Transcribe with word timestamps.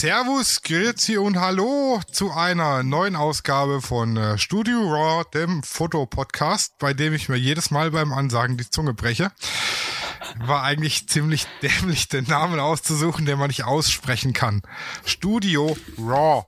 Servus, 0.00 0.62
Grüezi 0.62 1.18
und 1.18 1.38
Hallo 1.38 2.00
zu 2.10 2.32
einer 2.32 2.82
neuen 2.82 3.16
Ausgabe 3.16 3.82
von 3.82 4.16
äh, 4.16 4.38
Studio 4.38 4.78
Raw, 4.78 5.24
dem 5.34 5.62
Fotopodcast, 5.62 6.78
bei 6.78 6.94
dem 6.94 7.12
ich 7.12 7.28
mir 7.28 7.36
jedes 7.36 7.70
Mal 7.70 7.90
beim 7.90 8.14
Ansagen 8.14 8.56
die 8.56 8.70
Zunge 8.70 8.94
breche. 8.94 9.30
War 10.38 10.62
eigentlich 10.62 11.06
ziemlich 11.06 11.46
dämlich, 11.62 12.08
den 12.08 12.24
Namen 12.24 12.60
auszusuchen, 12.60 13.26
den 13.26 13.38
man 13.38 13.48
nicht 13.48 13.64
aussprechen 13.64 14.32
kann. 14.32 14.62
Studio 15.04 15.76
Raw. 15.98 16.46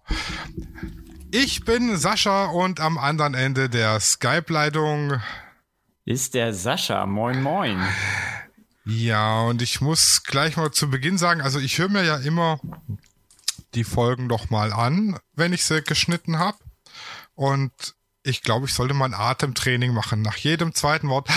Ich 1.30 1.66
bin 1.66 1.98
Sascha 1.98 2.46
und 2.46 2.80
am 2.80 2.96
anderen 2.96 3.34
Ende 3.34 3.68
der 3.68 4.00
Skype-Leitung 4.00 5.20
ist 6.06 6.32
der 6.32 6.54
Sascha. 6.54 7.04
Moin, 7.04 7.42
moin. 7.42 7.78
Ja, 8.86 9.42
und 9.42 9.60
ich 9.60 9.82
muss 9.82 10.22
gleich 10.22 10.56
mal 10.56 10.70
zu 10.70 10.88
Beginn 10.88 11.18
sagen, 11.18 11.42
also 11.42 11.58
ich 11.58 11.76
höre 11.76 11.90
mir 11.90 12.02
ja 12.02 12.16
immer 12.16 12.58
die 13.74 13.84
Folgen 13.84 14.28
doch 14.28 14.50
mal 14.50 14.72
an, 14.72 15.18
wenn 15.34 15.52
ich 15.52 15.64
sie 15.64 15.82
geschnitten 15.82 16.38
habe. 16.38 16.58
Und 17.34 17.72
ich 18.22 18.42
glaube, 18.42 18.66
ich 18.66 18.74
sollte 18.74 18.94
mal 18.94 19.06
ein 19.06 19.14
Atemtraining 19.14 19.92
machen. 19.92 20.22
Nach 20.22 20.36
jedem 20.36 20.74
zweiten 20.74 21.08
Wort. 21.08 21.28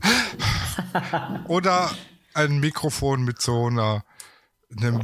Oder 1.48 1.90
ein 2.34 2.58
Mikrofon 2.60 3.24
mit 3.24 3.40
so 3.40 3.66
einer 3.66 4.04
einem 4.76 5.00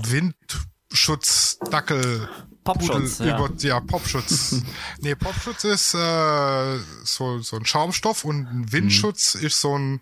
Windschutzdackel. 0.90 2.28
Popschutz, 2.64 3.16
Pudel, 3.18 3.28
ja. 3.28 3.38
Über, 3.38 3.50
ja, 3.58 3.80
Popschutz. 3.80 4.62
nee, 5.00 5.14
Popschutz 5.14 5.64
ist 5.64 5.94
äh, 5.94 6.78
so, 7.04 7.40
so 7.40 7.56
ein 7.56 7.64
Schaumstoff 7.64 8.24
und 8.24 8.46
ein 8.46 8.70
Windschutz 8.72 9.34
hm. 9.34 9.46
ist 9.46 9.60
so 9.60 9.78
ein 9.78 10.00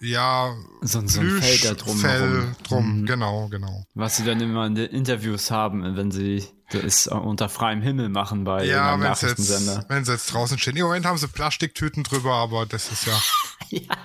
ja, 0.00 0.54
so, 0.80 1.06
so 1.06 1.20
ein 1.20 1.40
Fell 1.40 1.58
da 1.58 1.74
drum. 1.74 1.98
Fell 1.98 2.56
drum, 2.62 3.00
mhm. 3.00 3.06
genau, 3.06 3.48
genau. 3.48 3.84
Was 3.94 4.16
sie 4.16 4.24
dann 4.24 4.40
immer 4.40 4.66
in 4.66 4.74
den 4.74 4.90
Interviews 4.90 5.50
haben, 5.50 5.96
wenn 5.96 6.10
sie 6.10 6.46
das 6.70 7.06
unter 7.06 7.48
freiem 7.48 7.82
Himmel 7.82 8.08
machen 8.08 8.44
bei 8.44 8.64
ja, 8.64 8.94
einem 8.94 9.02
Nachrichtensender. 9.02 9.76
Jetzt, 9.76 9.90
wenn 9.90 10.04
sie 10.04 10.12
jetzt 10.12 10.32
draußen 10.32 10.58
stehen. 10.58 10.76
Im 10.76 10.84
Moment 10.84 11.04
haben 11.04 11.18
sie 11.18 11.28
Plastiktüten 11.28 12.02
drüber, 12.02 12.34
aber 12.34 12.66
das 12.66 12.90
ist 12.90 13.06
ja. 13.06 13.20
ja. 13.68 13.96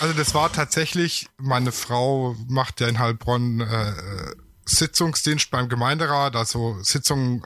Also 0.00 0.14
das 0.14 0.34
war 0.34 0.52
tatsächlich, 0.52 1.28
meine 1.36 1.72
Frau 1.72 2.36
macht 2.48 2.80
ja 2.80 2.88
in 2.88 2.98
Heilbronn 2.98 3.60
äh, 3.60 3.92
Sitzungsdienst 4.64 5.50
beim 5.50 5.68
Gemeinderat, 5.68 6.36
also 6.36 6.78
Sitzungen 6.82 7.42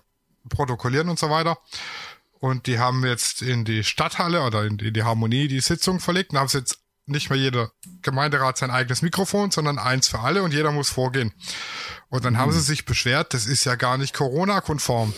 protokollieren 0.48 1.08
und 1.08 1.18
so 1.18 1.30
weiter. 1.30 1.58
Und 2.40 2.66
die 2.66 2.78
haben 2.78 3.04
jetzt 3.06 3.40
in 3.40 3.64
die 3.64 3.84
Stadthalle 3.84 4.42
oder 4.42 4.64
in 4.64 4.76
die, 4.76 4.88
in 4.88 4.94
die 4.94 5.04
Harmonie 5.04 5.48
die 5.48 5.60
Sitzung 5.60 6.00
verlegt 6.00 6.32
und 6.32 6.38
haben 6.38 6.48
sie 6.48 6.58
jetzt 6.58 6.81
nicht 7.06 7.30
mehr 7.30 7.38
jeder 7.38 7.70
Gemeinderat 8.02 8.58
sein 8.58 8.70
eigenes 8.70 9.02
Mikrofon, 9.02 9.50
sondern 9.50 9.78
eins 9.78 10.08
für 10.08 10.20
alle 10.20 10.42
und 10.42 10.52
jeder 10.52 10.70
muss 10.70 10.90
vorgehen. 10.90 11.32
Und 12.08 12.24
dann 12.24 12.38
haben 12.38 12.52
sie 12.52 12.58
hm. 12.58 12.64
sich 12.64 12.84
beschwert, 12.84 13.34
das 13.34 13.46
ist 13.46 13.64
ja 13.64 13.74
gar 13.74 13.98
nicht 13.98 14.14
Corona-konform. 14.14 15.14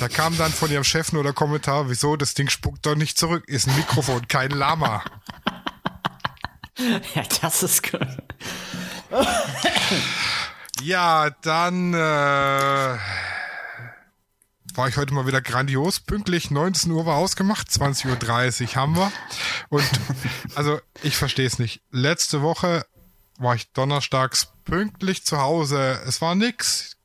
Da 0.00 0.08
kam 0.08 0.36
dann 0.36 0.52
von 0.52 0.70
ihrem 0.70 0.84
Chef 0.84 1.12
nur 1.12 1.22
der 1.22 1.32
Kommentar, 1.32 1.88
wieso, 1.88 2.16
das 2.16 2.34
Ding 2.34 2.48
spuckt 2.48 2.84
doch 2.84 2.96
nicht 2.96 3.18
zurück, 3.18 3.44
ist 3.46 3.68
ein 3.68 3.76
Mikrofon, 3.76 4.26
kein 4.28 4.50
Lama. 4.50 5.02
ja, 7.14 7.22
das 7.40 7.62
ist 7.62 7.90
gut. 7.90 8.06
ja, 10.82 11.30
dann 11.42 11.94
äh, 11.94 12.98
war 14.74 14.88
ich 14.88 14.96
heute 14.96 15.14
mal 15.14 15.26
wieder 15.26 15.40
grandios. 15.40 16.00
Pünktlich 16.00 16.50
19 16.50 16.90
Uhr 16.92 17.06
war 17.06 17.16
ausgemacht, 17.16 17.68
20.30 17.68 18.62
Uhr 18.62 18.76
haben 18.76 18.96
wir. 18.96 19.12
Und 19.68 19.84
also 20.54 20.80
ich 21.02 21.16
verstehe 21.16 21.46
es 21.46 21.58
nicht. 21.58 21.82
Letzte 21.90 22.42
Woche 22.42 22.84
war 23.38 23.54
ich 23.54 23.72
donnerstags 23.72 24.48
pünktlich 24.64 25.24
zu 25.24 25.38
Hause. 25.38 26.00
Es 26.06 26.20
war 26.20 26.34
nix. 26.34 26.96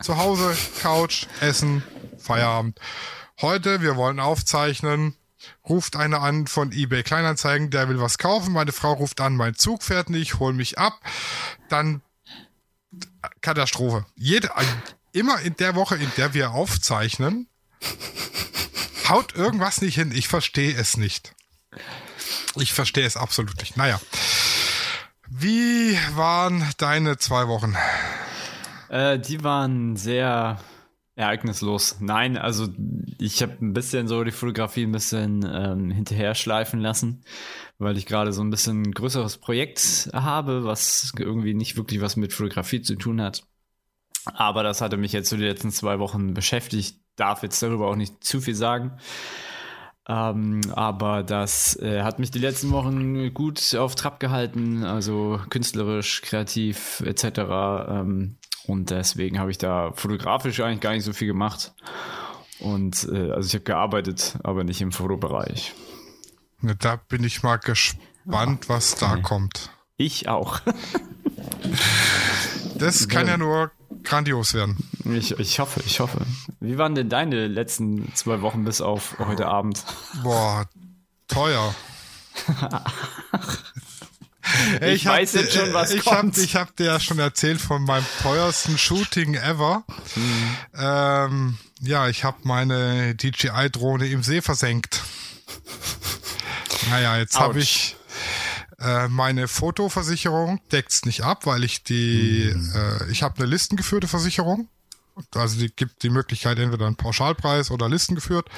Zu 0.00 0.16
Hause, 0.16 0.56
Couch, 0.80 1.26
Essen, 1.40 1.82
Feierabend. 2.18 2.80
Heute, 3.40 3.82
wir 3.82 3.96
wollen 3.96 4.18
aufzeichnen. 4.18 5.16
Ruft 5.68 5.96
einer 5.96 6.22
an 6.22 6.46
von 6.46 6.72
eBay 6.72 7.02
Kleinanzeigen, 7.02 7.70
der 7.70 7.88
will 7.88 8.00
was 8.00 8.18
kaufen. 8.18 8.52
Meine 8.52 8.72
Frau 8.72 8.92
ruft 8.92 9.20
an, 9.20 9.36
mein 9.36 9.54
Zug 9.54 9.82
fährt 9.82 10.10
nicht, 10.10 10.38
hol 10.38 10.52
mich 10.52 10.78
ab. 10.78 11.00
Dann 11.68 12.02
Katastrophe. 13.40 14.06
Jede, 14.14 14.50
immer 15.12 15.40
in 15.40 15.56
der 15.56 15.74
Woche, 15.74 15.96
in 15.96 16.10
der 16.16 16.34
wir 16.34 16.52
aufzeichnen, 16.52 17.48
haut 19.08 19.34
irgendwas 19.34 19.82
nicht 19.82 19.94
hin. 19.94 20.12
Ich 20.14 20.28
verstehe 20.28 20.74
es 20.74 20.96
nicht. 20.96 21.34
Ich 22.56 22.72
verstehe 22.72 23.06
es 23.06 23.16
absolut 23.16 23.58
nicht. 23.58 23.76
Naja. 23.76 24.00
Wie 25.28 25.96
waren 26.14 26.64
deine 26.76 27.16
zwei 27.16 27.48
Wochen? 27.48 27.74
Äh, 28.88 29.18
die 29.18 29.42
waren 29.42 29.96
sehr 29.96 30.60
ereignislos. 31.14 31.96
Nein, 32.00 32.36
also 32.36 32.68
ich 33.18 33.42
habe 33.42 33.56
ein 33.60 33.72
bisschen 33.72 34.08
so 34.08 34.24
die 34.24 34.30
Fotografie 34.30 34.84
ein 34.84 34.92
bisschen 34.92 35.48
ähm, 35.50 35.90
hinterher 35.90 36.34
schleifen 36.34 36.80
lassen, 36.80 37.24
weil 37.78 37.96
ich 37.96 38.06
gerade 38.06 38.32
so 38.32 38.42
ein 38.42 38.50
bisschen 38.50 38.92
größeres 38.92 39.38
Projekt 39.38 40.10
habe, 40.12 40.64
was 40.64 41.12
irgendwie 41.18 41.54
nicht 41.54 41.76
wirklich 41.76 42.00
was 42.00 42.16
mit 42.16 42.32
Fotografie 42.32 42.82
zu 42.82 42.96
tun 42.96 43.20
hat. 43.20 43.44
Aber 44.24 44.62
das 44.62 44.80
hatte 44.80 44.96
mich 44.96 45.12
jetzt 45.12 45.30
so 45.30 45.36
die 45.36 45.44
letzten 45.44 45.70
zwei 45.70 45.98
Wochen 45.98 46.34
beschäftigt. 46.34 46.96
Darf 47.16 47.42
jetzt 47.42 47.62
darüber 47.62 47.88
auch 47.88 47.96
nicht 47.96 48.24
zu 48.24 48.40
viel 48.40 48.54
sagen. 48.54 48.98
Ähm, 50.08 50.60
aber 50.72 51.22
das 51.22 51.76
äh, 51.76 52.02
hat 52.02 52.18
mich 52.18 52.30
die 52.30 52.40
letzten 52.40 52.70
Wochen 52.72 53.32
gut 53.32 53.74
auf 53.76 53.94
Trab 53.94 54.18
gehalten, 54.18 54.84
also 54.84 55.40
künstlerisch, 55.48 56.22
kreativ 56.22 57.02
etc. 57.06 57.24
Ähm, 57.88 58.36
und 58.66 58.90
deswegen 58.90 59.38
habe 59.38 59.50
ich 59.50 59.58
da 59.58 59.92
fotografisch 59.94 60.60
eigentlich 60.60 60.80
gar 60.80 60.92
nicht 60.92 61.04
so 61.04 61.12
viel 61.12 61.28
gemacht. 61.28 61.72
Und 62.58 63.08
äh, 63.12 63.30
also 63.30 63.46
ich 63.46 63.54
habe 63.54 63.64
gearbeitet, 63.64 64.38
aber 64.42 64.64
nicht 64.64 64.80
im 64.80 64.92
Fotobereich. 64.92 65.72
Da 66.78 66.96
bin 66.96 67.24
ich 67.24 67.42
mal 67.42 67.56
gespannt, 67.56 68.68
was 68.68 68.94
da 68.94 69.16
kommt. 69.16 69.70
Ich 69.96 70.28
auch. 70.28 70.60
das 72.78 73.08
kann 73.08 73.26
ja 73.26 73.36
nur 73.36 73.72
grandios 74.12 74.52
werden. 74.52 74.76
Ich, 75.06 75.38
ich 75.38 75.58
hoffe, 75.58 75.82
ich 75.86 75.98
hoffe. 75.98 76.18
Wie 76.60 76.76
waren 76.76 76.94
denn 76.94 77.08
deine 77.08 77.46
letzten 77.46 78.14
zwei 78.14 78.42
Wochen 78.42 78.62
bis 78.62 78.82
auf 78.82 79.16
heute 79.18 79.46
Abend? 79.46 79.82
Boah, 80.22 80.68
teuer. 81.28 81.74
ich, 84.82 84.92
ich 84.92 85.06
weiß 85.06 85.32
hab, 85.32 85.40
jetzt 85.40 85.54
schon, 85.54 85.72
was 85.72 85.92
ich 85.92 86.04
kommt. 86.04 86.36
Hab, 86.36 86.44
ich 86.44 86.56
habe 86.56 86.72
dir 86.78 86.84
ja 86.84 87.00
schon 87.00 87.18
erzählt 87.18 87.58
von 87.58 87.84
meinem 87.84 88.04
teuersten 88.22 88.76
Shooting 88.76 89.32
ever. 89.32 89.82
Mhm. 90.14 90.56
Ähm, 90.76 91.58
ja, 91.80 92.08
ich 92.08 92.22
habe 92.22 92.36
meine 92.42 93.14
DJI-Drohne 93.14 94.08
im 94.08 94.22
See 94.22 94.42
versenkt. 94.42 95.00
Naja, 96.90 97.16
jetzt 97.16 97.40
habe 97.40 97.60
ich 97.60 97.96
äh, 98.82 99.08
meine 99.08 99.48
Fotoversicherung 99.48 100.60
deckt's 100.70 101.04
nicht 101.04 101.22
ab, 101.22 101.46
weil 101.46 101.64
ich 101.64 101.84
die, 101.84 102.52
mhm. 102.54 102.72
äh, 102.74 103.10
ich 103.10 103.22
habe 103.22 103.36
eine 103.36 103.46
listengeführte 103.46 104.08
Versicherung. 104.08 104.68
Also 105.34 105.58
die 105.58 105.68
gibt 105.68 106.02
die 106.02 106.10
Möglichkeit 106.10 106.58
entweder 106.58 106.86
einen 106.86 106.96
Pauschalpreis 106.96 107.70
oder 107.70 107.88
listengeführt. 107.88 108.48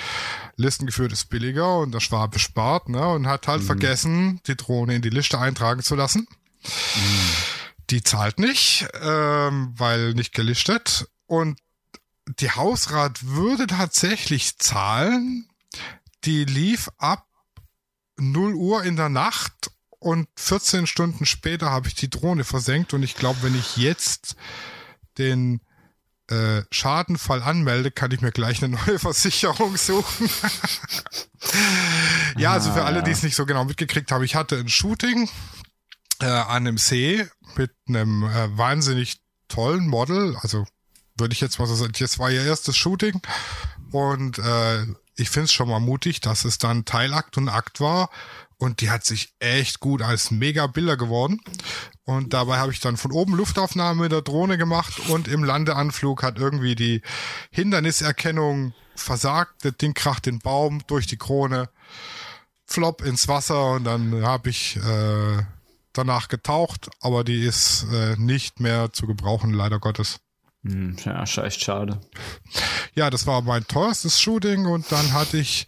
Listengeführt 0.57 1.12
ist 1.12 1.29
billiger 1.29 1.79
und 1.79 1.93
das 1.93 2.12
war 2.12 2.29
bespart, 2.29 2.89
ne? 2.89 3.07
Und 3.09 3.27
hat 3.27 3.49
halt 3.49 3.62
mhm. 3.62 3.67
vergessen, 3.67 4.41
die 4.47 4.57
Drohne 4.57 4.95
in 4.95 5.03
die 5.03 5.11
Liste 5.11 5.39
eintragen 5.39 5.83
zu 5.83 5.97
lassen. 5.97 6.29
Mhm. 6.62 7.31
Die 7.91 8.03
zahlt 8.03 8.39
nicht, 8.39 8.87
ähm, 9.03 9.75
weil 9.77 10.15
nicht 10.15 10.33
gelistet. 10.33 11.09
Und 11.27 11.59
die 12.39 12.51
Hausrat 12.51 13.27
würde 13.27 13.67
tatsächlich 13.67 14.59
zahlen. 14.59 15.49
Die 16.25 16.45
lief 16.45 16.89
ab 16.97 17.27
0 18.17 18.55
Uhr 18.55 18.85
in 18.85 18.97
der 18.97 19.09
Nacht 19.09 19.71
und 20.04 20.28
14 20.37 20.87
Stunden 20.87 21.25
später 21.25 21.70
habe 21.70 21.88
ich 21.88 21.94
die 21.94 22.10
Drohne 22.10 22.44
versenkt 22.44 22.92
und 22.92 23.03
ich 23.03 23.16
glaube, 23.16 23.42
wenn 23.42 23.59
ich 23.59 23.78
jetzt 23.78 24.37
den 25.16 25.61
äh, 26.29 26.62
Schadenfall 26.70 27.43
anmelde, 27.43 27.90
kann 27.90 28.11
ich 28.11 28.20
mir 28.20 28.31
gleich 28.31 28.62
eine 28.62 28.76
neue 28.76 28.99
Versicherung 28.99 29.79
suchen. 29.79 30.29
ja, 32.37 32.52
also 32.52 32.73
für 32.73 32.84
alle, 32.84 33.02
die 33.02 33.12
es 33.12 33.23
nicht 33.23 33.34
so 33.34 33.46
genau 33.46 33.64
mitgekriegt 33.64 34.12
haben, 34.12 34.25
ich 34.25 34.34
hatte 34.34 34.56
ein 34.58 34.69
Shooting 34.69 35.31
äh, 36.20 36.26
an 36.26 36.67
einem 36.67 36.79
See 36.79 37.26
mit 37.56 37.73
einem 37.88 38.25
äh, 38.25 38.58
wahnsinnig 38.58 39.17
tollen 39.49 39.87
Model, 39.88 40.37
also 40.43 40.67
würde 41.17 41.32
ich 41.32 41.40
jetzt 41.40 41.58
mal 41.58 41.67
so 41.67 41.75
sagen, 41.75 41.94
das 41.99 42.19
war 42.19 42.31
ihr 42.31 42.44
erstes 42.44 42.76
Shooting. 42.76 43.23
Und 43.90 44.38
äh, 44.38 44.82
ich 45.17 45.31
finde 45.31 45.44
es 45.44 45.52
schon 45.52 45.69
mal 45.69 45.81
mutig, 45.81 46.20
dass 46.20 46.44
es 46.44 46.58
dann 46.58 46.84
Teilakt 46.84 47.38
und 47.38 47.49
Akt 47.49 47.81
war 47.81 48.11
und 48.59 48.81
die 48.81 48.91
hat 48.91 49.05
sich 49.05 49.35
echt 49.39 49.81
gut 49.81 50.03
als 50.03 50.31
mega 50.31 50.67
Bilder 50.67 50.97
geworden. 50.97 51.41
Und 52.05 52.35
dabei 52.35 52.59
habe 52.59 52.73
ich 52.73 52.81
dann 52.81 52.97
von 52.97 53.12
oben 53.12 53.35
Luftaufnahme 53.35 54.03
mit 54.03 54.12
der 54.12 54.23
Drohne 54.23 54.59
gemacht 54.59 55.09
und 55.09 55.27
im 55.29 55.43
Landeanflug 55.43 56.23
hat 56.23 56.39
irgendwie 56.39 56.75
die 56.75 57.03
Hinderniserkennung 57.51 58.75
versagt. 58.95 59.65
Das 59.65 59.77
Ding 59.77 59.95
kracht 59.95 60.27
den 60.27 60.39
Baum 60.39 60.83
durch 60.87 61.06
die 61.06 61.17
Krone, 61.17 61.69
flop 62.67 63.03
ins 63.03 63.29
Wasser 63.29 63.73
und 63.73 63.85
dann 63.85 64.23
habe 64.23 64.51
ich 64.51 64.77
äh, 64.77 65.43
danach 65.95 66.29
getaucht, 66.29 66.91
aber 67.01 67.25
die 67.25 67.43
ist 67.43 67.87
äh, 67.93 68.17
nicht 68.17 68.61
mehr 68.61 68.93
zu 68.93 69.06
gebrauchen, 69.06 69.53
leider 69.53 69.79
Gottes. 69.79 70.21
Hm, 70.62 70.97
ja, 71.05 71.23
echt 71.23 71.62
schade. 71.62 72.01
Ja, 72.95 73.11
das 73.11 73.27
war 73.27 73.43
mein 73.43 73.67
teuerstes 73.67 74.21
Shooting 74.21 74.67
und 74.67 74.91
dann 74.91 75.12
hatte 75.12 75.39
ich 75.39 75.67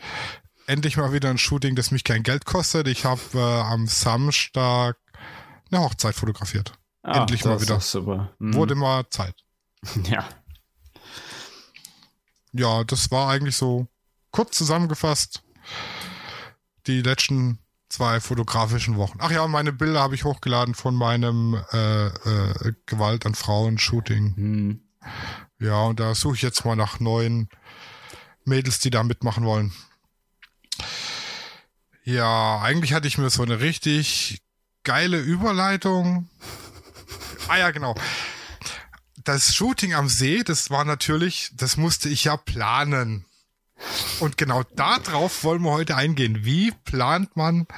endlich 0.66 0.96
mal 0.96 1.12
wieder 1.12 1.30
ein 1.30 1.38
Shooting, 1.38 1.76
das 1.76 1.90
mich 1.90 2.04
kein 2.04 2.22
Geld 2.22 2.44
kostet. 2.44 2.88
Ich 2.88 3.04
habe 3.04 3.20
äh, 3.34 3.38
am 3.38 3.86
Samstag 3.86 4.96
eine 5.70 5.80
Hochzeit 5.82 6.14
fotografiert. 6.14 6.72
Ah, 7.02 7.20
endlich 7.20 7.44
mal 7.44 7.60
wieder. 7.60 7.80
super. 7.80 8.32
Mhm. 8.38 8.54
Wurde 8.54 8.74
mal 8.74 9.08
Zeit. 9.10 9.34
Ja. 10.10 10.28
Ja, 12.52 12.84
das 12.84 13.10
war 13.10 13.28
eigentlich 13.28 13.56
so 13.56 13.86
kurz 14.30 14.56
zusammengefasst 14.56 15.42
die 16.86 17.02
letzten 17.02 17.58
zwei 17.88 18.20
fotografischen 18.20 18.96
Wochen. 18.96 19.18
Ach 19.20 19.30
ja, 19.30 19.46
meine 19.46 19.72
Bilder 19.72 20.00
habe 20.00 20.14
ich 20.14 20.24
hochgeladen 20.24 20.74
von 20.74 20.94
meinem 20.94 21.62
äh, 21.72 22.06
äh, 22.06 22.72
Gewalt 22.86 23.26
an 23.26 23.34
Frauen 23.34 23.78
Shooting. 23.78 24.34
Mhm. 24.36 24.80
Ja, 25.58 25.84
und 25.84 26.00
da 26.00 26.14
suche 26.14 26.36
ich 26.36 26.42
jetzt 26.42 26.64
mal 26.64 26.76
nach 26.76 26.98
neuen 26.98 27.48
Mädels, 28.44 28.80
die 28.80 28.90
da 28.90 29.02
mitmachen 29.02 29.44
wollen. 29.44 29.72
Ja, 32.06 32.61
eigentlich 32.61 32.93
hatte 32.93 33.08
ich 33.08 33.19
mir 33.19 33.31
so 33.31 33.43
eine 33.43 33.58
richtig 33.58 34.41
geile 34.85 35.19
Überleitung. 35.19 36.31
Ah 37.49 37.58
ja, 37.58 37.70
genau. 37.70 37.94
Das 39.23 39.55
Shooting 39.55 39.94
am 39.94 40.08
See, 40.08 40.43
das 40.43 40.69
war 40.70 40.85
natürlich, 40.85 41.53
das 41.55 41.76
musste 41.76 42.08
ich 42.08 42.25
ja 42.25 42.37
planen. 42.37 43.25
Und 44.19 44.37
genau 44.37 44.64
darauf 44.75 45.44
wollen 45.44 45.62
wir 45.62 45.70
heute 45.70 45.94
eingehen. 45.94 46.44
Wie 46.44 46.73
plant 46.73 47.37
man 47.37 47.69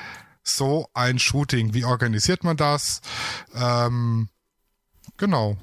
so 0.43 0.89
ein 0.95 1.19
Shooting? 1.19 1.75
Wie 1.75 1.85
organisiert 1.85 2.45
man 2.45 2.57
das? 2.57 3.03
Ähm, 3.55 4.31
genau. 5.19 5.59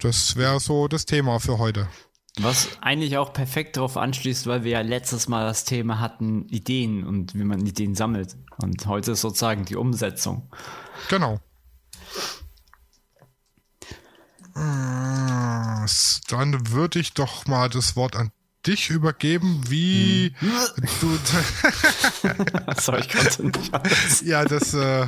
Das 0.00 0.34
wäre 0.34 0.58
so 0.58 0.88
das 0.88 1.04
Thema 1.06 1.38
für 1.38 1.58
heute. 1.58 1.88
Was 2.40 2.68
eigentlich 2.80 3.18
auch 3.18 3.34
perfekt 3.34 3.76
darauf 3.76 3.98
anschließt, 3.98 4.46
weil 4.46 4.64
wir 4.64 4.72
ja 4.72 4.80
letztes 4.80 5.28
Mal 5.28 5.44
das 5.44 5.64
Thema 5.64 6.00
hatten, 6.00 6.48
Ideen 6.48 7.06
und 7.06 7.34
wie 7.34 7.44
man 7.44 7.66
Ideen 7.66 7.94
sammelt. 7.94 8.36
Und 8.56 8.86
heute 8.86 9.12
ist 9.12 9.20
sozusagen 9.20 9.66
die 9.66 9.76
Umsetzung. 9.76 10.50
Genau. 11.10 11.40
Dann 14.54 15.86
würde 16.70 17.00
ich 17.00 17.12
doch 17.12 17.46
mal 17.46 17.68
das 17.68 17.96
Wort 17.96 18.16
an 18.16 18.32
dich 18.66 18.90
übergeben, 18.90 19.62
wie 19.68 20.34
hm. 20.38 20.50
du. 21.00 21.18
Sorry, 22.80 23.00
ich 23.00 23.08
konnte 23.08 23.46
nicht 23.46 23.74
alles. 23.74 24.20
Ja, 24.22 24.44
das 24.44 24.74
äh, 24.74 25.06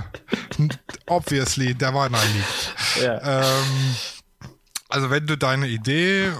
obviously, 1.06 1.74
der 1.74 1.94
war 1.94 2.08
nein 2.08 2.26
nicht. 2.34 2.74
Ja. 3.02 3.42
Ähm, 3.42 3.96
also 4.88 5.10
wenn 5.10 5.26
du 5.26 5.36
deine 5.36 5.68
Idee 5.68 6.32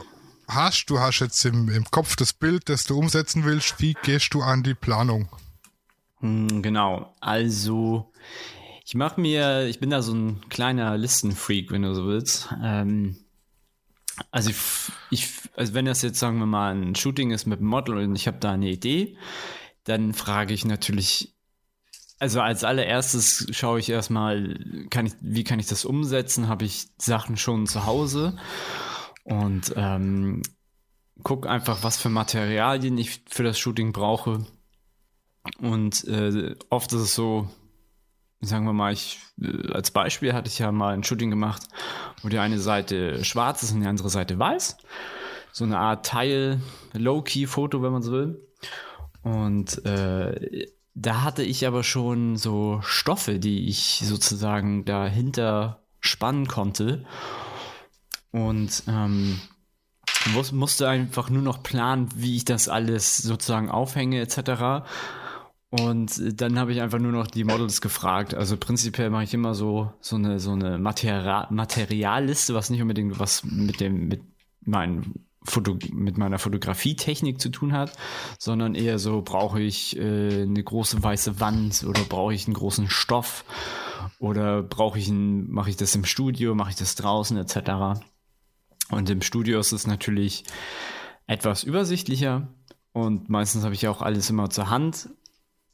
hast, 0.48 0.86
du 0.86 1.00
hast 1.00 1.20
jetzt 1.20 1.44
im, 1.44 1.68
im 1.68 1.84
Kopf 1.84 2.16
das 2.16 2.32
Bild, 2.32 2.68
das 2.68 2.84
du 2.84 2.98
umsetzen 2.98 3.44
willst, 3.44 3.80
wie 3.80 3.94
gehst 4.02 4.34
du 4.34 4.42
an 4.42 4.62
die 4.62 4.74
Planung? 4.74 5.28
Hm, 6.20 6.62
genau, 6.62 7.14
also 7.20 8.12
ich 8.84 8.94
mache 8.94 9.20
mir, 9.20 9.66
ich 9.66 9.80
bin 9.80 9.90
da 9.90 10.02
so 10.02 10.14
ein 10.14 10.48
kleiner 10.48 10.96
Listenfreak, 10.96 11.70
wenn 11.70 11.82
du 11.82 11.94
so 11.94 12.06
willst. 12.06 12.48
Ähm, 12.62 13.16
also 14.30 14.50
ich, 14.50 14.56
ich, 15.10 15.28
also 15.56 15.74
wenn 15.74 15.86
das 15.86 16.02
jetzt 16.02 16.18
sagen 16.18 16.38
wir 16.38 16.46
mal 16.46 16.74
ein 16.74 16.94
Shooting 16.94 17.30
ist 17.30 17.46
mit 17.46 17.60
einem 17.60 17.68
Model 17.68 17.96
und 17.98 18.14
ich 18.14 18.26
habe 18.26 18.38
da 18.38 18.52
eine 18.52 18.70
Idee, 18.70 19.16
dann 19.84 20.14
frage 20.14 20.54
ich 20.54 20.64
natürlich, 20.64 21.34
also 22.18 22.40
als 22.40 22.64
allererstes 22.64 23.46
schaue 23.50 23.80
ich 23.80 23.88
erstmal, 23.88 24.58
kann 24.90 25.06
ich, 25.06 25.14
wie 25.20 25.44
kann 25.44 25.58
ich 25.58 25.66
das 25.66 25.84
umsetzen? 25.84 26.48
Habe 26.48 26.64
ich 26.64 26.88
Sachen 26.98 27.36
schon 27.36 27.66
zu 27.66 27.86
Hause 27.86 28.36
und 29.24 29.72
ähm, 29.76 30.42
guck 31.22 31.46
einfach, 31.46 31.82
was 31.82 31.96
für 31.96 32.10
Materialien 32.10 32.98
ich 32.98 33.22
für 33.28 33.42
das 33.42 33.58
Shooting 33.58 33.92
brauche. 33.92 34.46
Und 35.58 36.04
äh, 36.04 36.54
oft 36.70 36.92
ist 36.92 37.00
es 37.00 37.14
so, 37.14 37.48
sagen 38.40 38.66
wir 38.66 38.72
mal, 38.72 38.92
ich, 38.92 39.20
äh, 39.40 39.72
als 39.72 39.90
Beispiel 39.90 40.32
hatte 40.32 40.48
ich 40.48 40.58
ja 40.58 40.72
mal 40.72 40.94
ein 40.94 41.04
Shooting 41.04 41.30
gemacht, 41.30 41.62
wo 42.22 42.28
die 42.28 42.38
eine 42.38 42.58
Seite 42.58 43.24
schwarz 43.24 43.62
ist 43.62 43.72
und 43.72 43.80
die 43.80 43.86
andere 43.86 44.10
Seite 44.10 44.38
weiß. 44.38 44.76
So 45.52 45.64
eine 45.64 45.78
Art 45.78 46.06
Teil, 46.06 46.60
Low-Key-Foto, 46.92 47.82
wenn 47.82 47.92
man 47.92 48.02
so 48.02 48.12
will. 48.12 48.46
Und 49.22 49.84
äh, 49.86 50.66
da 50.94 51.22
hatte 51.22 51.42
ich 51.42 51.66
aber 51.66 51.82
schon 51.82 52.36
so 52.36 52.80
Stoffe, 52.82 53.38
die 53.38 53.68
ich 53.68 54.02
sozusagen 54.04 54.84
dahinter 54.84 55.82
spannen 56.00 56.46
konnte. 56.46 57.04
Und 58.34 58.82
ähm, 58.88 59.40
musste 60.50 60.88
einfach 60.88 61.30
nur 61.30 61.42
noch 61.42 61.62
planen, 61.62 62.08
wie 62.16 62.34
ich 62.34 62.44
das 62.44 62.68
alles 62.68 63.18
sozusagen 63.18 63.70
aufhänge 63.70 64.20
etc. 64.20 64.84
Und 65.70 66.40
dann 66.40 66.58
habe 66.58 66.72
ich 66.72 66.80
einfach 66.80 66.98
nur 66.98 67.12
noch 67.12 67.28
die 67.28 67.44
Models 67.44 67.80
gefragt. 67.80 68.34
Also 68.34 68.56
prinzipiell 68.56 69.08
mache 69.10 69.22
ich 69.22 69.34
immer 69.34 69.54
so, 69.54 69.92
so 70.00 70.16
eine, 70.16 70.40
so 70.40 70.50
eine 70.50 70.78
Material 70.78 71.46
Materialliste, 71.50 72.54
was 72.54 72.70
nicht 72.70 72.82
unbedingt 72.82 73.20
was 73.20 73.44
mit 73.44 73.78
dem, 73.78 74.08
mit 74.08 74.22
meinen 74.62 75.26
Foto 75.44 75.78
mit 75.92 76.18
meiner 76.18 76.40
Fotografietechnik 76.40 77.40
zu 77.40 77.50
tun 77.50 77.72
hat, 77.72 77.92
sondern 78.38 78.74
eher 78.74 78.98
so, 78.98 79.22
brauche 79.22 79.60
ich 79.60 79.96
äh, 79.96 80.42
eine 80.42 80.64
große 80.64 81.02
weiße 81.02 81.38
Wand 81.38 81.84
oder 81.86 82.00
brauche 82.02 82.34
ich 82.34 82.46
einen 82.46 82.54
großen 82.54 82.88
Stoff 82.88 83.44
oder 84.18 84.62
brauche 84.62 84.98
ich 84.98 85.06
ein, 85.08 85.50
mache 85.52 85.70
ich 85.70 85.76
das 85.76 85.94
im 85.94 86.04
Studio, 86.04 86.56
mache 86.56 86.70
ich 86.70 86.76
das 86.76 86.94
draußen 86.96 87.36
etc. 87.36 88.00
Und 88.94 89.10
im 89.10 89.22
Studio 89.22 89.60
ist 89.60 89.72
es 89.72 89.86
natürlich 89.86 90.44
etwas 91.26 91.64
übersichtlicher 91.64 92.48
und 92.92 93.28
meistens 93.28 93.64
habe 93.64 93.74
ich 93.74 93.88
auch 93.88 94.02
alles 94.02 94.30
immer 94.30 94.50
zur 94.50 94.70
Hand 94.70 95.08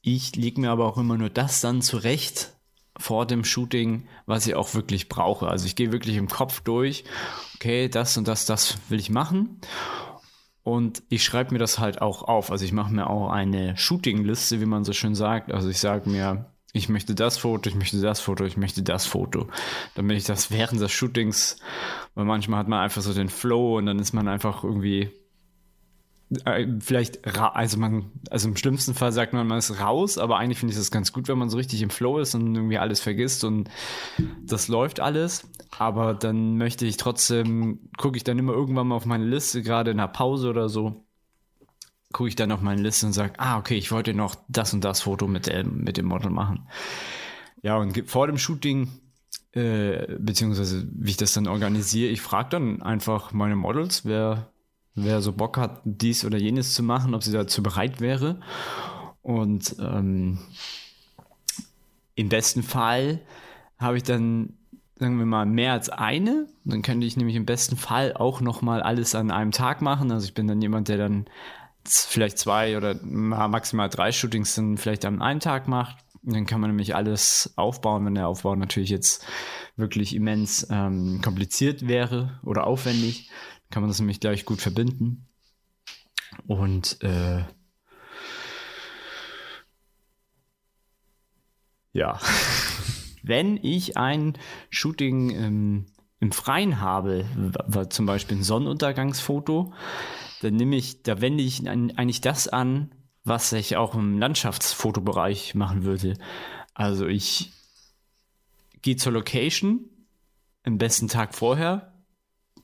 ich 0.02 0.34
lege 0.36 0.60
mir 0.60 0.70
aber 0.70 0.86
auch 0.86 0.98
immer 0.98 1.18
nur 1.18 1.30
das 1.30 1.60
dann 1.60 1.82
zurecht 1.82 2.54
vor 2.96 3.26
dem 3.26 3.44
Shooting, 3.44 4.08
was 4.26 4.46
ich 4.46 4.54
auch 4.54 4.74
wirklich 4.74 5.08
brauche. 5.08 5.48
Also 5.48 5.66
ich 5.66 5.76
gehe 5.76 5.92
wirklich 5.92 6.16
im 6.16 6.28
Kopf 6.28 6.60
durch, 6.60 7.04
okay, 7.56 7.88
das 7.88 8.16
und 8.16 8.28
das, 8.28 8.46
das 8.46 8.78
will 8.88 8.98
ich 8.98 9.10
machen. 9.10 9.60
Und 10.62 11.02
ich 11.08 11.24
schreibe 11.24 11.52
mir 11.52 11.58
das 11.58 11.78
halt 11.78 12.02
auch 12.02 12.22
auf. 12.22 12.50
Also 12.50 12.64
ich 12.64 12.72
mache 12.72 12.92
mir 12.92 13.08
auch 13.08 13.30
eine 13.30 13.76
Shooting-Liste, 13.76 14.60
wie 14.60 14.66
man 14.66 14.84
so 14.84 14.92
schön 14.92 15.14
sagt. 15.14 15.52
Also 15.52 15.68
ich 15.68 15.78
sage 15.78 16.08
mir, 16.08 16.46
ich 16.72 16.88
möchte 16.88 17.14
das 17.14 17.38
Foto, 17.38 17.68
ich 17.68 17.74
möchte 17.74 18.00
das 18.00 18.20
Foto, 18.20 18.44
ich 18.44 18.56
möchte 18.56 18.82
das 18.82 19.06
Foto. 19.06 19.48
Damit 19.94 20.18
ich 20.18 20.24
das 20.24 20.50
während 20.50 20.80
des 20.80 20.92
Shootings, 20.92 21.56
weil 22.14 22.24
manchmal 22.24 22.60
hat 22.60 22.68
man 22.68 22.80
einfach 22.80 23.02
so 23.02 23.12
den 23.12 23.28
Flow 23.28 23.78
und 23.78 23.86
dann 23.86 23.98
ist 23.98 24.12
man 24.12 24.28
einfach 24.28 24.64
irgendwie 24.64 25.10
äh, 26.44 26.66
vielleicht, 26.80 27.26
also 27.36 27.78
man, 27.78 28.10
also 28.30 28.48
im 28.48 28.56
schlimmsten 28.56 28.94
Fall 28.94 29.12
sagt 29.12 29.32
man, 29.32 29.46
man 29.46 29.58
ist 29.58 29.80
raus, 29.80 30.16
aber 30.16 30.38
eigentlich 30.38 30.58
finde 30.58 30.72
ich 30.72 30.78
das 30.78 30.90
ganz 30.90 31.12
gut, 31.12 31.28
wenn 31.28 31.38
man 31.38 31.50
so 31.50 31.56
richtig 31.56 31.82
im 31.82 31.90
Flow 31.90 32.18
ist 32.18 32.34
und 32.34 32.54
irgendwie 32.54 32.78
alles 32.78 33.00
vergisst 33.00 33.42
und 33.44 33.68
das 34.44 34.68
läuft 34.68 35.00
alles. 35.00 35.48
Aber 35.76 36.14
dann 36.14 36.56
möchte 36.56 36.86
ich 36.86 36.96
trotzdem, 36.96 37.90
gucke 37.96 38.16
ich 38.16 38.24
dann 38.24 38.38
immer 38.38 38.52
irgendwann 38.52 38.88
mal 38.88 38.96
auf 38.96 39.06
meine 39.06 39.24
Liste, 39.24 39.62
gerade 39.62 39.90
in 39.90 39.98
einer 39.98 40.08
Pause 40.08 40.50
oder 40.50 40.68
so, 40.68 41.04
gucke 42.12 42.28
ich 42.28 42.36
dann 42.36 42.52
auf 42.52 42.60
meine 42.60 42.82
Liste 42.82 43.06
und 43.06 43.12
sage, 43.12 43.32
ah, 43.38 43.58
okay, 43.58 43.76
ich 43.76 43.90
wollte 43.90 44.14
noch 44.14 44.36
das 44.48 44.72
und 44.72 44.84
das 44.84 45.00
Foto 45.00 45.26
mit, 45.26 45.46
der, 45.46 45.64
mit 45.64 45.96
dem 45.96 46.06
Model 46.06 46.30
machen. 46.30 46.68
Ja, 47.62 47.76
und 47.76 48.08
vor 48.08 48.28
dem 48.28 48.38
Shooting 48.38 48.88
äh, 49.52 50.16
beziehungsweise 50.18 50.88
wie 50.92 51.10
ich 51.10 51.16
das 51.16 51.32
dann 51.32 51.48
organisiere, 51.48 52.10
ich 52.10 52.20
frage 52.20 52.50
dann 52.50 52.82
einfach 52.82 53.32
meine 53.32 53.56
Models, 53.56 54.04
wer 54.04 54.50
wer 54.94 55.20
so 55.20 55.32
Bock 55.32 55.56
hat, 55.56 55.80
dies 55.84 56.24
oder 56.24 56.38
jenes 56.38 56.74
zu 56.74 56.82
machen, 56.82 57.14
ob 57.14 57.22
sie 57.22 57.32
dazu 57.32 57.62
bereit 57.62 58.00
wäre. 58.00 58.40
Und 59.22 59.76
ähm, 59.78 60.38
im 62.14 62.28
besten 62.28 62.62
Fall 62.62 63.20
habe 63.78 63.96
ich 63.96 64.02
dann, 64.02 64.54
sagen 64.96 65.18
wir 65.18 65.26
mal, 65.26 65.46
mehr 65.46 65.72
als 65.72 65.88
eine. 65.88 66.46
Dann 66.64 66.82
könnte 66.82 67.06
ich 67.06 67.16
nämlich 67.16 67.36
im 67.36 67.46
besten 67.46 67.76
Fall 67.76 68.14
auch 68.14 68.40
nochmal 68.40 68.82
alles 68.82 69.14
an 69.14 69.30
einem 69.30 69.52
Tag 69.52 69.82
machen. 69.82 70.10
Also 70.10 70.26
ich 70.26 70.34
bin 70.34 70.48
dann 70.48 70.60
jemand, 70.60 70.88
der 70.88 70.98
dann 70.98 71.26
vielleicht 71.86 72.38
zwei 72.38 72.76
oder 72.76 72.96
maximal 73.02 73.88
drei 73.88 74.12
Shootings 74.12 74.54
dann 74.54 74.76
vielleicht 74.76 75.04
an 75.04 75.22
einem 75.22 75.40
Tag 75.40 75.68
macht. 75.68 76.04
Dann 76.22 76.46
kann 76.46 76.60
man 76.60 76.70
nämlich 76.70 76.94
alles 76.94 77.54
aufbauen, 77.56 78.04
wenn 78.04 78.14
der 78.14 78.28
Aufbau 78.28 78.54
natürlich 78.54 78.90
jetzt 78.90 79.24
wirklich 79.76 80.14
immens 80.14 80.66
ähm, 80.70 81.20
kompliziert 81.22 81.88
wäre 81.88 82.38
oder 82.42 82.66
aufwendig 82.66 83.30
kann 83.70 83.82
man 83.82 83.90
das 83.90 84.00
nämlich 84.00 84.20
gleich 84.20 84.44
gut 84.44 84.60
verbinden. 84.60 85.28
Und 86.46 87.02
äh, 87.02 87.44
ja, 91.92 92.18
wenn 93.22 93.56
ich 93.62 93.96
ein 93.96 94.36
Shooting 94.70 95.30
ähm, 95.30 95.86
im 96.18 96.32
Freien 96.32 96.80
habe, 96.80 97.24
zum 97.88 98.06
Beispiel 98.06 98.38
ein 98.38 98.42
Sonnenuntergangsfoto, 98.42 99.72
dann 100.42 100.56
nehme 100.56 100.76
ich, 100.76 101.02
da 101.02 101.20
wende 101.20 101.42
ich 101.42 101.66
eigentlich 101.68 102.20
das 102.20 102.48
an, 102.48 102.94
was 103.24 103.52
ich 103.52 103.76
auch 103.76 103.94
im 103.94 104.18
Landschaftsfotobereich 104.18 105.54
machen 105.54 105.84
würde. 105.84 106.14
Also 106.74 107.06
ich 107.06 107.52
gehe 108.82 108.96
zur 108.96 109.12
Location, 109.12 109.80
im 110.64 110.78
besten 110.78 111.08
Tag 111.08 111.34
vorher, 111.34 111.92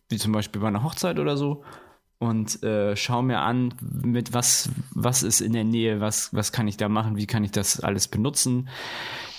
wie 0.09 0.19
zum 0.19 0.33
Beispiel 0.33 0.61
bei 0.61 0.69
einer 0.69 0.83
Hochzeit 0.83 1.19
oder 1.19 1.37
so, 1.37 1.65
und 2.19 2.63
äh, 2.63 2.97
schaue 2.97 3.23
mir 3.23 3.41
an, 3.41 3.75
mit 3.81 4.33
was, 4.33 4.71
was 4.91 5.23
ist 5.23 5.41
in 5.41 5.53
der 5.53 5.65
Nähe, 5.65 6.01
was, 6.01 6.33
was 6.33 6.53
kann 6.53 6.69
ich 6.69 6.79
da 6.79 6.89
machen, 6.89 7.17
wie 7.17 7.27
kann 7.27 7.45
ich 7.45 7.51
das 7.51 7.81
alles 7.81 8.09
benutzen, 8.09 8.69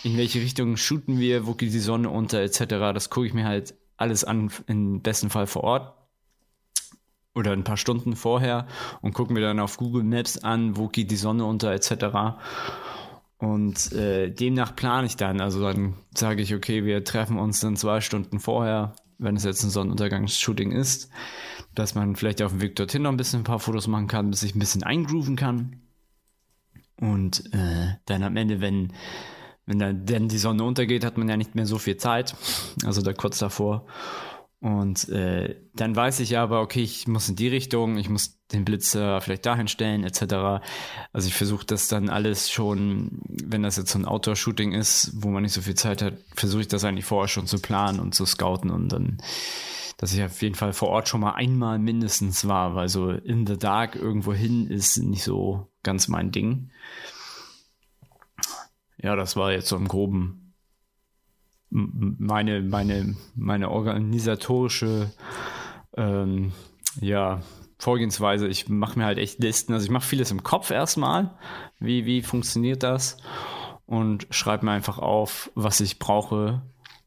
in 0.04 0.16
welche 0.18 0.42
Richtung 0.42 0.78
shooten 0.78 1.20
wir, 1.20 1.48
wo 1.48 1.54
geht 1.54 1.74
die 1.74 1.80
Sonne 1.80 2.10
unter, 2.10 2.40
etc. 2.40 2.66
Das 2.94 3.10
gucke 3.10 3.26
ich 3.26 3.34
mir 3.34 3.46
halt 3.46 3.74
alles 3.98 4.24
an, 4.24 4.52
im 4.68 5.02
besten 5.02 5.32
Fall 5.32 5.48
vor 5.48 5.64
Ort 5.64 5.94
oder 7.38 7.52
ein 7.54 7.64
paar 7.64 7.78
Stunden 7.78 8.16
vorher 8.16 8.68
und 9.02 9.14
gucke 9.14 9.32
mir 9.32 9.42
dann 9.42 9.60
auf 9.60 9.78
Google 9.78 10.04
Maps 10.04 10.38
an, 10.40 10.76
wo 10.76 10.88
geht 10.88 11.12
die 11.12 11.16
Sonne 11.16 11.46
unter, 11.46 11.72
etc. 11.72 12.38
Und 13.38 13.92
äh, 13.94 14.32
demnach 14.32 14.76
plane 14.76 15.06
ich 15.06 15.16
dann. 15.16 15.40
Also 15.40 15.62
dann 15.62 15.94
sage 16.14 16.42
ich, 16.42 16.56
okay, 16.56 16.84
wir 16.84 17.04
treffen 17.04 17.38
uns 17.38 17.60
dann 17.60 17.78
zwei 17.78 18.02
Stunden 18.02 18.40
vorher, 18.40 18.96
wenn 19.20 19.36
es 19.36 19.44
jetzt 19.44 19.64
ein 19.64 19.70
Sonnenuntergangsshooting 19.70 20.72
ist, 20.72 21.10
dass 21.76 21.96
man 21.96 22.16
vielleicht 22.16 22.42
auf 22.42 22.52
dem 22.52 22.62
Weg 22.62 22.76
dorthin 22.76 23.04
noch 23.04 23.12
ein 23.12 23.18
bisschen 23.18 23.42
ein 23.42 23.46
paar 23.46 23.60
Fotos 23.60 23.88
machen 23.88 24.08
kann, 24.08 24.32
bis 24.32 24.44
ich 24.44 24.56
ein 24.56 24.60
bisschen 24.60 24.84
eingrooven 24.84 25.36
kann. 25.36 25.82
Und 27.00 27.54
äh, 27.54 27.94
dann 28.06 28.24
am 28.24 28.38
Ende, 28.38 28.60
wenn, 28.60 28.94
wenn 29.68 29.78
dann 29.80 30.28
die 30.30 30.38
Sonne 30.40 30.64
untergeht, 30.64 31.06
hat 31.06 31.20
man 31.20 31.30
ja 31.30 31.38
nicht 31.38 31.54
mehr 31.54 31.68
so 31.68 31.78
viel 31.78 31.98
Zeit. 31.98 32.36
Also 32.84 33.04
da 33.04 33.14
kurz 33.14 33.38
davor. 33.38 33.86
Und 34.60 35.08
äh, 35.10 35.56
dann 35.76 35.96
weiß 35.96 36.20
ich 36.20 36.38
aber, 36.38 36.62
okay, 36.62 36.82
ich 36.82 37.08
muss 37.08 37.30
in 37.30 37.36
die 37.36 37.48
Richtung, 37.48 37.98
ich 37.98 38.10
muss 38.10 38.40
den 38.52 38.66
Blitzer 38.66 39.22
vielleicht 39.22 39.46
dahin 39.46 39.68
stellen, 39.68 40.04
etc. 40.04 40.64
Also 41.14 41.28
ich 41.28 41.36
versuche 41.36 41.66
das 41.66 41.88
dann 41.88 42.10
alles 42.10 42.50
schon, 42.50 43.22
wenn 43.28 43.62
das 43.62 43.78
jetzt 43.78 43.92
so 43.92 44.00
ein 44.00 44.06
Outdoor-Shooting 44.06 44.72
ist, 44.72 45.12
wo 45.14 45.30
man 45.30 45.44
nicht 45.44 45.54
so 45.54 45.62
viel 45.62 45.76
Zeit 45.76 46.02
hat, 46.02 46.16
versuche 46.36 46.62
ich 46.62 46.68
das 46.68 46.84
eigentlich 46.84 47.06
vorher 47.06 47.28
schon 47.28 47.46
zu 47.46 47.60
planen 47.60 48.00
und 48.00 48.16
zu 48.16 48.26
scouten 48.26 48.72
und 48.72 48.90
dann, 48.90 49.18
dass 49.98 50.14
ich 50.14 50.24
auf 50.24 50.42
jeden 50.42 50.56
Fall 50.56 50.74
vor 50.74 50.90
Ort 50.90 51.08
schon 51.08 51.22
mal 51.22 51.34
einmal 51.34 51.78
mindestens 51.78 52.48
war, 52.48 52.74
weil 52.74 52.90
so 52.90 53.12
in 53.12 53.46
the 53.46 53.58
dark 53.58 53.96
irgendwo 53.96 54.34
hin 54.34 54.68
ist 54.68 54.98
nicht 54.98 55.24
so 55.24 55.68
ganz 55.84 56.08
mein 56.08 56.32
Ding. 56.32 56.72
Ja, 58.98 59.16
das 59.16 59.36
war 59.36 59.52
jetzt 59.52 59.68
so 59.68 59.76
im 59.76 59.88
Groben 59.88 60.47
meine, 61.70 62.62
meine, 62.62 63.16
meine 63.36 63.70
organisatorische 63.70 65.12
ähm, 65.96 66.54
ja, 67.02 67.42
Vorgehensweise. 67.80 68.48
Ich 68.48 68.70
mache 68.70 68.98
mir 68.98 69.06
halt 69.06 69.18
echt 69.18 69.40
Listen. 69.40 69.74
Also 69.74 69.86
ich 69.86 69.92
mache 69.92 70.08
vieles 70.08 70.32
im 70.32 70.44
Kopf 70.44 70.72
erstmal. 70.72 71.38
Wie, 71.80 72.06
wie 72.06 72.22
funktioniert 72.22 72.84
das? 72.84 73.18
Und 73.86 74.28
schreibe 74.32 74.66
mir 74.66 74.72
einfach 74.72 74.98
auf, 74.98 75.52
was 75.56 75.80
ich 75.80 76.00
brauche 76.00 76.62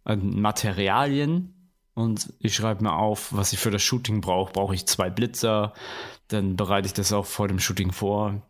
an 0.05 0.41
Materialien. 0.41 1.73
Und 1.95 2.33
ich 2.39 2.55
schreibe 2.55 2.85
mir 2.85 2.95
auf, 2.95 3.33
was 3.33 3.53
ich 3.53 3.59
für 3.59 3.71
das 3.71 3.83
Shooting 3.83 4.21
brauche. 4.21 4.53
Brauche 4.53 4.75
ich 4.75 4.87
zwei 4.87 5.11
Blitzer? 5.11 5.73
Dann 6.29 6.57
bereite 6.57 6.87
ich 6.87 6.95
das 6.95 7.13
auch 7.13 7.27
vor 7.27 7.49
dem 7.49 7.59
Shooting 7.59 7.93
vor. 7.93 8.43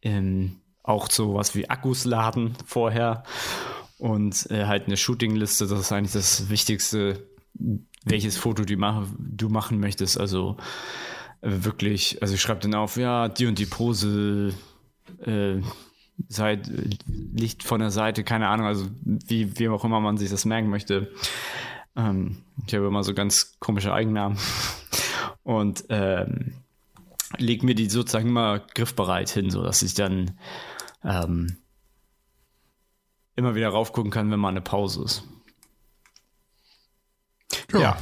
Ähm, 0.00 0.60
auch 0.84 1.10
so 1.10 1.34
was 1.34 1.54
wie 1.54 1.68
Akkus 1.68 2.04
laden 2.04 2.56
vorher 2.64 3.24
und 3.98 4.50
äh, 4.50 4.66
halt 4.66 4.86
eine 4.86 4.96
Shootingliste, 4.96 5.66
das 5.66 5.80
ist 5.80 5.92
eigentlich 5.92 6.12
das 6.12 6.48
Wichtigste, 6.48 7.26
welches 8.04 8.36
Foto 8.36 8.64
du, 8.64 8.76
mach, 8.76 9.06
du 9.18 9.48
machen 9.48 9.80
möchtest. 9.80 10.18
Also 10.18 10.56
äh, 11.40 11.50
wirklich, 11.50 12.22
also 12.22 12.34
ich 12.34 12.40
schreibe 12.40 12.60
dann 12.60 12.74
auf, 12.74 12.96
ja, 12.96 13.28
die 13.28 13.46
und 13.46 13.58
die 13.58 13.66
Pose, 13.66 14.54
äh, 15.24 15.60
Seit, 16.26 16.68
Licht 17.06 17.62
von 17.62 17.78
der 17.78 17.92
Seite, 17.92 18.24
keine 18.24 18.48
Ahnung, 18.48 18.66
also 18.66 18.86
wie, 19.04 19.56
wie 19.58 19.68
auch 19.68 19.84
immer 19.84 20.00
man 20.00 20.16
sich 20.16 20.30
das 20.30 20.44
merken 20.44 20.68
möchte. 20.68 21.12
Ähm, 21.94 22.38
ich 22.66 22.74
habe 22.74 22.86
immer 22.86 23.04
so 23.04 23.14
ganz 23.14 23.56
komische 23.60 23.92
Eigennamen. 23.92 24.36
Und 25.44 25.84
ähm, 25.90 26.54
leg 27.38 27.62
mir 27.62 27.76
die 27.76 27.88
sozusagen 27.88 28.28
immer 28.28 28.58
griffbereit 28.58 29.30
hin, 29.30 29.50
sodass 29.50 29.82
ich 29.82 29.94
dann 29.94 30.32
ähm, 31.04 31.56
immer 33.38 33.54
wieder 33.54 33.68
raufgucken 33.68 34.10
kann, 34.10 34.30
wenn 34.30 34.40
mal 34.40 34.48
eine 34.48 34.60
Pause 34.60 35.04
ist. 35.04 35.22
Ja. 37.72 37.78
ja. 37.80 37.98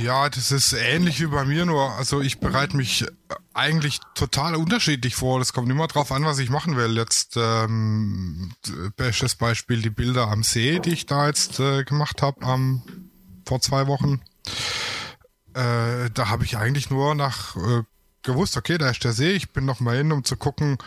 Ja, 0.00 0.28
das 0.28 0.52
ist 0.52 0.72
ähnlich 0.72 1.20
wie 1.20 1.26
bei 1.26 1.44
mir, 1.44 1.66
nur 1.66 1.90
also 1.94 2.20
ich 2.20 2.38
bereite 2.38 2.76
mich 2.76 3.04
eigentlich 3.54 3.98
total 4.14 4.54
unterschiedlich 4.54 5.16
vor. 5.16 5.40
Das 5.40 5.52
kommt 5.52 5.68
immer 5.68 5.88
drauf 5.88 6.12
an, 6.12 6.24
was 6.24 6.38
ich 6.38 6.48
machen 6.48 6.76
will. 6.76 6.96
Jetzt 6.96 7.36
ähm, 7.36 8.52
bestes 8.96 9.34
Beispiel 9.34 9.82
die 9.82 9.90
Bilder 9.90 10.28
am 10.28 10.44
See, 10.44 10.78
die 10.78 10.92
ich 10.92 11.06
da 11.06 11.26
jetzt 11.26 11.58
äh, 11.58 11.82
gemacht 11.82 12.22
habe 12.22 12.40
ähm, 12.44 12.82
vor 13.44 13.60
zwei 13.60 13.88
Wochen. 13.88 14.22
Äh, 15.54 16.08
da 16.14 16.28
habe 16.28 16.44
ich 16.44 16.56
eigentlich 16.56 16.88
nur 16.88 17.16
nach 17.16 17.56
äh, 17.56 17.82
gewusst, 18.22 18.56
okay, 18.56 18.78
da 18.78 18.90
ist 18.90 19.02
der 19.02 19.12
See. 19.12 19.32
Ich 19.32 19.50
bin 19.50 19.64
noch 19.64 19.80
mal 19.80 19.96
hin, 19.96 20.12
um 20.12 20.22
zu 20.22 20.36
gucken, 20.36 20.78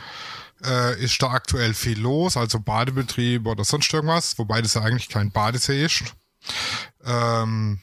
äh, 0.65 1.01
ist 1.01 1.22
da 1.22 1.27
aktuell 1.32 1.74
viel 1.74 2.00
los, 2.00 2.38
also 2.38 2.60
Badebetrieb 2.60 3.48
oder 3.48 3.63
sonst 3.63 3.93
irgendwas, 3.93 4.38
wobei 4.38 4.62
das 4.62 4.74
ja 4.75 4.82
eigentlich 4.82 5.10
kein 5.10 5.32
Badesee 5.32 5.86
ist. 5.86 6.03
Ähm, 7.05 7.82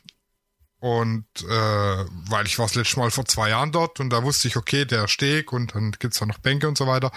und 0.80 1.26
äh, 1.42 2.04
weil 2.28 2.46
ich 2.46 2.58
war 2.58 2.66
das 2.66 2.74
letzte 2.74 2.98
Mal 2.98 3.10
vor 3.10 3.26
zwei 3.26 3.50
Jahren 3.50 3.70
dort 3.70 4.00
und 4.00 4.10
da 4.10 4.22
wusste 4.22 4.48
ich, 4.48 4.56
okay, 4.56 4.86
der 4.86 5.08
Steg 5.08 5.52
und 5.52 5.74
dann 5.74 5.92
gibt's 5.92 6.18
da 6.18 6.26
noch 6.26 6.38
Bänke 6.38 6.68
und 6.68 6.78
so 6.78 6.86
weiter. 6.86 7.12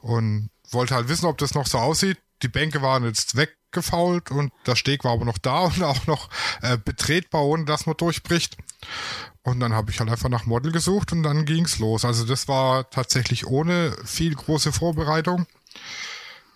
Und 0.00 0.50
wollte 0.70 0.94
halt 0.94 1.08
wissen, 1.08 1.26
ob 1.26 1.38
das 1.38 1.54
noch 1.54 1.66
so 1.66 1.78
aussieht. 1.78 2.18
Die 2.42 2.48
Bänke 2.48 2.82
waren 2.82 3.04
jetzt 3.04 3.36
weggefault 3.36 4.30
und 4.30 4.52
der 4.66 4.76
Steg 4.76 5.04
war 5.04 5.12
aber 5.12 5.24
noch 5.24 5.38
da 5.38 5.60
und 5.64 5.82
auch 5.82 6.06
noch 6.06 6.28
äh, 6.62 6.78
betretbar, 6.78 7.44
ohne 7.44 7.64
dass 7.64 7.86
man 7.86 7.96
durchbricht. 7.96 8.56
Und 9.42 9.60
dann 9.60 9.72
habe 9.72 9.90
ich 9.90 10.00
halt 10.00 10.10
einfach 10.10 10.28
nach 10.28 10.46
Model 10.46 10.72
gesucht 10.72 11.12
und 11.12 11.22
dann 11.22 11.46
ging's 11.46 11.78
los. 11.78 12.04
Also 12.04 12.24
das 12.24 12.48
war 12.48 12.90
tatsächlich 12.90 13.46
ohne 13.46 13.96
viel 14.04 14.34
große 14.34 14.72
Vorbereitung. 14.72 15.46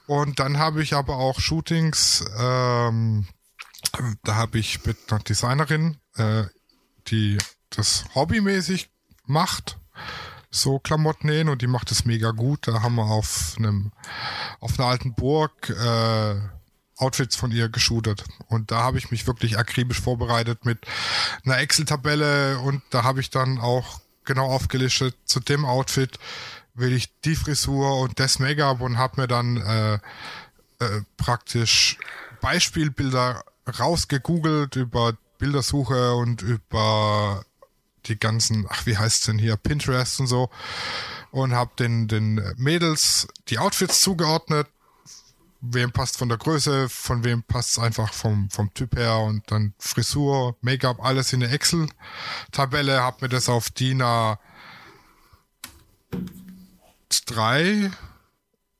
Und 0.06 0.40
dann 0.40 0.58
habe 0.58 0.82
ich 0.82 0.94
aber 0.94 1.16
auch 1.16 1.40
Shootings, 1.40 2.24
ähm, 2.38 3.26
da 4.24 4.34
habe 4.34 4.58
ich 4.58 4.84
mit 4.84 4.98
einer 5.08 5.20
Designerin, 5.20 5.96
äh, 6.16 6.44
die 7.08 7.38
das 7.70 8.04
hobbymäßig 8.14 8.90
macht, 9.24 9.78
so 10.52 10.78
Klamotten 10.78 11.28
nähen 11.28 11.48
und 11.48 11.62
die 11.62 11.66
macht 11.66 11.90
es 11.90 12.04
mega 12.04 12.30
gut. 12.30 12.68
Da 12.68 12.82
haben 12.82 12.94
wir 12.96 13.06
auf 13.06 13.54
einem 13.58 13.90
auf 14.60 14.78
einer 14.78 14.88
alten 14.88 15.14
Burg 15.14 15.70
äh, 15.70 16.34
Outfits 16.98 17.34
von 17.34 17.50
ihr 17.50 17.68
geshootet. 17.68 18.24
Und 18.48 18.70
da 18.70 18.82
habe 18.82 18.98
ich 18.98 19.10
mich 19.10 19.26
wirklich 19.26 19.58
akribisch 19.58 20.00
vorbereitet 20.00 20.64
mit 20.64 20.78
einer 21.44 21.58
Excel-Tabelle 21.58 22.58
und 22.60 22.82
da 22.90 23.02
habe 23.02 23.20
ich 23.20 23.30
dann 23.30 23.58
auch 23.58 24.00
genau 24.24 24.46
aufgelistet, 24.46 25.16
zu 25.24 25.40
dem 25.40 25.64
Outfit 25.64 26.18
will 26.74 26.92
ich 26.92 27.10
die 27.22 27.34
Frisur 27.34 27.98
und 27.98 28.20
das 28.20 28.38
Make-up 28.38 28.80
und 28.80 28.98
habe 28.98 29.22
mir 29.22 29.26
dann 29.26 29.56
äh, 29.56 29.94
äh, 29.94 31.02
praktisch 31.16 31.98
Beispielbilder 32.40 33.44
rausgegoogelt 33.78 34.76
über 34.76 35.14
Bildersuche 35.38 36.14
und 36.14 36.42
über 36.42 37.44
die 38.06 38.18
ganzen, 38.18 38.66
ach 38.68 38.86
wie 38.86 38.96
heißt's 38.96 39.26
denn 39.26 39.38
hier, 39.38 39.56
Pinterest 39.56 40.20
und 40.20 40.26
so 40.26 40.50
und 41.30 41.54
habe 41.54 41.70
den 41.78 42.08
den 42.08 42.40
Mädels 42.56 43.26
die 43.48 43.58
Outfits 43.58 44.00
zugeordnet 44.00 44.68
wem 45.62 45.92
passt 45.92 46.18
von 46.18 46.28
der 46.28 46.38
Größe, 46.38 46.88
von 46.88 47.22
wem 47.24 47.44
passt 47.44 47.70
es 47.70 47.78
einfach 47.78 48.12
vom, 48.12 48.50
vom 48.50 48.74
Typ 48.74 48.96
her 48.96 49.18
und 49.18 49.48
dann 49.50 49.74
Frisur, 49.78 50.56
Make-up, 50.60 51.02
alles 51.02 51.32
in 51.32 51.40
der 51.40 51.52
Excel-Tabelle, 51.52 53.00
hab 53.00 53.22
mir 53.22 53.28
das 53.28 53.48
auf 53.48 53.70
DIN 53.70 54.02
A3, 54.02 54.38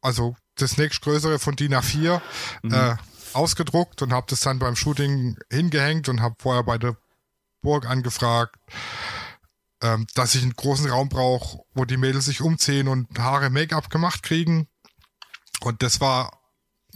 also 0.01 0.35
das 0.57 0.77
nächstgrößere 0.77 1.39
von 1.39 1.55
DIN 1.55 1.75
A4, 1.75 2.21
mhm. 2.63 2.75
äh, 2.75 2.97
ausgedruckt 3.33 4.03
und 4.03 4.13
hab 4.13 4.27
das 4.27 4.41
dann 4.41 4.59
beim 4.59 4.75
Shooting 4.75 5.39
hingehängt 5.51 6.09
und 6.09 6.21
hab 6.21 6.43
vorher 6.43 6.65
bei 6.65 6.79
der 6.79 6.97
Burg 7.63 7.87
angefragt, 7.87 8.57
ähm, 9.83 10.07
dass 10.15 10.35
ich 10.35 10.43
einen 10.43 10.55
großen 10.55 10.89
Raum 10.89 11.09
brauche, 11.09 11.59
wo 11.75 11.85
die 11.85 11.97
Mädels 11.97 12.27
sich 12.27 12.41
umziehen 12.41 12.89
und 12.89 13.19
Haare, 13.19 13.51
Make-up 13.51 13.91
gemacht 13.91 14.23
kriegen. 14.23 14.69
Und 15.61 15.83
das 15.83 16.01
war 16.01 16.41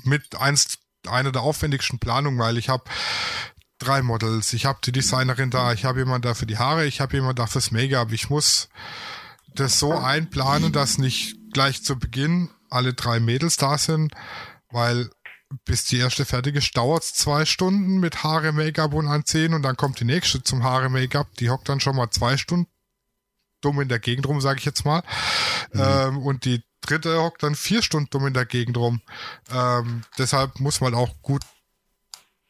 mit 0.05 0.37
eins, 0.37 0.79
eine 1.07 1.33
der 1.33 1.43
aufwendigsten 1.43 1.99
Planungen, 1.99 2.39
weil 2.39 2.59
ich 2.59 2.69
habe 2.69 2.85
drei 3.79 4.03
Models, 4.03 4.53
ich 4.53 4.67
habe 4.67 4.79
die 4.85 4.93
Designerin 4.93 5.51
da, 5.51 5.73
ich 5.73 5.85
habe 5.85 5.99
jemand 5.99 6.25
da 6.25 6.35
für 6.35 6.47
die 6.47 6.59
Haare, 6.59 6.87
ich 6.87 7.01
habe 7.01 7.17
jemand 7.17 7.39
da 7.39 7.47
fürs 7.47 7.73
Make-up. 7.73 8.13
Ich 8.13 8.31
muss 8.31 8.69
das 9.55 9.79
so 9.79 9.93
einplanen, 9.93 10.73
dass 10.73 10.99
nicht 10.99 11.37
gleich 11.53 11.83
zu 11.83 11.99
Beginn 11.99 12.51
alle 12.71 12.95
drei 12.95 13.21
Mädels 13.21 13.57
da 13.57 13.79
sind, 13.79 14.15
weil 14.71 15.11
bis 15.65 15.85
die 15.85 15.99
erste 15.99 16.25
fertig 16.25 16.57
ist, 16.57 16.77
dauert 16.77 17.05
es 17.05 17.15
zwei 17.15 17.45
Stunden 17.45 17.99
mit 17.99 18.25
Haare, 18.25 18.53
Make-up 18.53 18.95
und 18.95 19.07
Anziehen 19.07 19.55
und 19.55 19.63
dann 19.63 19.77
kommt 19.77 20.01
die 20.01 20.05
nächste 20.05 20.43
zum 20.43 20.65
Haare, 20.65 20.89
Make-up, 20.89 21.29
die 21.39 21.51
hockt 21.51 21.69
dann 21.69 21.81
schon 21.81 21.97
mal 21.97 22.11
zwei 22.11 22.37
Stunden 22.37 22.69
dumm 23.61 23.81
in 23.81 23.89
der 23.89 23.99
Gegend 23.99 24.27
rum, 24.27 24.41
sage 24.41 24.59
ich 24.59 24.65
jetzt 24.65 24.85
mal. 24.85 25.03
Mhm. 25.73 25.81
Ähm, 25.81 26.19
und 26.19 26.45
die 26.45 26.63
dritte 26.81 27.21
hockt 27.21 27.43
dann 27.43 27.55
vier 27.55 27.83
Stunden 27.83 28.11
dumm 28.11 28.27
in 28.27 28.35
der 28.35 28.47
Gegend 28.47 28.77
rum. 28.77 29.01
Ähm, 29.51 30.03
deshalb 30.19 30.61
muss 30.61 30.81
man 30.81 30.95
auch 30.95 31.11
gut 31.23 31.43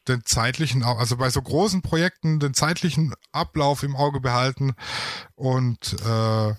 den 0.07 0.23
zeitlichen, 0.25 0.83
also 0.83 1.17
bei 1.17 1.29
so 1.29 1.41
großen 1.41 1.81
Projekten 1.81 2.39
den 2.39 2.53
zeitlichen 2.53 3.13
Ablauf 3.31 3.83
im 3.83 3.95
Auge 3.95 4.21
behalten 4.21 4.73
und 5.35 5.95
äh, 6.05 6.53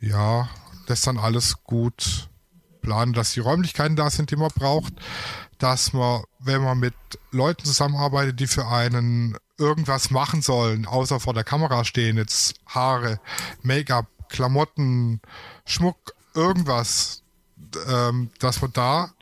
ja, 0.00 0.48
das 0.86 1.00
dann 1.02 1.18
alles 1.18 1.64
gut 1.64 2.28
planen, 2.82 3.12
dass 3.12 3.32
die 3.32 3.40
Räumlichkeiten 3.40 3.96
da 3.96 4.10
sind, 4.10 4.30
die 4.30 4.36
man 4.36 4.50
braucht, 4.54 4.92
dass 5.58 5.92
man, 5.92 6.22
wenn 6.38 6.62
man 6.62 6.78
mit 6.78 6.94
Leuten 7.32 7.64
zusammenarbeitet, 7.64 8.38
die 8.38 8.46
für 8.46 8.68
einen 8.68 9.36
irgendwas 9.58 10.10
machen 10.10 10.42
sollen, 10.42 10.86
außer 10.86 11.20
vor 11.20 11.34
der 11.34 11.44
Kamera 11.44 11.84
stehen, 11.84 12.16
jetzt 12.16 12.54
Haare, 12.66 13.20
Make-up, 13.62 14.06
Klamotten, 14.28 15.20
Schmuck, 15.64 16.14
irgendwas, 16.34 17.22
ähm, 17.88 18.30
dass 18.38 18.60
man 18.60 18.72
da 18.72 19.12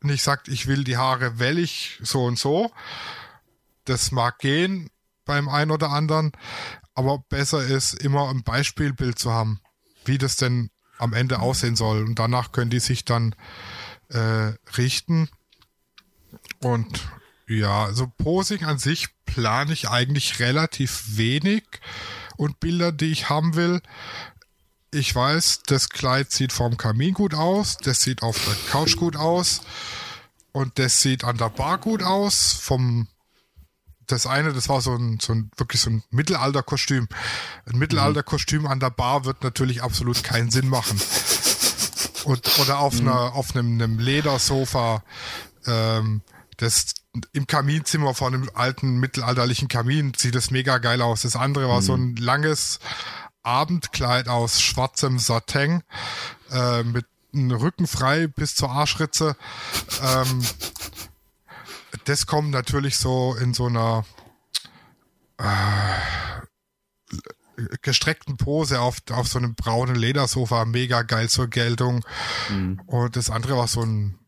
nicht 0.00 0.22
sagt, 0.22 0.48
ich 0.48 0.66
will 0.66 0.84
die 0.84 0.96
Haare 0.96 1.38
wellig 1.38 1.98
so 2.02 2.24
und 2.24 2.38
so. 2.38 2.70
Das 3.84 4.12
mag 4.12 4.38
gehen 4.38 4.90
beim 5.24 5.48
einen 5.48 5.70
oder 5.70 5.90
anderen, 5.90 6.32
aber 6.94 7.18
besser 7.28 7.62
ist 7.64 7.94
immer 7.94 8.28
ein 8.28 8.42
Beispielbild 8.42 9.18
zu 9.18 9.32
haben, 9.32 9.60
wie 10.04 10.18
das 10.18 10.36
denn 10.36 10.70
am 10.98 11.12
Ende 11.12 11.40
aussehen 11.40 11.76
soll. 11.76 12.04
Und 12.04 12.18
danach 12.18 12.52
können 12.52 12.70
die 12.70 12.80
sich 12.80 13.04
dann 13.04 13.34
äh, 14.08 14.52
richten. 14.76 15.28
Und 16.60 17.08
ja, 17.48 17.84
also 17.84 18.06
Posing 18.06 18.64
an 18.64 18.78
sich 18.78 19.08
plane 19.24 19.72
ich 19.72 19.88
eigentlich 19.88 20.38
relativ 20.38 21.16
wenig 21.16 21.64
und 22.36 22.60
Bilder, 22.60 22.92
die 22.92 23.10
ich 23.10 23.30
haben 23.30 23.56
will. 23.56 23.80
Ich 24.90 25.14
weiß, 25.14 25.62
das 25.66 25.88
Kleid 25.88 26.30
sieht 26.30 26.52
vorm 26.52 26.76
Kamin 26.76 27.14
gut 27.14 27.34
aus, 27.34 27.78
das 27.78 28.00
sieht 28.00 28.22
auf 28.22 28.38
der 28.44 28.54
Couch 28.70 28.96
gut 28.96 29.16
aus 29.16 29.62
und 30.52 30.78
das 30.78 31.00
sieht 31.00 31.24
an 31.24 31.36
der 31.36 31.50
Bar 31.50 31.78
gut 31.78 32.02
aus. 32.02 32.52
Vom 32.52 33.08
das 34.06 34.26
eine, 34.26 34.52
das 34.52 34.68
war 34.68 34.80
so 34.80 34.94
ein, 34.94 35.18
so 35.20 35.34
ein 35.34 35.50
wirklich 35.56 35.82
so 35.82 35.90
ein 35.90 36.02
Mittelalterkostüm. 36.10 37.08
Ein 37.66 37.78
Mittelalterkostüm 37.78 38.66
an 38.66 38.80
der 38.80 38.90
Bar 38.90 39.24
wird 39.24 39.42
natürlich 39.42 39.82
absolut 39.82 40.24
keinen 40.24 40.50
Sinn 40.50 40.68
machen. 40.68 41.00
Und, 42.24 42.58
oder 42.58 42.78
auf 42.78 42.94
mhm. 42.94 43.08
einer, 43.08 43.34
auf 43.34 43.54
einem, 43.54 43.74
einem 43.74 43.98
Ledersofa, 43.98 45.02
ähm, 45.66 46.22
das 46.56 46.94
im 47.32 47.46
Kaminzimmer 47.46 48.14
von 48.14 48.34
einem 48.34 48.50
alten 48.54 48.98
mittelalterlichen 48.98 49.68
Kamin 49.68 50.12
sieht 50.16 50.34
das 50.34 50.50
mega 50.50 50.78
geil 50.78 51.02
aus. 51.02 51.22
Das 51.22 51.36
andere 51.36 51.68
war 51.68 51.80
mhm. 51.80 51.84
so 51.84 51.94
ein 51.94 52.16
langes 52.16 52.80
Abendkleid 53.42 54.28
aus 54.28 54.60
schwarzem 54.60 55.18
Satin 55.18 55.82
äh, 56.50 56.82
mit 56.82 57.06
einem 57.32 57.52
Rücken 57.52 57.86
frei 57.86 58.26
bis 58.26 58.54
zur 58.54 58.70
Arschritze. 58.70 59.36
Ähm, 60.02 60.44
das 62.04 62.26
kommt 62.26 62.50
natürlich 62.50 62.96
so 62.98 63.34
in 63.34 63.54
so 63.54 63.66
einer 63.66 64.04
äh, 65.38 65.44
gestreckten 67.82 68.36
Pose 68.36 68.80
auf, 68.80 68.98
auf 69.10 69.28
so 69.28 69.38
einem 69.38 69.54
braunen 69.54 69.96
Ledersofa 69.96 70.64
mega 70.64 71.02
geil 71.02 71.28
zur 71.28 71.48
Geltung. 71.48 72.04
Mhm. 72.48 72.80
Und 72.86 73.16
das 73.16 73.30
andere 73.30 73.56
war 73.56 73.66
so 73.66 73.82
ein 73.82 74.18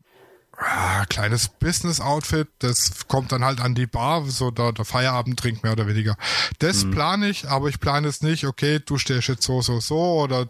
äh, 0.61 1.05
kleines 1.07 1.49
Business-Outfit. 1.49 2.47
Das 2.59 3.07
kommt 3.07 3.31
dann 3.31 3.43
halt 3.43 3.59
an 3.59 3.75
die 3.75 3.87
Bar, 3.87 4.25
so 4.25 4.51
der, 4.51 4.71
der 4.71 4.85
Feierabendtrink 4.85 5.63
mehr 5.63 5.73
oder 5.73 5.87
weniger. 5.87 6.15
Das 6.59 6.85
mhm. 6.85 6.91
plane 6.91 7.29
ich, 7.29 7.49
aber 7.49 7.69
ich 7.69 7.79
plane 7.79 8.07
es 8.07 8.21
nicht, 8.21 8.45
okay, 8.45 8.79
du 8.79 8.97
stehst 8.97 9.27
jetzt 9.27 9.43
so, 9.43 9.61
so, 9.61 9.79
so 9.79 10.21
oder 10.21 10.49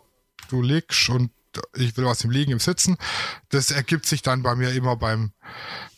du 0.50 0.62
liegst 0.62 1.10
und 1.10 1.32
ich 1.76 1.96
will 1.98 2.06
was 2.06 2.24
im 2.24 2.32
Liegen, 2.32 2.52
im 2.52 2.60
Sitzen. 2.60 2.98
Das 3.50 3.72
ergibt 3.72 4.06
sich 4.06 4.22
dann 4.22 4.44
bei 4.44 4.56
mir 4.56 4.74
immer 4.74 4.96
beim, 4.96 5.32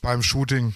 beim 0.02 0.22
Shooting. 0.24 0.76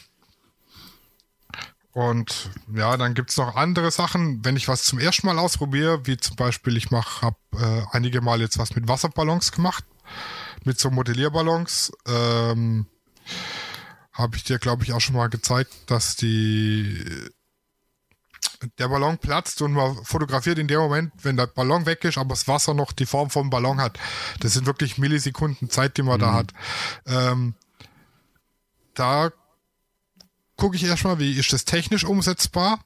Und 1.94 2.52
ja, 2.76 2.96
dann 2.96 3.16
gibt's 3.16 3.38
noch 3.38 3.56
andere 3.56 3.90
Sachen, 3.90 4.46
wenn 4.46 4.56
ich 4.56 4.68
was 4.68 4.84
zum 4.84 5.00
ersten 5.00 5.26
Mal 5.26 5.40
ausprobiere, 5.40 6.06
wie 6.06 6.18
zum 6.18 6.36
Beispiel, 6.36 6.78
ich 6.78 6.92
mache, 6.92 7.24
habe 7.24 7.38
äh, 7.54 7.96
einige 7.96 8.22
Mal 8.22 8.40
jetzt 8.40 8.60
was 8.60 8.76
mit 8.76 8.88
Wasserballons 8.88 9.52
gemacht, 9.52 9.84
mit 10.64 10.80
so 10.80 10.92
Modellierballons. 10.92 11.92
Ähm, 12.08 12.86
habe 14.18 14.36
ich 14.36 14.44
dir, 14.44 14.58
glaube 14.58 14.84
ich, 14.84 14.94
auch 14.94 15.00
schon 15.00 15.16
mal 15.16 15.30
gezeigt, 15.30 15.72
dass 15.86 16.16
die 16.16 17.30
der 18.80 18.88
Ballon 18.88 19.20
platzt 19.20 19.62
und 19.62 19.74
man 19.74 20.04
fotografiert 20.04 20.58
in 20.58 20.68
dem 20.68 20.80
Moment, 20.80 21.14
wenn 21.22 21.38
der 21.38 21.46
Ballon 21.46 21.86
weg 21.86 22.04
ist, 22.04 22.18
aber 22.18 22.30
das 22.30 22.48
Wasser 22.48 22.74
noch 22.74 22.92
die 22.92 23.06
Form 23.06 23.30
vom 23.30 23.52
Ballon 23.52 23.80
hat. 23.80 24.00
Das 24.40 24.54
sind 24.54 24.66
wirklich 24.66 24.98
Millisekunden 24.98 25.70
Zeit, 25.70 25.98
die 25.98 26.02
man 26.02 26.18
mhm. 26.18 26.22
da 26.22 26.34
hat. 26.34 26.54
Ähm, 27.06 27.54
da 28.96 29.32
gucke 30.56 30.76
ich 30.76 30.86
erstmal, 30.86 31.20
wie 31.20 31.34
ist 31.34 31.54
das 31.54 31.66
technisch 31.66 32.04
umsetzbar. 32.04 32.80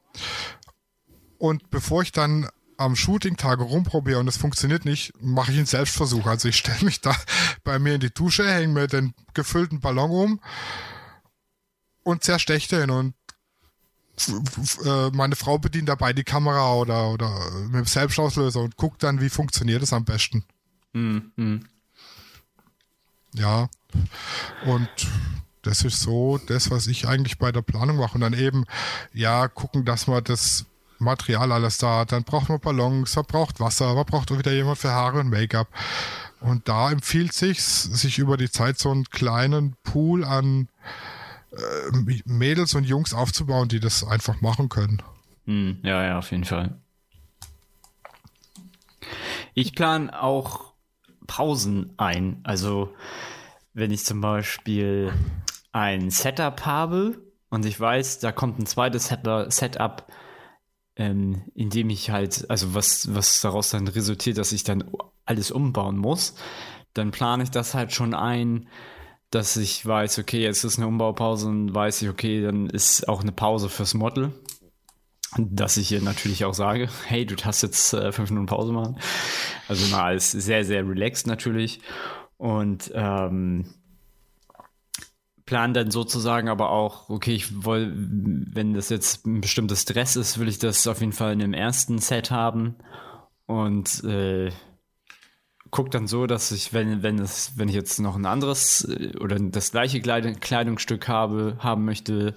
Und 1.38 1.70
bevor 1.70 2.02
ich 2.02 2.12
dann 2.12 2.50
am 2.76 2.98
Shooting-Tag 2.98 3.60
rumprobiere 3.60 4.20
und 4.20 4.28
es 4.28 4.38
funktioniert 4.38 4.84
nicht, 4.84 5.14
mache 5.22 5.52
ich 5.52 5.58
einen 5.58 5.68
Selbstversuch. 5.68 6.26
Also 6.26 6.50
ich 6.50 6.58
stelle 6.58 6.84
mich 6.84 7.00
da 7.00 7.16
bei 7.64 7.80
mir 7.80 7.96
in 7.96 8.02
die 8.02 8.14
Dusche, 8.14 8.52
hänge 8.52 8.74
mir 8.74 8.88
den 8.88 9.14
gefüllten 9.34 9.80
Ballon 9.80 10.12
um 10.12 10.42
und 12.04 12.24
zersteche 12.24 12.76
den 12.76 12.90
und 12.90 13.14
äh, 14.86 15.10
meine 15.12 15.36
Frau 15.36 15.58
bedient 15.58 15.90
dabei 15.90 16.14
die 16.14 16.24
Kamera 16.24 16.74
oder, 16.74 17.10
oder 17.10 17.32
mit 17.66 17.76
dem 17.76 17.86
Selbstauslöser 17.86 18.60
und 18.60 18.78
guckt 18.78 19.04
dann, 19.04 19.22
wie 19.22 19.30
funktioniert 19.30 19.82
es 19.82 19.94
am 19.94 20.06
besten. 20.06 20.44
Mhm. 20.94 21.66
Ja. 23.34 23.70
Und 24.66 24.90
das 25.62 25.84
ist 25.84 26.02
so 26.02 26.40
das, 26.48 26.72
was 26.72 26.88
ich 26.88 27.08
eigentlich 27.08 27.38
bei 27.38 27.52
der 27.52 27.62
Planung 27.62 27.98
mache. 27.98 28.16
Und 28.16 28.22
dann 28.22 28.34
eben, 28.34 28.66
ja, 29.14 29.48
gucken, 29.48 29.86
dass 29.86 30.08
man 30.08 30.24
das 30.24 30.66
Material 31.00 31.52
alles 31.52 31.78
da 31.78 32.00
hat. 32.00 32.12
Dann 32.12 32.24
braucht 32.24 32.50
man 32.50 32.60
Ballons, 32.60 33.16
man 33.16 33.26
braucht 33.26 33.60
Wasser, 33.60 33.94
man 33.96 34.06
braucht 34.06 34.32
auch 34.32 34.38
wieder 34.38 34.52
jemand 34.52 34.78
für 34.78 34.92
Haare 34.92 35.20
und 35.20 35.30
Make-up. 35.30 35.68
Und 36.40 36.68
da 36.68 36.92
empfiehlt 36.92 37.34
sich, 37.34 37.62
sich 37.62 38.18
über 38.18 38.38
die 38.38 38.50
Zeit 38.50 38.80
so 38.80 38.92
einen 38.92 39.06
kleinen 39.06 39.76
Pool 39.84 40.24
an 40.24 40.70
äh, 41.52 42.22
Mädels 42.26 42.74
und 42.76 42.86
Jungs 42.86 43.14
aufzubauen, 43.14 43.68
die 43.68 43.80
das 43.80 44.04
einfach 44.04 44.42
machen 44.42 44.70
können. 44.70 45.02
Hm, 45.46 45.80
ja, 45.84 46.04
ja, 46.04 46.18
auf 46.20 46.32
jeden 46.32 46.46
Fall. 46.46 46.80
Ich 49.54 49.76
plane 49.76 50.22
auch 50.22 50.74
Pausen 51.28 51.94
ein. 51.98 52.40
Also, 52.44 52.94
wenn 53.74 53.92
ich 53.92 54.06
zum 54.06 54.22
Beispiel 54.22 55.12
ein 55.72 56.10
Setup 56.10 56.66
habe 56.66 57.22
und 57.50 57.66
ich 57.66 57.80
weiß, 57.80 58.20
da 58.20 58.32
kommt 58.32 58.60
ein 58.60 58.66
zweites 58.66 59.08
Setup, 59.08 60.08
ähm, 60.96 61.44
in 61.56 61.70
dem 61.70 61.90
ich 61.90 62.10
halt, 62.10 62.50
also 62.50 62.74
was, 62.74 63.14
was 63.14 63.42
daraus 63.42 63.70
dann 63.70 63.88
resultiert, 63.88 64.38
dass 64.38 64.52
ich 64.52 64.64
dann 64.64 64.92
alles 65.26 65.52
umbauen 65.52 65.98
muss, 65.98 66.36
dann 66.94 67.12
plane 67.12 67.44
ich 67.44 67.52
das 67.52 67.74
halt 67.74 67.94
schon 67.94 68.14
ein, 68.14 68.68
dass 69.32 69.58
ich 69.58 69.86
weiß, 69.86 70.20
okay, 70.20 70.42
jetzt 70.42 70.64
ist 70.64 70.78
eine 70.78 70.88
Umbaupause 70.88 71.48
und 71.48 71.74
weiß 71.74 72.02
ich, 72.02 72.10
okay, 72.10 72.42
dann 72.42 72.68
ist 72.68 73.08
auch 73.08 73.22
eine 73.22 73.32
Pause 73.32 73.70
fürs 73.70 73.94
Model. 73.94 74.32
Dass 75.38 75.78
ich 75.78 75.88
hier 75.88 76.02
natürlich 76.02 76.44
auch 76.44 76.54
sage, 76.54 76.90
hey, 77.08 77.26
du 77.26 77.38
hast 77.46 77.64
jetzt 77.64 77.94
äh, 77.94 78.12
fünf 78.12 78.30
Minuten 78.30 78.48
Pause 78.48 78.74
machen. 78.74 79.00
Also 79.70 79.88
mal 79.88 80.04
alles 80.04 80.32
sehr, 80.32 80.66
sehr 80.66 80.86
relaxed 80.86 81.26
natürlich. 81.26 81.80
Und 82.36 82.92
ähm, 82.94 83.74
plan 85.46 85.74
dann 85.74 85.92
sozusagen 85.92 86.50
aber 86.50 86.70
auch, 86.70 87.10
okay, 87.10 87.34
ich 87.34 87.66
will, 87.66 87.94
wenn 87.96 88.74
das 88.74 88.90
jetzt 88.90 89.26
ein 89.26 89.40
bestimmtes 89.40 89.84
Stress 89.84 90.18
ist, 90.18 90.40
will 90.40 90.50
ich 90.50 90.60
das 90.60 90.86
auf 90.88 91.00
jeden 91.00 91.14
Fall 91.14 91.32
in 91.34 91.40
dem 91.40 91.54
ersten 91.54 92.00
Set 92.00 92.32
haben 92.32 92.76
und 93.48 94.04
äh, 94.04 94.52
guck 95.72 95.90
dann 95.90 96.08
so, 96.08 96.28
dass 96.28 96.52
ich, 96.52 96.74
wenn, 96.74 97.02
wenn 97.02 97.20
es, 97.20 97.54
wenn 97.56 97.70
ich 97.70 97.76
jetzt 97.76 98.00
noch 98.00 98.16
ein 98.16 98.26
anderes 98.26 98.84
äh, 98.84 99.18
oder 99.18 99.40
das 99.40 99.72
gleiche 99.72 100.02
Kleidungsstück 100.02 101.08
habe, 101.08 101.58
haben 101.60 101.86
möchte 101.86 102.36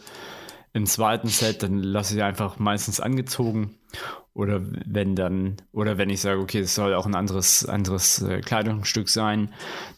im 0.72 0.86
zweiten 0.86 1.28
Set, 1.28 1.62
dann 1.62 1.78
lasse 1.78 2.16
ich 2.16 2.22
einfach 2.22 2.58
meistens 2.58 3.00
angezogen. 3.00 3.78
Oder 4.32 4.60
wenn 4.64 5.14
dann, 5.14 5.56
oder 5.72 5.98
wenn 5.98 6.10
ich 6.10 6.20
sage, 6.20 6.40
okay, 6.40 6.60
es 6.60 6.74
soll 6.74 6.94
auch 6.94 7.06
ein 7.06 7.14
anderes, 7.14 7.64
anderes 7.66 8.22
äh, 8.22 8.40
Kleidungsstück 8.40 9.08
sein, 9.08 9.52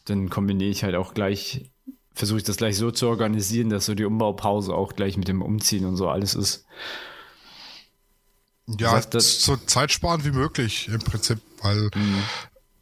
dann 0.05 0.29
kombiniere 0.29 0.71
ich 0.71 0.85
halt 0.85 0.95
auch 0.95 1.15
gleich 1.15 1.71
versuche 2.17 2.39
ich 2.39 2.45
das 2.45 2.57
gleich 2.57 2.79
so 2.79 2.91
zu 2.91 3.09
organisieren, 3.09 3.69
dass 3.69 3.85
so 3.85 3.95
die 3.95 4.07
Umbaupause 4.07 4.75
auch 4.75 4.95
gleich 4.95 5.19
mit 5.19 5.29
dem 5.29 5.43
Umziehen 5.43 5.85
und 5.85 5.97
so 5.97 6.09
alles 6.09 6.35
ist. 6.35 6.65
Ja, 8.67 8.99
das 9.01 9.45
so 9.45 9.57
zeitsparend 9.57 10.25
wie 10.25 10.33
möglich 10.33 10.89
im 10.89 10.99
Prinzip, 11.01 11.39
weil 11.63 11.91
mhm. 11.95 12.23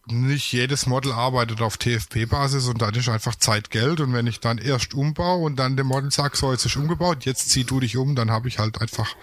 Nicht 0.07 0.53
jedes 0.53 0.87
Model 0.87 1.13
arbeitet 1.13 1.63
auf 1.63 1.77
TFP-Basis 1.79 2.69
und 2.69 2.83
dann 2.83 2.95
ist 2.95 3.09
einfach 3.09 3.35
Zeit 3.37 3.71
Geld 3.71 4.01
und 4.01 4.13
wenn 4.13 4.27
ich 4.27 4.41
dann 4.41 4.59
erst 4.59 4.95
umbaue 4.95 5.45
und 5.45 5.57
dann 5.57 5.77
dem 5.77 5.87
Model 5.87 6.11
sage, 6.11 6.37
so 6.37 6.53
jetzt 6.53 6.67
ist 6.67 6.77
umgebaut, 6.77 7.25
jetzt 7.25 7.51
zieh 7.51 7.65
du 7.65 7.81
dich 7.81 7.97
um, 7.97 8.15
dann 8.15 8.31
habe 8.31 8.49
ich 8.49 8.59
halt 8.59 8.81
einfach 8.81 9.17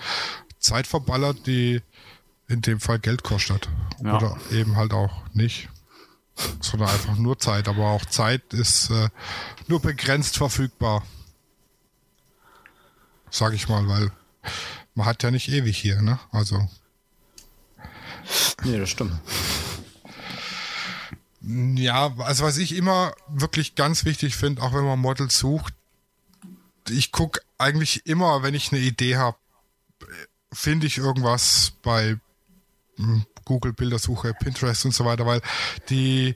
Zeit 0.59 0.87
verballert, 0.87 1.45
die 1.47 1.81
in 2.47 2.61
dem 2.61 2.79
Fall 2.79 2.99
Geld 2.99 3.23
kostet. 3.23 3.69
Ja. 4.03 4.17
Oder 4.17 4.37
eben 4.51 4.75
halt 4.75 4.93
auch 4.93 5.23
nicht 5.33 5.69
sondern 6.61 6.89
einfach 6.89 7.17
nur 7.17 7.39
Zeit. 7.39 7.67
Aber 7.67 7.87
auch 7.87 8.05
Zeit 8.05 8.53
ist 8.53 8.89
äh, 8.89 9.09
nur 9.67 9.81
begrenzt 9.81 10.37
verfügbar. 10.37 11.03
sag 13.29 13.53
ich 13.53 13.69
mal, 13.69 13.87
weil 13.87 14.11
man 14.95 15.05
hat 15.05 15.23
ja 15.23 15.31
nicht 15.31 15.49
ewig 15.49 15.77
hier, 15.77 16.01
ne? 16.01 16.19
Also. 16.31 16.69
Nee, 18.63 18.77
das 18.77 18.89
stimmt. 18.89 19.13
Ja, 21.43 22.13
also 22.19 22.43
was 22.43 22.57
ich 22.57 22.75
immer 22.75 23.13
wirklich 23.27 23.75
ganz 23.75 24.05
wichtig 24.05 24.35
finde, 24.35 24.61
auch 24.61 24.73
wenn 24.73 24.85
man 24.85 24.99
Models 24.99 25.37
sucht, 25.37 25.73
ich 26.89 27.11
gucke 27.11 27.41
eigentlich 27.57 28.05
immer, 28.05 28.43
wenn 28.43 28.53
ich 28.53 28.71
eine 28.71 28.81
Idee 28.81 29.17
habe, 29.17 29.37
finde 30.53 30.87
ich 30.87 30.97
irgendwas 30.97 31.73
bei 31.81 32.17
hm, 32.97 33.25
Google 33.45 33.73
Bildersuche, 33.73 34.33
Pinterest 34.33 34.85
und 34.85 34.93
so 34.93 35.05
weiter, 35.05 35.25
weil 35.25 35.41
die 35.89 36.35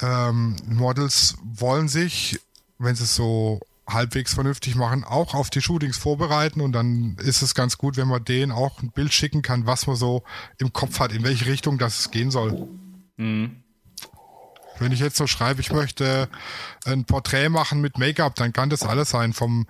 ähm, 0.00 0.56
Models 0.66 1.36
wollen 1.42 1.88
sich, 1.88 2.40
wenn 2.78 2.96
sie 2.96 3.04
es 3.04 3.14
so 3.14 3.60
halbwegs 3.86 4.34
vernünftig 4.34 4.74
machen, 4.74 5.04
auch 5.04 5.34
auf 5.34 5.50
die 5.50 5.60
Shootings 5.60 5.98
vorbereiten 5.98 6.60
und 6.60 6.72
dann 6.72 7.16
ist 7.20 7.42
es 7.42 7.54
ganz 7.54 7.78
gut, 7.78 7.96
wenn 7.96 8.08
man 8.08 8.24
denen 8.24 8.50
auch 8.50 8.82
ein 8.82 8.90
Bild 8.90 9.12
schicken 9.12 9.42
kann, 9.42 9.66
was 9.66 9.86
man 9.86 9.96
so 9.96 10.24
im 10.58 10.72
Kopf 10.72 10.98
hat, 10.98 11.12
in 11.12 11.22
welche 11.22 11.46
Richtung 11.46 11.78
das 11.78 12.10
gehen 12.10 12.30
soll. 12.30 12.68
Mhm. 13.16 13.61
Wenn 14.82 14.92
ich 14.92 15.00
jetzt 15.00 15.16
so 15.16 15.26
schreibe, 15.26 15.60
ich 15.60 15.72
möchte 15.72 16.28
ein 16.84 17.04
Porträt 17.04 17.48
machen 17.48 17.80
mit 17.80 17.98
Make-up, 17.98 18.34
dann 18.34 18.52
kann 18.52 18.70
das 18.70 18.82
alles 18.82 19.10
sein, 19.10 19.32
vom, 19.32 19.66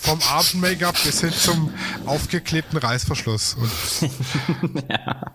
vom 0.00 0.18
Abend-Make-up 0.30 0.96
bis 1.04 1.20
hin 1.20 1.32
zum 1.32 1.72
aufgeklebten 2.06 2.78
Reißverschluss. 2.78 3.56
ja. 4.88 5.34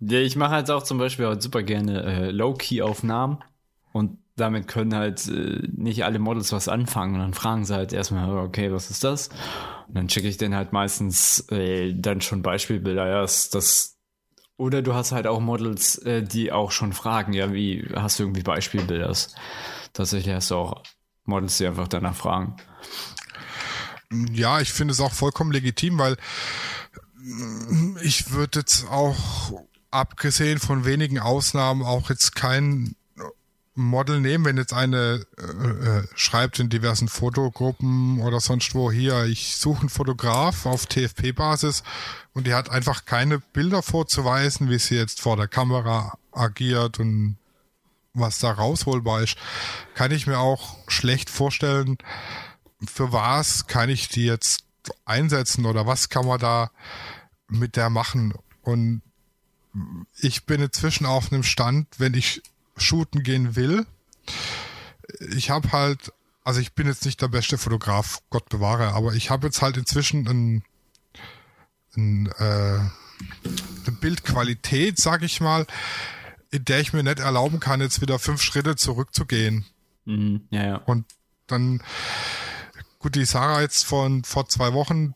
ja. 0.00 0.18
ich 0.18 0.36
mache 0.36 0.52
halt 0.52 0.70
auch 0.70 0.82
zum 0.82 0.98
Beispiel 0.98 1.26
halt 1.26 1.42
super 1.42 1.62
gerne 1.62 2.02
äh, 2.02 2.30
Low-Key-Aufnahmen 2.30 3.38
und 3.92 4.18
damit 4.36 4.66
können 4.66 4.94
halt 4.94 5.26
äh, 5.28 5.68
nicht 5.72 6.04
alle 6.04 6.18
Models 6.18 6.52
was 6.52 6.68
anfangen 6.68 7.14
und 7.14 7.20
dann 7.20 7.34
fragen 7.34 7.64
sie 7.64 7.74
halt 7.74 7.92
erstmal, 7.92 8.30
okay, 8.38 8.72
was 8.72 8.90
ist 8.90 9.04
das? 9.04 9.28
Und 9.88 9.96
dann 9.96 10.08
schicke 10.08 10.28
ich 10.28 10.36
denen 10.36 10.54
halt 10.54 10.72
meistens 10.72 11.48
äh, 11.50 11.94
dann 11.94 12.20
schon 12.20 12.42
Beispielbilder, 12.42 13.06
ja, 13.06 13.20
das, 13.22 13.50
das 13.50 13.93
oder 14.56 14.82
du 14.82 14.94
hast 14.94 15.12
halt 15.12 15.26
auch 15.26 15.40
Models, 15.40 15.98
äh, 15.98 16.22
die 16.22 16.52
auch 16.52 16.70
schon 16.70 16.92
fragen, 16.92 17.32
ja, 17.32 17.52
wie 17.52 17.88
hast 17.94 18.18
du 18.18 18.24
irgendwie 18.24 18.42
Beispielbilder? 18.42 19.12
Tatsächlich 19.92 20.34
hast 20.34 20.50
du 20.50 20.56
auch 20.56 20.82
Models, 21.24 21.58
die 21.58 21.66
einfach 21.66 21.88
danach 21.88 22.14
fragen. 22.14 22.56
Ja, 24.32 24.60
ich 24.60 24.72
finde 24.72 24.92
es 24.92 25.00
auch 25.00 25.12
vollkommen 25.12 25.50
legitim, 25.52 25.98
weil 25.98 26.16
ich 28.02 28.30
würde 28.30 28.60
jetzt 28.60 28.88
auch, 28.88 29.64
abgesehen 29.90 30.58
von 30.58 30.84
wenigen 30.84 31.20
Ausnahmen, 31.20 31.82
auch 31.82 32.10
jetzt 32.10 32.34
kein 32.34 32.96
Model 33.74 34.20
nehmen, 34.20 34.44
wenn 34.44 34.56
jetzt 34.56 34.72
eine 34.72 35.26
äh, 35.36 35.42
äh, 35.42 36.06
schreibt 36.14 36.60
in 36.60 36.68
diversen 36.68 37.08
Fotogruppen 37.08 38.20
oder 38.20 38.40
sonst 38.40 38.74
wo 38.74 38.90
hier, 38.90 39.24
ich 39.24 39.56
suche 39.56 39.80
einen 39.80 39.88
Fotograf 39.88 40.66
auf 40.66 40.86
TFP-Basis 40.86 41.82
und 42.34 42.46
die 42.46 42.54
hat 42.54 42.70
einfach 42.70 43.04
keine 43.04 43.40
Bilder 43.40 43.82
vorzuweisen, 43.82 44.70
wie 44.70 44.78
sie 44.78 44.94
jetzt 44.94 45.20
vor 45.20 45.36
der 45.36 45.48
Kamera 45.48 46.18
agiert 46.30 47.00
und 47.00 47.36
was 48.12 48.38
da 48.38 48.52
rausholbar 48.52 49.22
ist, 49.22 49.36
kann 49.94 50.12
ich 50.12 50.28
mir 50.28 50.38
auch 50.38 50.76
schlecht 50.86 51.28
vorstellen, 51.28 51.98
für 52.86 53.12
was 53.12 53.66
kann 53.66 53.88
ich 53.88 54.08
die 54.08 54.24
jetzt 54.24 54.64
einsetzen 55.04 55.66
oder 55.66 55.86
was 55.86 56.08
kann 56.10 56.26
man 56.26 56.38
da 56.38 56.70
mit 57.48 57.74
der 57.74 57.90
machen. 57.90 58.34
Und 58.62 59.02
ich 60.20 60.46
bin 60.46 60.62
inzwischen 60.62 61.06
auf 61.06 61.32
einem 61.32 61.42
Stand, 61.42 61.88
wenn 61.98 62.14
ich 62.14 62.42
shooten 62.76 63.22
gehen 63.22 63.56
will. 63.56 63.86
Ich 65.36 65.50
habe 65.50 65.72
halt, 65.72 66.12
also 66.42 66.60
ich 66.60 66.74
bin 66.74 66.86
jetzt 66.86 67.04
nicht 67.04 67.20
der 67.20 67.28
beste 67.28 67.58
Fotograf, 67.58 68.20
Gott 68.30 68.48
bewahre, 68.48 68.92
aber 68.92 69.14
ich 69.14 69.30
habe 69.30 69.46
jetzt 69.46 69.62
halt 69.62 69.76
inzwischen 69.76 70.26
ein, 70.26 70.64
ein, 71.96 72.26
äh, 72.38 72.80
eine 73.86 73.96
Bildqualität, 74.00 74.98
sag 74.98 75.22
ich 75.22 75.40
mal, 75.40 75.66
in 76.50 76.64
der 76.64 76.80
ich 76.80 76.92
mir 76.92 77.02
nicht 77.02 77.18
erlauben 77.18 77.60
kann, 77.60 77.80
jetzt 77.80 78.00
wieder 78.00 78.18
fünf 78.18 78.42
Schritte 78.42 78.76
zurückzugehen. 78.76 79.64
Mhm, 80.04 80.46
ja, 80.50 80.66
ja. 80.66 80.76
Und 80.76 81.06
dann, 81.46 81.82
gut, 82.98 83.14
die 83.14 83.24
Sarah 83.24 83.60
jetzt 83.60 83.84
von 83.84 84.24
vor 84.24 84.48
zwei 84.48 84.72
Wochen, 84.72 85.14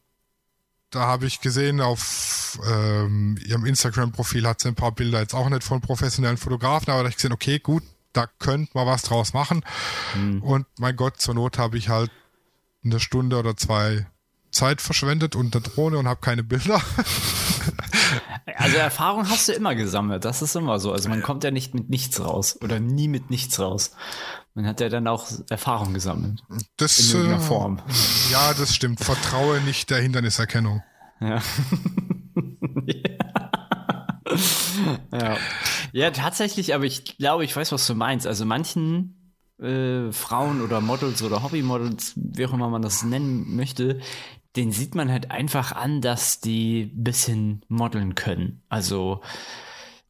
da 0.91 1.01
habe 1.01 1.27
ich 1.27 1.41
gesehen, 1.41 1.81
auf 1.81 2.59
ähm, 2.67 3.39
ihrem 3.45 3.67
Instagram-Profil 3.67 4.47
hat 4.47 4.61
sie 4.61 4.69
ein 4.69 4.75
paar 4.75 4.93
Bilder 4.93 5.21
jetzt 5.21 5.35
auch 5.35 5.49
nicht 5.49 5.65
von 5.65 5.81
professionellen 5.81 6.39
Fotografen, 6.39 6.91
aber 6.91 6.99
da 6.99 7.05
habe 7.05 7.09
ich 7.11 7.17
gesehen, 7.17 7.33
okay, 7.33 7.59
gut, 7.59 7.83
da 8.13 8.27
könnte 8.39 8.71
man 8.75 8.87
was 8.87 9.03
draus 9.03 9.35
machen. 9.35 9.65
Mhm. 10.15 10.43
Und 10.43 10.67
mein 10.79 10.97
Gott, 10.97 11.21
zur 11.21 11.35
Not 11.35 11.59
habe 11.59 11.77
ich 11.77 11.89
halt 11.89 12.11
eine 12.85 13.01
Stunde 13.01 13.39
oder 13.39 13.57
zwei 13.57 14.07
Zeit 14.51 14.81
verschwendet 14.81 15.37
und 15.37 15.55
eine 15.55 15.63
Drohne 15.63 15.99
und 15.99 16.09
habe 16.09 16.21
keine 16.21 16.43
Bilder. 16.43 16.81
Also 18.57 18.77
Erfahrung 18.77 19.29
hast 19.29 19.49
du 19.49 19.53
immer 19.53 19.75
gesammelt, 19.75 20.25
das 20.25 20.43
ist 20.43 20.57
immer 20.57 20.79
so. 20.79 20.93
Also 20.93 21.09
man 21.09 21.23
kommt 21.23 21.45
ja 21.45 21.51
nicht 21.51 21.75
mit 21.75 21.91
nichts 21.91 22.21
raus 22.21 22.59
oder 22.63 22.81
nie 22.81 23.09
mit 23.09 23.31
nichts 23.31 23.59
raus. 23.61 23.93
Man 24.55 24.67
hat 24.67 24.81
ja 24.81 24.89
dann 24.89 25.07
auch 25.07 25.27
Erfahrung 25.51 25.95
gesammelt. 25.95 26.43
Das, 26.77 26.99
in 26.99 27.11
irgendeiner 27.11 27.43
äh, 27.43 27.47
Form. 27.47 27.81
Ja, 28.31 28.55
das 28.55 28.75
stimmt. 28.75 29.01
Vertraue 29.01 29.61
nicht 29.61 29.91
der 29.91 29.99
Hinderniserkennung. 29.99 30.83
Ja. 31.21 31.43
ja. 35.13 35.37
ja, 35.93 36.11
tatsächlich, 36.11 36.75
aber 36.75 36.85
ich 36.85 37.19
glaube, 37.19 37.45
ich 37.45 37.55
weiß, 37.55 37.73
was 37.73 37.87
du 37.87 37.95
meinst. 37.95 38.27
Also 38.27 38.45
manchen 38.45 39.19
äh, 39.61 40.13
Frauen 40.13 40.61
oder 40.61 40.81
Models 40.81 41.23
oder 41.23 41.43
Hobbymodels, 41.43 42.15
wie 42.17 42.47
auch 42.47 42.53
immer 42.53 42.69
man 42.69 42.83
das 42.83 43.03
nennen 43.03 43.57
möchte, 43.57 44.01
den 44.59 44.73
sieht 44.73 44.97
man 44.97 45.11
halt 45.11 45.31
einfach 45.31 45.71
an, 45.71 46.01
dass 46.01 46.41
die 46.41 46.91
bisschen 46.93 47.63
modeln 47.69 48.17
können. 48.17 48.61
Also 48.69 49.21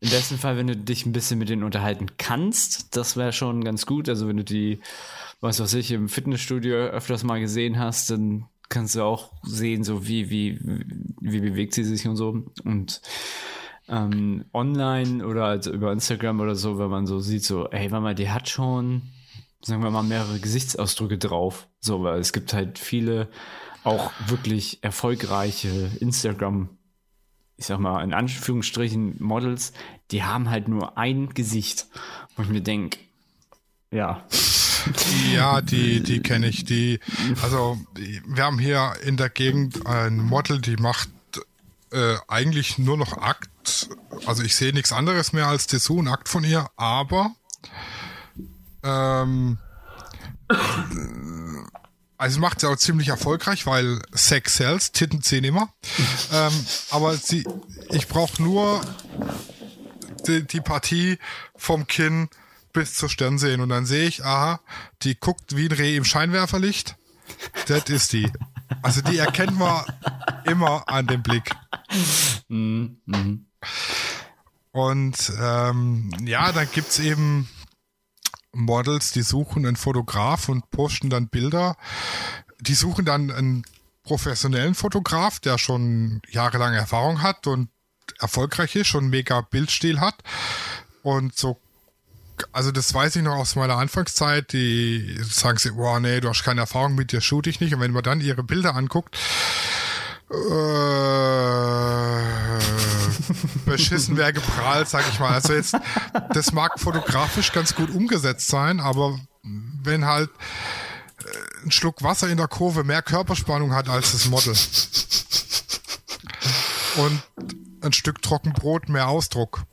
im 0.01 0.09
besten 0.09 0.39
Fall, 0.39 0.57
wenn 0.57 0.69
du 0.69 0.75
dich 0.75 1.05
ein 1.05 1.13
bisschen 1.13 1.39
mit 1.39 1.51
denen 1.51 1.65
unterhalten 1.65 2.07
kannst, 2.17 2.97
das 2.97 3.19
wäre 3.19 3.35
schon 3.35 3.63
ganz 3.63 3.85
gut. 3.85 4.09
Also 4.09 4.27
wenn 4.27 4.39
du 4.39 4.45
die, 4.45 4.81
was 5.43 5.61
weiß 5.61 5.75
ich, 5.75 5.93
im 5.93 6.09
Fitnessstudio 6.09 6.77
öfters 6.77 7.25
mal 7.25 7.41
gesehen 7.41 7.79
hast, 7.79 8.11
dann 8.11 8.47
kannst 8.71 8.95
du 8.95 9.03
auch 9.03 9.33
sehen, 9.43 9.85
so 9.85 10.09
wie, 10.09 10.31
wie, 10.31 10.59
wie 11.21 11.41
bewegt 11.41 11.75
sie 11.75 11.85
sich 11.85 12.09
und 12.09 12.17
so. 12.17 12.43
Und 12.65 13.03
ähm, 13.91 14.47
online 14.55 15.27
oder 15.27 15.45
also 15.45 15.73
über 15.73 15.93
Instagram 15.93 16.41
oder 16.41 16.55
so, 16.55 16.79
wenn 16.79 16.89
man 16.89 17.07
so 17.07 17.19
sieht, 17.19 17.45
so, 17.45 17.69
ey, 17.69 17.91
warte 17.91 18.03
mal, 18.03 18.15
die 18.15 18.31
hat 18.31 18.49
schon, 18.49 19.03
sagen 19.61 19.83
wir 19.83 19.91
mal, 19.91 20.03
mehrere 20.03 20.39
Gesichtsausdrücke 20.39 21.19
drauf. 21.19 21.69
So, 21.81 22.03
weil 22.03 22.19
es 22.19 22.33
gibt 22.33 22.55
halt 22.55 22.79
viele 22.79 23.29
auch 23.89 24.13
wirklich 24.27 24.83
erfolgreiche 24.83 25.91
Instagram, 26.01 26.69
ich 27.57 27.67
sag 27.67 27.81
mal 27.81 28.05
in 28.05 28.13
Anführungsstrichen 28.13 29.17
Models, 29.19 29.73
die 30.11 30.23
haben 30.23 30.51
halt 30.51 30.69
nur 30.69 30.99
ein 30.99 31.35
Gesicht. 31.35 31.87
Wo 32.37 32.43
ich 32.43 32.49
mir 32.49 32.61
denke, 32.61 32.99
ja. 33.91 34.25
Ja, 35.33 35.61
die, 35.61 36.03
die 36.03 36.21
kenne 36.21 36.47
ich. 36.47 36.65
Die, 36.65 37.01
also 37.43 37.79
wir 37.95 38.45
haben 38.45 38.59
hier 38.59 38.93
in 39.05 39.17
der 39.17 39.29
Gegend 39.29 39.87
ein 39.87 40.19
Model, 40.19 40.61
die 40.61 40.77
macht 40.77 41.11
äh, 41.91 42.17
eigentlich 42.29 42.79
nur 42.79 42.97
noch 42.97 43.19
Akt. 43.19 43.89
Also 44.27 44.43
ich 44.43 44.55
sehe 44.55 44.73
nichts 44.73 44.93
anderes 44.93 45.33
mehr 45.33 45.47
als 45.49 45.67
Dessous 45.67 45.99
und 45.99 46.09
Akt 46.09 46.29
von 46.29 46.45
ihr, 46.45 46.69
aber 46.77 47.35
ähm, 48.83 49.59
also 52.19 52.41
macht 52.41 52.61
sie 52.61 52.69
auch 52.69 52.77
ziemlich 52.77 53.09
erfolgreich, 53.09 53.65
weil 53.67 54.03
Sex 54.13 54.57
sells, 54.57 54.93
Titten 54.93 55.23
ziehen 55.23 55.45
immer. 55.45 55.73
ähm, 56.33 56.53
aber 56.91 57.17
sie, 57.17 57.47
ich 57.91 58.09
brauche 58.09 58.43
nur 58.43 58.81
die, 60.27 60.47
die 60.47 60.61
Partie 60.61 61.19
vom 61.57 61.87
Kinn 61.87 62.29
bis 62.73 62.95
zur 62.95 63.09
Stirn 63.09 63.39
sehen 63.39 63.61
und 63.61 63.71
dann 63.71 63.87
sehe 63.87 64.07
ich, 64.07 64.25
aha, 64.25 64.61
die 65.03 65.19
guckt 65.19 65.57
wie 65.57 65.67
ein 65.67 65.73
Reh 65.73 65.97
im 65.97 66.05
Scheinwerferlicht. 66.05 66.97
Das 67.67 67.85
ist 67.85 68.13
die. 68.13 68.31
Also 68.83 69.01
die 69.01 69.19
erkennt 69.19 69.59
man 69.59 69.85
immer 70.45 70.89
an 70.89 71.07
dem 71.07 71.23
Blick. 71.23 71.55
Mhm. 72.49 73.47
Und 74.73 75.33
ähm, 75.41 76.11
ja, 76.25 76.53
dann 76.53 76.69
gibt's 76.73 76.99
eben 76.99 77.49
Models, 78.63 79.13
die 79.13 79.23
suchen 79.23 79.67
einen 79.67 79.77
Fotograf 79.77 80.49
und 80.49 80.71
posten 80.71 81.11
dann 81.11 81.29
Bilder. 81.29 81.77
Die 82.61 82.75
suchen 82.75 83.05
dann 83.05 83.31
einen 83.31 83.65
professionellen 84.03 84.75
Fotograf, 84.75 85.39
der 85.39 85.59
schon 85.59 86.21
jahrelang 86.31 86.75
Erfahrung 86.75 87.23
hat 87.23 87.47
und 87.47 87.69
erfolgreich 88.19 88.75
ist, 88.75 88.89
schon 88.89 89.09
mega 89.09 89.43
Bildstil 89.43 90.01
hat. 90.01 90.17
Und 91.03 91.37
so, 91.37 91.61
also 92.53 92.73
das 92.73 92.93
weiß 92.93 93.17
ich 93.17 93.23
noch 93.23 93.37
aus 93.37 93.57
meiner 93.57 93.77
Anfangszeit, 93.77 94.53
die 94.53 95.19
sagen 95.23 95.59
sie, 95.59 95.73
boah, 95.73 96.01
nee, 96.01 96.21
du 96.21 96.29
hast 96.29 96.43
keine 96.43 96.63
Erfahrung 96.63 96.95
mit 96.95 97.13
dir, 97.13 97.21
shoot 97.21 97.47
ich 97.47 97.61
nicht. 97.61 97.75
Und 97.75 97.81
wenn 97.81 97.93
man 97.93 98.03
dann 98.03 98.21
ihre 98.21 98.43
Bilder 98.43 98.75
anguckt, 98.75 99.17
beschissen 103.65 104.17
wäre 104.17 104.33
geprahlt, 104.33 104.89
sag 104.89 105.09
ich 105.09 105.19
mal. 105.19 105.33
Also 105.35 105.55
jetzt, 105.55 105.77
das 106.35 106.53
mag 106.53 106.79
fotografisch 106.79 107.53
ganz 107.53 107.75
gut 107.75 107.91
umgesetzt 107.91 108.49
sein, 108.49 108.81
aber 108.81 109.19
wenn 109.43 110.05
halt 110.05 110.31
ein 111.65 111.71
Schluck 111.71 112.03
Wasser 112.03 112.29
in 112.29 112.37
der 112.37 112.49
Kurve 112.49 112.85
mehr 112.85 113.03
Körperspannung 113.03 113.75
hat 113.75 113.89
als 113.89 114.13
das 114.13 114.27
Model. 114.27 114.55
Und 116.97 117.23
ein 117.81 117.93
Stück 117.93 118.23
Trockenbrot 118.23 118.89
mehr 118.89 119.09
Ausdruck. 119.09 119.65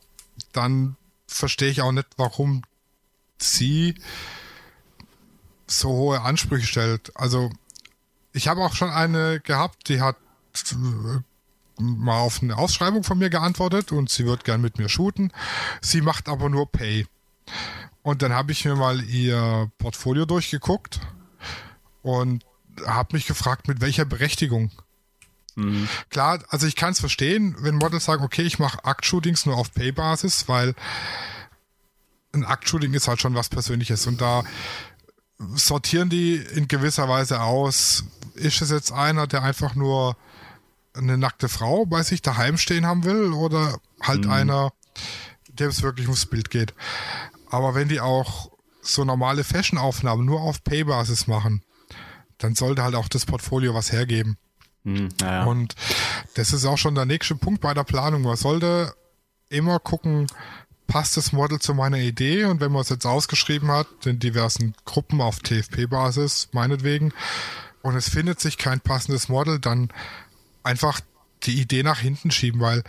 Dann 0.52 0.96
verstehe 1.26 1.70
ich 1.70 1.82
auch 1.82 1.92
nicht, 1.92 2.06
warum 2.16 2.62
sie 3.38 3.94
so 5.66 5.90
hohe 5.90 6.20
Ansprüche 6.22 6.66
stellt. 6.66 7.12
Also 7.16 7.50
ich 8.32 8.48
habe 8.48 8.62
auch 8.62 8.74
schon 8.74 8.90
eine 8.90 9.40
gehabt, 9.40 9.88
die 9.88 10.00
hat 10.00 10.16
äh, 10.16 10.25
mal 11.78 12.18
auf 12.18 12.42
eine 12.42 12.56
Ausschreibung 12.56 13.04
von 13.04 13.18
mir 13.18 13.30
geantwortet 13.30 13.92
und 13.92 14.10
sie 14.10 14.26
wird 14.26 14.44
gern 14.44 14.60
mit 14.60 14.78
mir 14.78 14.88
shooten. 14.88 15.32
Sie 15.80 16.00
macht 16.00 16.28
aber 16.28 16.48
nur 16.48 16.70
Pay. 16.70 17.06
Und 18.02 18.22
dann 18.22 18.32
habe 18.32 18.52
ich 18.52 18.64
mir 18.64 18.76
mal 18.76 19.02
ihr 19.02 19.70
Portfolio 19.78 20.26
durchgeguckt 20.26 21.00
und 22.02 22.44
habe 22.86 23.16
mich 23.16 23.26
gefragt, 23.26 23.68
mit 23.68 23.80
welcher 23.80 24.04
Berechtigung. 24.04 24.70
Mhm. 25.56 25.88
Klar, 26.10 26.44
also 26.50 26.66
ich 26.66 26.76
kann 26.76 26.92
es 26.92 27.00
verstehen, 27.00 27.56
wenn 27.60 27.76
Models 27.76 28.04
sagen, 28.04 28.22
okay, 28.22 28.42
ich 28.42 28.58
mache 28.58 28.84
Akt-Shootings 28.84 29.46
nur 29.46 29.56
auf 29.56 29.72
Pay-Basis, 29.72 30.48
weil 30.48 30.74
ein 32.32 32.44
Akt-Shooting 32.44 32.92
ist 32.94 33.08
halt 33.08 33.20
schon 33.20 33.34
was 33.34 33.48
Persönliches 33.48 34.06
und 34.06 34.20
da 34.20 34.44
sortieren 35.54 36.08
die 36.08 36.36
in 36.36 36.68
gewisser 36.68 37.08
Weise 37.08 37.40
aus, 37.40 38.04
ist 38.34 38.60
es 38.62 38.70
jetzt 38.70 38.92
einer, 38.92 39.26
der 39.26 39.42
einfach 39.42 39.74
nur 39.74 40.16
eine 40.96 41.18
nackte 41.18 41.48
Frau 41.48 41.86
bei 41.86 42.02
sich 42.02 42.22
daheim 42.22 42.58
stehen 42.58 42.86
haben 42.86 43.04
will 43.04 43.32
oder 43.32 43.78
halt 44.00 44.24
mhm. 44.24 44.30
einer, 44.30 44.72
dem 45.48 45.68
es 45.68 45.82
wirklich 45.82 46.06
ums 46.06 46.26
Bild 46.26 46.50
geht. 46.50 46.74
Aber 47.50 47.74
wenn 47.74 47.88
die 47.88 48.00
auch 48.00 48.50
so 48.82 49.04
normale 49.04 49.44
Fashion-Aufnahmen 49.44 50.24
nur 50.24 50.40
auf 50.40 50.62
Pay-Basis 50.64 51.26
machen, 51.26 51.62
dann 52.38 52.54
sollte 52.54 52.82
halt 52.82 52.94
auch 52.94 53.08
das 53.08 53.26
Portfolio 53.26 53.74
was 53.74 53.92
hergeben. 53.92 54.36
Mhm, 54.84 55.08
ja. 55.20 55.44
Und 55.44 55.74
das 56.34 56.52
ist 56.52 56.64
auch 56.64 56.78
schon 56.78 56.94
der 56.94 57.06
nächste 57.06 57.34
Punkt 57.34 57.60
bei 57.60 57.74
der 57.74 57.84
Planung. 57.84 58.22
Man 58.22 58.36
sollte 58.36 58.94
immer 59.48 59.78
gucken, 59.78 60.26
passt 60.86 61.16
das 61.16 61.32
Model 61.32 61.58
zu 61.58 61.74
meiner 61.74 61.98
Idee 61.98 62.44
und 62.44 62.60
wenn 62.60 62.72
man 62.72 62.82
es 62.82 62.88
jetzt 62.88 63.06
ausgeschrieben 63.06 63.70
hat, 63.70 63.88
in 64.04 64.18
diversen 64.18 64.74
Gruppen 64.84 65.20
auf 65.20 65.40
TFP-Basis, 65.40 66.50
meinetwegen, 66.52 67.12
und 67.82 67.96
es 67.96 68.08
findet 68.08 68.40
sich 68.40 68.58
kein 68.58 68.80
passendes 68.80 69.28
Model, 69.28 69.58
dann 69.58 69.90
einfach 70.66 71.00
die 71.44 71.60
Idee 71.60 71.82
nach 71.82 72.00
hinten 72.00 72.30
schieben, 72.30 72.60
weil 72.60 72.82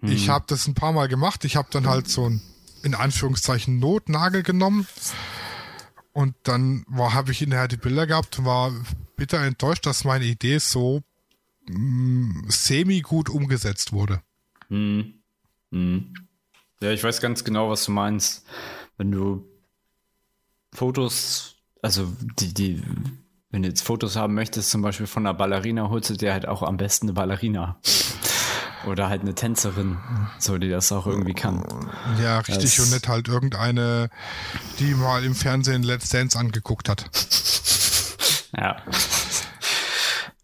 mhm. 0.00 0.12
ich 0.12 0.28
habe 0.28 0.44
das 0.46 0.66
ein 0.68 0.74
paar 0.74 0.92
Mal 0.92 1.08
gemacht. 1.08 1.44
Ich 1.44 1.56
habe 1.56 1.68
dann 1.70 1.88
halt 1.88 2.08
so 2.08 2.28
ein 2.28 2.42
in 2.84 2.94
Anführungszeichen 2.94 3.80
Notnagel 3.80 4.44
genommen 4.44 4.86
und 6.12 6.34
dann 6.44 6.84
war 6.88 7.12
habe 7.12 7.32
ich 7.32 7.38
hinterher 7.38 7.66
die 7.66 7.76
Bilder 7.76 8.06
gehabt, 8.06 8.44
war 8.44 8.72
bitter 9.16 9.40
enttäuscht, 9.40 9.84
dass 9.84 10.04
meine 10.04 10.26
Idee 10.26 10.58
so 10.58 11.02
mh, 11.68 11.78
mm, 11.78 12.44
semi 12.48 13.00
gut 13.00 13.28
umgesetzt 13.28 13.92
wurde. 13.92 14.22
Mhm. 14.68 15.14
Mhm. 15.70 16.14
Ja, 16.80 16.92
ich 16.92 17.02
weiß 17.02 17.20
ganz 17.20 17.42
genau, 17.44 17.70
was 17.70 17.84
du 17.84 17.92
meinst. 17.92 18.46
Wenn 18.96 19.10
du 19.10 19.44
Fotos, 20.72 21.56
also 21.82 22.12
die, 22.38 22.54
die, 22.54 22.82
wenn 23.50 23.62
du 23.62 23.68
jetzt 23.68 23.82
Fotos 23.82 24.16
haben 24.16 24.34
möchtest, 24.34 24.70
zum 24.70 24.82
Beispiel 24.82 25.06
von 25.06 25.26
einer 25.26 25.34
Ballerina, 25.34 25.88
holst 25.88 26.10
du 26.10 26.14
dir 26.14 26.32
halt 26.32 26.46
auch 26.46 26.62
am 26.62 26.76
besten 26.76 27.06
eine 27.06 27.14
Ballerina. 27.14 27.78
Oder 28.86 29.08
halt 29.08 29.22
eine 29.22 29.34
Tänzerin, 29.34 29.98
so 30.38 30.56
die 30.56 30.68
das 30.68 30.92
auch 30.92 31.06
irgendwie 31.06 31.34
kann. 31.34 31.64
Ja, 32.22 32.38
richtig. 32.38 32.76
Das 32.76 32.78
und 32.78 32.92
nicht 32.92 33.08
halt 33.08 33.28
irgendeine, 33.28 34.08
die 34.78 34.94
mal 34.94 35.24
im 35.24 35.34
Fernsehen 35.34 35.82
Let's 35.82 36.10
Dance 36.10 36.38
angeguckt 36.38 36.88
hat. 36.88 37.10
Ja. 38.56 38.76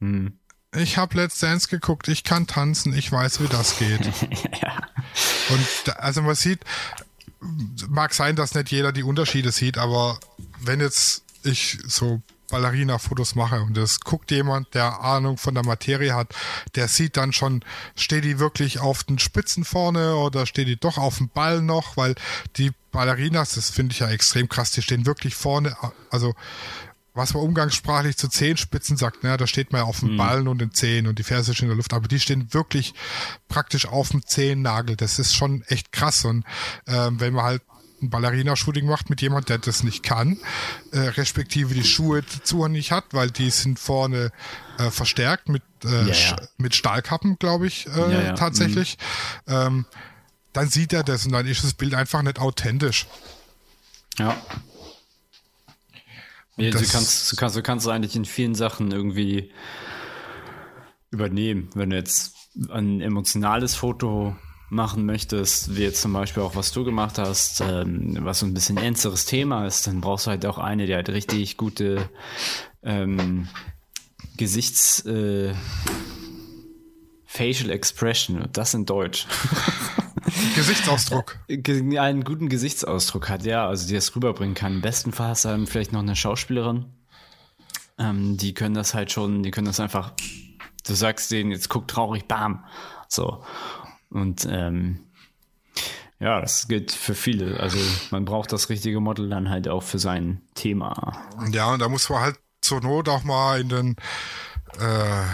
Hm. 0.00 0.38
Ich 0.76 0.96
habe 0.98 1.16
Let's 1.16 1.38
Dance 1.38 1.68
geguckt, 1.68 2.08
ich 2.08 2.24
kann 2.24 2.46
tanzen, 2.46 2.92
ich 2.92 3.10
weiß, 3.10 3.40
wie 3.40 3.46
das 3.46 3.78
geht. 3.78 4.00
ja. 4.62 4.82
Und 5.50 5.98
also 5.98 6.20
man 6.22 6.34
sieht, 6.34 6.60
mag 7.88 8.14
sein, 8.14 8.34
dass 8.34 8.54
nicht 8.54 8.70
jeder 8.72 8.90
die 8.90 9.04
Unterschiede 9.04 9.52
sieht, 9.52 9.78
aber 9.78 10.18
wenn 10.60 10.80
jetzt 10.80 11.22
ich 11.44 11.78
so 11.86 12.22
Ballerina-Fotos 12.50 13.35
mache 13.35 13.62
und 13.62 13.76
das 13.76 14.00
guckt 14.00 14.30
jemand, 14.30 14.74
der 14.74 15.00
Ahnung 15.00 15.38
von 15.38 15.54
der 15.54 15.64
Materie 15.64 16.14
hat, 16.14 16.35
der 16.74 16.88
sieht 16.88 17.16
dann 17.16 17.33
schon, 17.33 17.64
steht 17.96 18.24
die 18.24 18.38
wirklich 18.38 18.80
auf 18.80 19.04
den 19.04 19.18
Spitzen 19.18 19.64
vorne 19.64 20.16
oder 20.16 20.46
steht 20.46 20.68
die 20.68 20.76
doch 20.78 20.98
auf 20.98 21.18
dem 21.18 21.28
Ball 21.28 21.62
noch, 21.62 21.96
weil 21.96 22.14
die 22.57 22.72
Ballerinas, 22.92 23.54
das 23.54 23.70
finde 23.70 23.92
ich 23.92 24.00
ja 24.00 24.11
extrem 24.11 24.48
krass, 24.48 24.70
die 24.70 24.83
stehen 24.83 25.07
wirklich 25.07 25.35
vorne, 25.35 25.76
also 26.11 26.35
was 27.14 27.33
man 27.33 27.44
umgangssprachlich 27.44 28.16
zu 28.16 28.28
Zehenspitzen 28.28 28.96
sagt, 28.96 29.22
ne, 29.22 29.37
da 29.37 29.46
steht 29.46 29.72
man 29.72 29.83
ja 29.83 29.87
auf 29.87 30.00
dem 30.00 30.12
mhm. 30.12 30.16
Ballen 30.16 30.48
und 30.48 30.59
den 30.59 30.72
Zehen 30.72 31.07
und 31.07 31.18
die 31.18 31.22
Ferse 31.22 31.52
ist 31.52 31.62
in 31.62 31.68
der 31.68 31.76
Luft, 31.76 31.92
aber 31.92 32.09
die 32.09 32.18
stehen 32.18 32.52
wirklich 32.52 32.92
praktisch 33.48 33.87
auf 33.87 34.09
dem 34.09 34.26
Zehennagel. 34.26 34.96
Das 34.96 35.20
ist 35.20 35.35
schon 35.35 35.62
echt 35.68 35.92
krass. 35.92 36.24
Und 36.24 36.44
ähm, 36.88 37.20
wenn 37.20 37.33
man 37.33 37.44
halt 37.44 37.62
ein 38.02 38.11
Ballerina-Shooting 38.11 38.87
macht 38.87 39.11
mit 39.11 39.22
jemand, 39.22 39.48
der 39.48 39.59
das 39.59 39.83
nicht 39.83 40.02
kann, 40.02 40.38
äh, 40.92 40.98
respektive 40.98 41.74
die 41.74 41.85
Schuhe 41.85 42.22
dazu 42.22 42.66
nicht 42.68 42.92
hat, 42.92 43.04
weil 43.12 43.30
die 43.30 43.50
sind 43.50 43.78
vorne 43.78 44.30
äh, 44.78 44.90
verstärkt 44.90 45.48
mit, 45.48 45.62
äh, 45.85 46.09
ja, 46.09 46.14
ja. 46.14 46.37
mit 46.57 46.74
Stahlkappen, 46.74 47.38
glaube 47.38 47.66
ich, 47.66 47.87
äh, 47.87 48.26
ja, 48.26 48.33
tatsächlich. 48.35 48.98
Mhm. 49.46 49.54
Ähm, 49.54 49.87
dann 50.52 50.68
sieht 50.68 50.92
er 50.92 51.02
das 51.02 51.26
und 51.26 51.33
dann 51.33 51.46
ist 51.46 51.64
das 51.64 51.74
Bild 51.74 51.94
einfach 51.94 52.22
nicht 52.22 52.38
authentisch. 52.38 53.07
Ja. 54.18 54.37
Ja, 56.57 56.70
du 56.70 56.87
kannst, 56.87 57.33
du 57.33 57.37
kannst, 57.37 57.57
du 57.57 57.62
kannst 57.62 57.88
eigentlich 57.88 58.14
in 58.14 58.24
vielen 58.24 58.54
Sachen 58.54 58.92
irgendwie 58.92 59.50
übernehmen. 61.11 61.70
Wenn 61.74 61.90
du 61.90 61.96
jetzt 61.96 62.35
ein 62.70 63.00
emotionales 63.00 63.74
Foto 63.74 64.37
machen 64.74 65.06
möchtest, 65.06 65.76
wie 65.76 65.82
jetzt 65.82 66.02
zum 66.02 66.12
Beispiel 66.12 66.42
auch 66.42 66.56
was 66.56 66.72
du 66.72 66.84
gemacht 66.84 67.18
hast, 67.18 67.60
ähm, 67.60 68.18
was 68.20 68.40
so 68.40 68.46
ein 68.46 68.54
bisschen 68.54 68.76
ernsteres 68.76 69.24
Thema 69.24 69.66
ist, 69.66 69.87
dann 69.87 70.00
brauchst 70.00 70.26
du 70.26 70.30
halt 70.30 70.44
auch 70.46 70.58
eine, 70.58 70.87
die 70.87 70.94
halt 70.94 71.08
richtig 71.08 71.56
gute 71.56 72.08
ähm, 72.82 73.48
Gesichts 74.37 75.04
äh, 75.06 75.54
Facial 77.24 77.70
Expression, 77.70 78.48
das 78.52 78.74
in 78.74 78.87
Deutsch. 78.87 79.26
Gesichtsausdruck. 80.56 81.38
Einen 81.48 82.24
guten 82.24 82.48
Gesichtsausdruck 82.48 83.28
hat, 83.28 83.44
ja, 83.44 83.66
also 83.66 83.87
die 83.87 83.94
das 83.94 84.14
rüberbringen 84.14 84.54
kann. 84.54 84.74
Im 84.74 84.80
besten 84.80 85.12
Fall 85.12 85.28
hast 85.28 85.44
du 85.44 85.48
dann 85.48 85.66
vielleicht 85.66 85.92
noch 85.92 86.00
eine 86.00 86.16
Schauspielerin. 86.16 86.87
Ähm, 87.98 88.37
die 88.37 88.54
können 88.54 88.74
das 88.74 88.94
halt 88.94 89.12
schon, 89.12 89.42
die 89.42 89.50
können 89.50 89.66
das 89.66 89.80
einfach, 89.80 90.12
du 90.87 90.94
sagst 90.94 91.30
denen, 91.30 91.50
jetzt 91.50 91.68
guck 91.68 91.87
traurig, 91.87 92.26
bam. 92.26 92.64
So. 93.08 93.44
Und 94.10 94.46
ähm, 94.50 95.00
ja, 96.20 96.40
das 96.40 96.68
gilt 96.68 96.92
für 96.92 97.14
viele. 97.14 97.60
Also 97.60 97.78
man 98.10 98.24
braucht 98.24 98.52
das 98.52 98.68
richtige 98.68 99.00
Model 99.00 99.28
dann 99.28 99.50
halt 99.50 99.68
auch 99.68 99.82
für 99.82 99.98
sein 99.98 100.40
Thema. 100.54 101.18
Ja, 101.50 101.72
und 101.72 101.80
da 101.80 101.88
muss 101.88 102.08
man 102.08 102.20
halt 102.20 102.38
zur 102.60 102.80
Not 102.80 103.08
auch 103.08 103.24
mal 103.24 103.60
in 103.60 103.68
den 103.68 103.96
äh, 104.78 105.24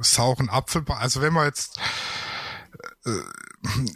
sauren 0.00 0.48
Apfel, 0.48 0.84
also 0.88 1.20
wenn 1.22 1.32
man 1.32 1.46
jetzt 1.46 1.78
äh, 3.04 3.10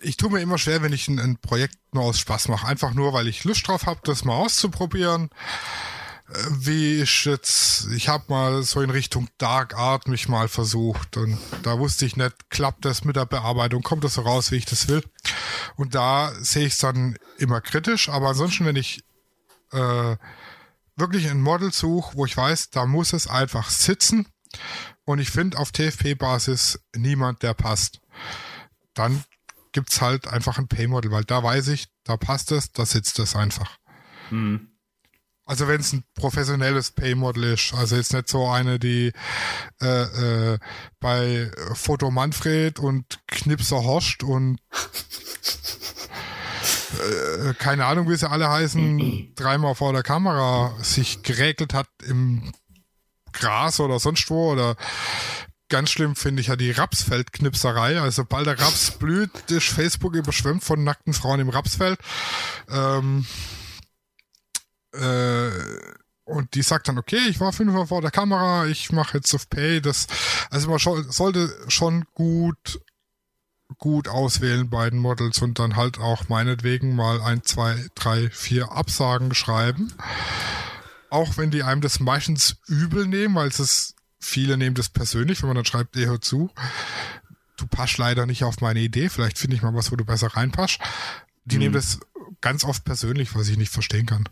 ich 0.01 0.17
tue 0.17 0.31
mir 0.31 0.41
immer 0.41 0.59
schwer, 0.59 0.83
wenn 0.83 0.93
ich 0.93 1.09
ein, 1.09 1.19
ein 1.19 1.37
Projekt 1.39 1.77
nur 1.93 2.05
aus 2.05 2.21
Spaß 2.21 2.49
mache. 2.49 2.67
Einfach 2.67 2.95
nur, 2.95 3.13
weil 3.13 3.29
ich 3.29 3.45
Lust 3.45 3.67
drauf 3.67 3.87
habe, 3.87 4.01
das 4.05 4.25
mal 4.25 4.37
auszuprobieren. 4.37 5.31
Äh, 6.29 6.47
wie 6.51 7.03
ich 7.03 7.25
jetzt, 7.25 7.89
ich 7.93 8.09
habe 8.09 8.25
mal 8.29 8.63
so 8.63 8.81
in 8.81 8.91
Richtung 8.91 9.29
Dark 9.39 9.77
Art 9.77 10.09
mich 10.09 10.29
mal 10.29 10.49
versucht 10.49 11.17
und 11.17 11.39
da 11.63 11.79
wusste 11.79 12.07
ich 12.07 12.17
nicht, 12.17 12.51
klappt 12.51 12.85
das 12.85 13.05
mit 13.05 13.17
der 13.17 13.27
Bearbeitung, 13.27 13.83
kommt 13.83 14.05
das 14.05 14.15
so 14.15 14.23
raus, 14.23 14.51
wie 14.51 14.57
ich 14.57 14.67
das 14.67 14.89
will. 14.89 15.05
Und 15.77 15.95
da 15.95 16.33
sehe 16.41 16.67
ich 16.67 16.75
es 16.75 16.79
dann 16.79 17.17
immer 17.39 17.61
kritisch, 17.61 18.09
aber 18.09 18.29
ansonsten, 18.29 18.65
wenn 18.65 18.77
ich 18.77 19.03
äh, 19.73 20.17
wirklich 20.97 21.29
ein 21.29 21.41
Model 21.41 21.73
suche, 21.73 22.17
wo 22.17 22.27
ich 22.27 22.37
weiß, 22.37 22.71
da 22.71 22.87
muss 22.87 23.13
es 23.13 23.29
einfach 23.29 23.71
sitzen 23.71 24.27
und 25.05 25.19
ich 25.19 25.31
finde 25.31 25.59
auf 25.59 25.71
TFP-Basis 25.73 26.81
niemand, 26.95 27.43
der 27.43 27.55
passt, 27.55 28.01
dann 28.95 29.23
gibt's 29.73 30.01
halt 30.01 30.27
einfach 30.27 30.59
ein 30.59 30.69
Pay-Model, 30.69 31.11
weil 31.11 31.25
da 31.25 31.43
weiß 31.43 31.69
ich, 31.69 31.89
da 32.05 32.17
passt 32.17 32.51
es, 32.51 32.73
da 32.73 32.87
sitzt 32.87 33.19
es 33.19 33.37
einfach. 33.37 33.77
Mhm. 34.31 34.76
Also 35.47 35.69
wenn 35.69 35.81
es 35.81 35.93
ein 35.93 36.03
professionelles 36.15 36.91
Pay-Model 36.91 37.45
ist, 37.55 37.73
also 37.73 37.95
jetzt 37.95 38.13
nicht 38.13 38.29
so 38.29 38.49
eine, 38.49 38.81
die 38.81 39.13
äh, 39.81 40.55
äh, 40.55 40.59
bei 40.99 41.51
Foto 41.73 42.11
Manfred 42.11 42.81
und 42.81 43.21
Knipser 43.29 43.85
Horst 43.85 44.25
und 44.25 44.59
äh, 46.99 47.55
keine 47.55 47.87
Ahnung, 47.87 48.11
wie 48.11 48.17
sie 48.17 48.29
alle 48.29 48.51
heißen, 48.51 49.35
dreimal 49.37 49.77
vor 49.77 49.93
der 49.93 50.03
Kamera 50.03 50.75
sich 50.83 51.23
geregelt 51.23 51.75
hat 51.75 51.89
im 52.05 52.53
Gras 53.33 53.79
oder 53.79 54.01
sonst 54.01 54.29
wo 54.31 54.51
oder 54.51 54.77
Ganz 55.69 55.91
schlimm 55.91 56.15
finde 56.15 56.41
ich 56.41 56.47
ja 56.47 56.55
die 56.55 56.71
Rapsfeldknipserei. 56.71 58.01
Also 58.01 58.23
sobald 58.23 58.47
der 58.47 58.61
Raps 58.61 58.93
blüht, 58.93 59.51
ist 59.51 59.67
Facebook 59.67 60.15
überschwemmt 60.15 60.63
von 60.63 60.85
nackten 60.85 61.13
Frauen 61.13 61.41
im 61.41 61.49
Rapsfeld. 61.49 61.99
Ähm, 62.71 63.27
äh, 65.01 65.51
und 66.27 66.55
die 66.55 66.63
sagt 66.63 66.89
dann, 66.89 66.99
okay, 66.99 67.21
ich 67.29 67.39
war 67.39 67.53
fünfmal 67.53 67.87
vor 67.87 68.03
der 68.03 68.11
Kamera, 68.11 68.67
ich 68.67 68.91
mache 68.91 69.19
jetzt 69.19 69.33
auf 69.33 69.49
Pay. 69.49 69.81
Das, 69.81 70.09
also 70.51 70.69
man 70.69 70.81
schon, 70.81 71.11
sollte 71.11 71.57
schon 71.69 72.05
gut, 72.15 72.81
gut 73.79 74.09
auswählen 74.09 74.69
bei 74.69 74.91
den 74.91 74.99
Models 74.99 75.41
und 75.41 75.61
dann 75.61 75.77
halt 75.77 75.99
auch 75.99 76.29
meinetwegen 76.29 76.97
mal 76.97 77.21
ein, 77.21 77.45
zwei, 77.45 77.87
drei, 77.95 78.29
vier 78.31 78.73
Absagen 78.73 79.35
schreiben. 79.35 79.95
Auch 81.11 81.37
wenn 81.37 81.53
die 81.53 81.63
einem 81.63 81.81
das 81.81 82.01
meistens 82.01 82.57
übel 82.67 83.07
nehmen, 83.07 83.37
weil 83.37 83.47
es 83.47 83.61
ist, 83.61 83.95
viele 84.19 84.57
nehmen 84.57 84.75
das 84.75 84.89
persönlich, 84.89 85.43
wenn 85.43 85.49
man 85.49 85.57
dann 85.57 85.65
schreibt, 85.65 85.97
eh 85.97 86.07
hör 86.07 86.21
zu, 86.21 86.51
du 87.57 87.69
passt 87.69 87.99
leider 87.99 88.27
nicht 88.27 88.43
auf 88.43 88.61
meine 88.61 88.81
Idee, 88.81 89.09
vielleicht 89.09 89.39
finde 89.39 89.55
ich 89.55 89.63
mal 89.63 89.75
was, 89.75 89.93
wo 89.93 89.97
du 89.97 90.05
besser 90.05 90.27
reinpasst. 90.27 90.81
Die 91.45 91.55
mhm. 91.55 91.63
nehmen 91.63 91.75
das 91.75 92.01
ganz 92.41 92.65
oft 92.65 92.85
persönlich, 92.85 93.33
was 93.37 93.47
ich 93.47 93.57
nicht 93.57 93.73
verstehen 93.73 94.07
kann. 94.07 94.29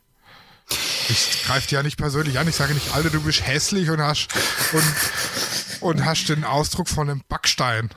Ich 1.09 1.43
greife 1.45 1.69
dir 1.69 1.77
ja 1.77 1.83
nicht 1.83 1.99
persönlich 1.99 2.39
an. 2.39 2.49
Ich 2.49 2.57
sage 2.57 2.75
nicht, 2.75 2.95
Alter, 2.95 3.11
du 3.11 3.21
bist 3.21 3.47
hässlich 3.47 3.91
und 3.91 4.01
hast 4.01 4.29
und, 4.73 5.83
und 5.83 6.05
hast 6.05 6.29
den 6.29 6.45
Ausdruck 6.45 6.89
von 6.89 7.11
einem 7.11 7.23
Backstein. 7.29 7.91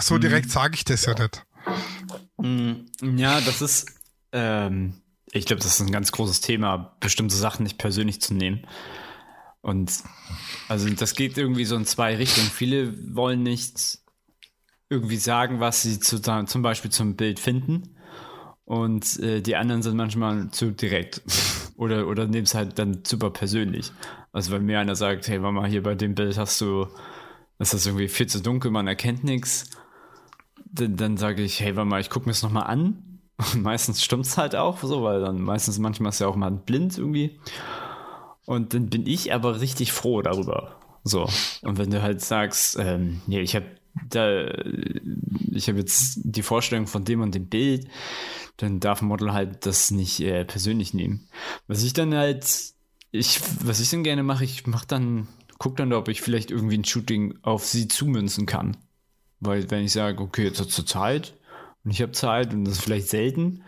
So 0.00 0.18
direkt 0.18 0.46
mhm. 0.46 0.50
sage 0.50 0.74
ich 0.74 0.84
das 0.84 1.06
ja 1.06 1.14
nicht. 1.14 1.44
Mhm. 2.38 2.86
Ja, 3.16 3.40
das 3.40 3.62
ist, 3.62 3.86
ähm, 4.32 4.94
ich 5.32 5.46
glaube, 5.46 5.62
das 5.62 5.74
ist 5.74 5.80
ein 5.80 5.92
ganz 5.92 6.12
großes 6.12 6.40
Thema, 6.40 6.96
bestimmte 7.00 7.34
Sachen 7.34 7.64
nicht 7.64 7.78
persönlich 7.78 8.20
zu 8.20 8.34
nehmen. 8.34 8.66
Und 9.60 9.92
also 10.68 10.88
das 10.90 11.14
geht 11.14 11.38
irgendwie 11.38 11.64
so 11.64 11.76
in 11.76 11.86
zwei 11.86 12.16
Richtungen. 12.16 12.50
Viele 12.50 13.16
wollen 13.16 13.42
nicht 13.42 13.98
irgendwie 14.90 15.16
sagen, 15.16 15.60
was 15.60 15.82
sie 15.82 15.98
zu, 15.98 16.20
zum 16.20 16.62
Beispiel 16.62 16.90
zum 16.90 17.16
Bild 17.16 17.40
finden. 17.40 17.96
Und 18.66 19.18
äh, 19.20 19.40
die 19.40 19.56
anderen 19.56 19.82
sind 19.82 19.96
manchmal 19.96 20.50
zu 20.50 20.70
direkt. 20.70 21.22
Oder 21.76 22.06
oder 22.06 22.26
nehmen 22.26 22.44
es 22.44 22.54
halt 22.54 22.78
dann 22.78 23.00
super 23.04 23.30
persönlich. 23.30 23.92
Also 24.32 24.52
wenn 24.52 24.64
mir 24.64 24.80
einer 24.80 24.96
sagt, 24.96 25.28
hey 25.28 25.38
Mama, 25.38 25.66
hier 25.66 25.82
bei 25.82 25.94
dem 25.94 26.14
Bild 26.14 26.36
hast 26.38 26.60
du, 26.60 26.88
ist 27.58 27.74
das 27.74 27.86
irgendwie 27.86 28.08
viel 28.08 28.26
zu 28.26 28.42
dunkel, 28.42 28.70
man 28.70 28.86
erkennt 28.86 29.24
nichts, 29.24 29.70
dann, 30.64 30.96
dann 30.96 31.16
sage 31.16 31.42
ich, 31.42 31.60
hey 31.60 31.72
Mama, 31.72 31.98
ich 32.00 32.10
gucke 32.10 32.26
mir 32.26 32.32
es 32.32 32.42
nochmal 32.42 32.64
an. 32.64 33.20
Und 33.36 33.62
meistens 33.62 34.02
stimmt 34.02 34.26
es 34.26 34.36
halt 34.36 34.54
auch 34.54 34.78
so, 34.82 35.02
weil 35.02 35.20
dann 35.20 35.40
meistens 35.40 35.78
manchmal 35.78 36.10
ist 36.10 36.20
ja 36.20 36.28
auch 36.28 36.36
mal 36.36 36.50
blind 36.50 36.98
irgendwie. 36.98 37.38
Und 38.46 38.74
dann 38.74 38.90
bin 38.90 39.06
ich 39.06 39.32
aber 39.32 39.60
richtig 39.60 39.92
froh 39.92 40.22
darüber. 40.22 40.76
So. 41.02 41.28
Und 41.62 41.78
wenn 41.78 41.90
du 41.90 42.02
halt 42.02 42.20
sagst, 42.20 42.78
ähm, 42.78 43.20
nee, 43.26 43.40
ich 43.40 43.54
habe 43.56 43.66
da, 44.08 44.48
ich 45.52 45.68
habe 45.68 45.78
jetzt 45.78 46.20
die 46.22 46.42
Vorstellung 46.42 46.86
von 46.86 47.04
dem 47.04 47.20
und 47.20 47.34
dem 47.34 47.48
Bild, 47.48 47.88
dann 48.56 48.80
darf 48.80 49.02
ein 49.02 49.08
Model 49.08 49.32
halt 49.32 49.66
das 49.66 49.90
nicht 49.90 50.20
äh, 50.20 50.44
persönlich 50.44 50.94
nehmen. 50.94 51.28
Was 51.66 51.82
ich 51.82 51.92
dann 51.92 52.14
halt, 52.14 52.46
ich, 53.10 53.40
was 53.62 53.80
ich 53.80 53.90
dann 53.90 54.04
gerne 54.04 54.22
mache, 54.22 54.44
ich 54.44 54.66
mache 54.66 54.86
dann, 54.86 55.28
guck 55.58 55.76
dann, 55.76 55.92
ob 55.92 56.08
ich 56.08 56.22
vielleicht 56.22 56.50
irgendwie 56.50 56.78
ein 56.78 56.84
Shooting 56.84 57.38
auf 57.42 57.64
sie 57.64 57.88
zumünzen 57.88 58.46
kann. 58.46 58.76
Weil 59.40 59.70
wenn 59.70 59.84
ich 59.84 59.92
sage, 59.92 60.22
okay, 60.22 60.44
jetzt 60.44 60.60
hat 60.60 60.70
zur 60.70 60.86
Zeit 60.86 61.34
und 61.84 61.90
ich 61.90 62.00
habe 62.02 62.12
Zeit 62.12 62.52
und 62.52 62.64
das 62.64 62.74
ist 62.74 62.84
vielleicht 62.84 63.08
selten, 63.08 63.62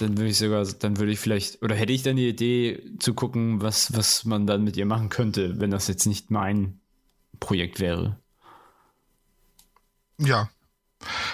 dann 0.00 0.16
würde 0.16 0.30
ich 0.30 0.38
sogar, 0.38 0.64
dann 0.64 0.98
würde 0.98 1.12
ich 1.12 1.18
vielleicht, 1.18 1.62
oder 1.62 1.74
hätte 1.74 1.92
ich 1.92 2.02
dann 2.02 2.16
die 2.16 2.28
Idee 2.28 2.82
zu 2.98 3.14
gucken, 3.14 3.60
was, 3.60 3.94
was 3.96 4.24
man 4.24 4.46
dann 4.46 4.64
mit 4.64 4.76
ihr 4.76 4.86
machen 4.86 5.08
könnte, 5.08 5.60
wenn 5.60 5.70
das 5.70 5.88
jetzt 5.88 6.06
nicht 6.06 6.30
mein 6.30 6.80
Projekt 7.40 7.78
wäre. 7.78 8.21
Ja, 10.18 10.48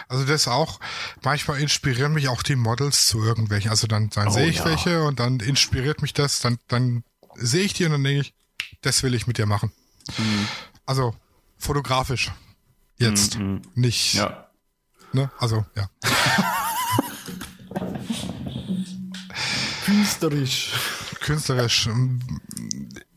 also 0.08 0.24
das 0.24 0.48
auch, 0.48 0.80
manchmal 1.22 1.60
inspirieren 1.60 2.12
mich 2.12 2.28
auch 2.28 2.42
die 2.42 2.56
Models 2.56 3.06
zu 3.06 3.22
irgendwelchen. 3.22 3.70
Also 3.70 3.86
dann, 3.86 4.10
dann 4.10 4.28
oh, 4.28 4.30
sehe 4.30 4.48
ich 4.48 4.58
ja. 4.58 4.64
welche 4.64 5.02
und 5.02 5.20
dann 5.20 5.40
inspiriert 5.40 6.02
mich 6.02 6.14
das, 6.14 6.40
dann, 6.40 6.58
dann 6.68 7.04
sehe 7.34 7.64
ich 7.64 7.74
die 7.74 7.84
und 7.84 7.92
dann 7.92 8.04
denke 8.04 8.20
ich, 8.20 8.34
das 8.80 9.02
will 9.02 9.14
ich 9.14 9.26
mit 9.26 9.38
dir 9.38 9.46
machen. 9.46 9.72
Mhm. 10.16 10.48
Also 10.86 11.14
fotografisch. 11.58 12.32
Jetzt. 12.96 13.38
Mhm. 13.38 13.62
Nicht. 13.74 14.14
Ja. 14.14 14.48
Ne? 15.12 15.30
Also, 15.38 15.64
ja. 15.74 15.88
Künstlerisch. 19.84 20.72
Künstlerisch. 21.20 21.88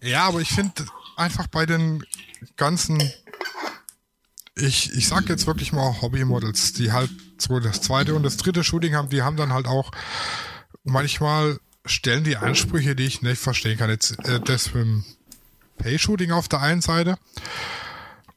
Ja, 0.02 0.28
aber 0.28 0.41
ich 0.41 0.50
finde 0.50 0.86
einfach 1.17 1.47
bei 1.47 1.65
den 1.65 2.06
ganzen 2.56 3.12
ich, 4.55 4.93
ich 4.93 5.07
sag 5.07 5.29
jetzt 5.29 5.47
wirklich 5.47 5.71
mal 5.71 6.01
Hobby-Models, 6.01 6.73
die 6.73 6.91
halt 6.91 7.09
so 7.37 7.59
das 7.59 7.81
zweite 7.81 8.15
und 8.15 8.23
das 8.23 8.37
dritte 8.37 8.63
Shooting 8.63 8.95
haben, 8.95 9.09
die 9.09 9.21
haben 9.21 9.37
dann 9.37 9.53
halt 9.53 9.67
auch 9.67 9.91
manchmal 10.83 11.59
stellen 11.85 12.23
die 12.23 12.37
Ansprüche, 12.37 12.95
die 12.95 13.05
ich 13.05 13.21
nicht 13.21 13.41
verstehen 13.41 13.77
kann. 13.77 13.89
Jetzt 13.89 14.19
äh, 14.25 14.39
das 14.39 14.73
mit 14.73 14.83
dem 14.83 15.05
Pay-Shooting 15.77 16.31
auf 16.31 16.47
der 16.47 16.61
einen 16.61 16.81
Seite 16.81 17.17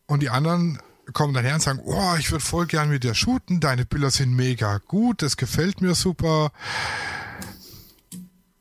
und 0.07 0.21
die 0.21 0.31
anderen 0.31 0.79
kommen 1.13 1.35
dann 1.35 1.45
her 1.45 1.55
und 1.55 1.63
sagen, 1.63 1.81
oh, 1.85 2.15
ich 2.19 2.31
würde 2.31 2.45
voll 2.45 2.67
gern 2.67 2.89
mit 2.89 3.05
dir 3.05 3.15
shooten, 3.15 3.61
deine 3.61 3.85
Bilder 3.85 4.11
sind 4.11 4.35
mega 4.35 4.79
gut, 4.79 5.21
das 5.21 5.37
gefällt 5.37 5.83
mir 5.83 5.95
super. 5.95 6.51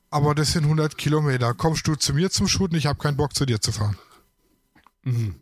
Aber 0.09 0.35
das 0.35 0.51
sind 0.51 0.65
100 0.65 0.97
Kilometer. 0.97 1.55
Kommst 1.55 1.87
du 1.87 1.95
zu 1.95 2.13
mir 2.13 2.29
zum 2.29 2.47
Shooten? 2.47 2.77
Ich 2.77 2.85
habe 2.85 2.99
keinen 2.99 3.17
Bock, 3.17 3.33
zu 3.33 3.47
dir 3.47 3.61
zu 3.61 3.71
fahren. 3.71 3.97
Mhm. 5.03 5.35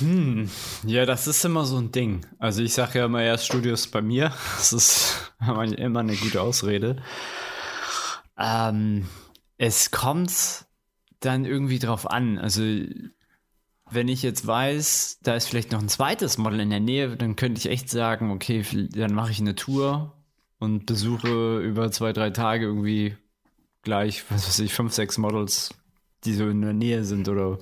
Hm, 0.00 0.50
ja, 0.86 1.06
das 1.06 1.26
ist 1.26 1.44
immer 1.44 1.64
so 1.64 1.76
ein 1.78 1.92
Ding. 1.92 2.26
Also 2.38 2.62
ich 2.62 2.74
sage 2.74 2.98
ja 2.98 3.04
immer 3.04 3.22
erst 3.22 3.46
Studios 3.46 3.86
bei 3.86 4.02
mir. 4.02 4.32
Das 4.56 4.72
ist 4.72 5.32
immer 5.40 6.00
eine 6.00 6.16
gute 6.16 6.40
Ausrede. 6.40 7.02
Ähm, 8.38 9.06
es 9.58 9.90
kommt 9.90 10.66
dann 11.20 11.44
irgendwie 11.44 11.78
drauf 11.78 12.10
an. 12.10 12.38
Also 12.38 12.62
wenn 13.90 14.08
ich 14.08 14.22
jetzt 14.22 14.46
weiß, 14.46 15.18
da 15.22 15.34
ist 15.34 15.48
vielleicht 15.48 15.72
noch 15.72 15.80
ein 15.80 15.88
zweites 15.88 16.38
Model 16.38 16.60
in 16.60 16.70
der 16.70 16.80
Nähe, 16.80 17.16
dann 17.16 17.36
könnte 17.36 17.58
ich 17.58 17.68
echt 17.68 17.90
sagen, 17.90 18.30
okay, 18.30 18.64
dann 18.90 19.12
mache 19.14 19.32
ich 19.32 19.40
eine 19.40 19.54
Tour 19.54 20.16
und 20.58 20.86
besuche 20.86 21.58
über 21.58 21.90
zwei, 21.90 22.12
drei 22.12 22.30
Tage 22.30 22.66
irgendwie 22.66 23.16
gleich, 23.82 24.24
was 24.30 24.46
weiß 24.46 24.60
ich, 24.60 24.72
fünf, 24.72 24.92
sechs 24.92 25.18
Models, 25.18 25.74
die 26.24 26.34
so 26.34 26.48
in 26.48 26.62
der 26.62 26.72
Nähe 26.72 27.04
sind 27.04 27.28
oder 27.28 27.58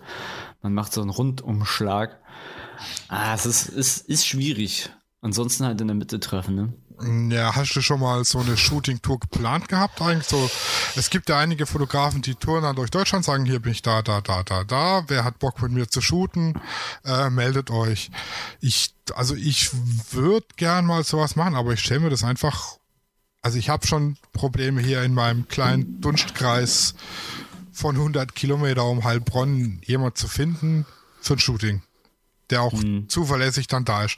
man 0.62 0.74
macht 0.74 0.92
so 0.92 1.00
einen 1.00 1.10
Rundumschlag. 1.10 2.18
Ah, 3.08 3.34
es 3.34 3.46
ist, 3.46 3.68
ist, 3.68 4.08
ist 4.08 4.26
schwierig. 4.26 4.90
Ansonsten 5.20 5.64
halt 5.64 5.80
in 5.80 5.88
der 5.88 5.96
Mitte 5.96 6.20
treffen, 6.20 6.54
ne? 6.54 6.72
Ja, 7.00 7.54
hast 7.54 7.76
du 7.76 7.80
schon 7.80 8.00
mal 8.00 8.24
so 8.24 8.40
eine 8.40 8.56
Shooting-Tour 8.56 9.20
geplant 9.20 9.68
gehabt 9.68 10.02
eigentlich? 10.02 10.26
So, 10.26 10.50
es 10.96 11.10
gibt 11.10 11.28
ja 11.28 11.38
einige 11.38 11.64
Fotografen, 11.64 12.22
die 12.22 12.34
touren 12.34 12.64
dann 12.64 12.74
durch 12.74 12.90
Deutschland, 12.90 13.24
sagen, 13.24 13.44
hier 13.44 13.60
bin 13.60 13.70
ich 13.70 13.82
da, 13.82 14.02
da, 14.02 14.20
da, 14.20 14.42
da, 14.42 14.64
da. 14.64 15.04
Wer 15.06 15.22
hat 15.22 15.38
Bock 15.38 15.62
mit 15.62 15.70
mir 15.70 15.88
zu 15.88 16.00
shooten? 16.00 16.60
Äh, 17.04 17.30
meldet 17.30 17.70
euch. 17.70 18.10
Ich, 18.60 18.94
also 19.14 19.36
ich 19.36 19.70
würde 20.12 20.46
gern 20.56 20.86
mal 20.86 21.04
sowas 21.04 21.36
machen, 21.36 21.54
aber 21.54 21.72
ich 21.72 21.80
stelle 21.80 22.00
mir 22.00 22.10
das 22.10 22.24
einfach, 22.24 22.78
also 23.42 23.58
ich 23.58 23.68
habe 23.68 23.86
schon 23.86 24.16
Probleme 24.32 24.80
hier 24.80 25.02
in 25.04 25.14
meinem 25.14 25.46
kleinen 25.46 26.00
Dunstkreis 26.00 26.94
von 27.78 27.96
100 27.96 28.34
Kilometer 28.34 28.84
um 28.84 29.04
Heilbronn 29.04 29.80
jemand 29.84 30.18
zu 30.18 30.28
finden 30.28 30.84
für 31.20 31.34
ein 31.34 31.38
Shooting 31.38 31.82
der 32.50 32.62
auch 32.62 32.72
mhm. 32.72 33.08
zuverlässig 33.08 33.66
dann 33.66 33.84
da 33.84 34.04
ist. 34.04 34.16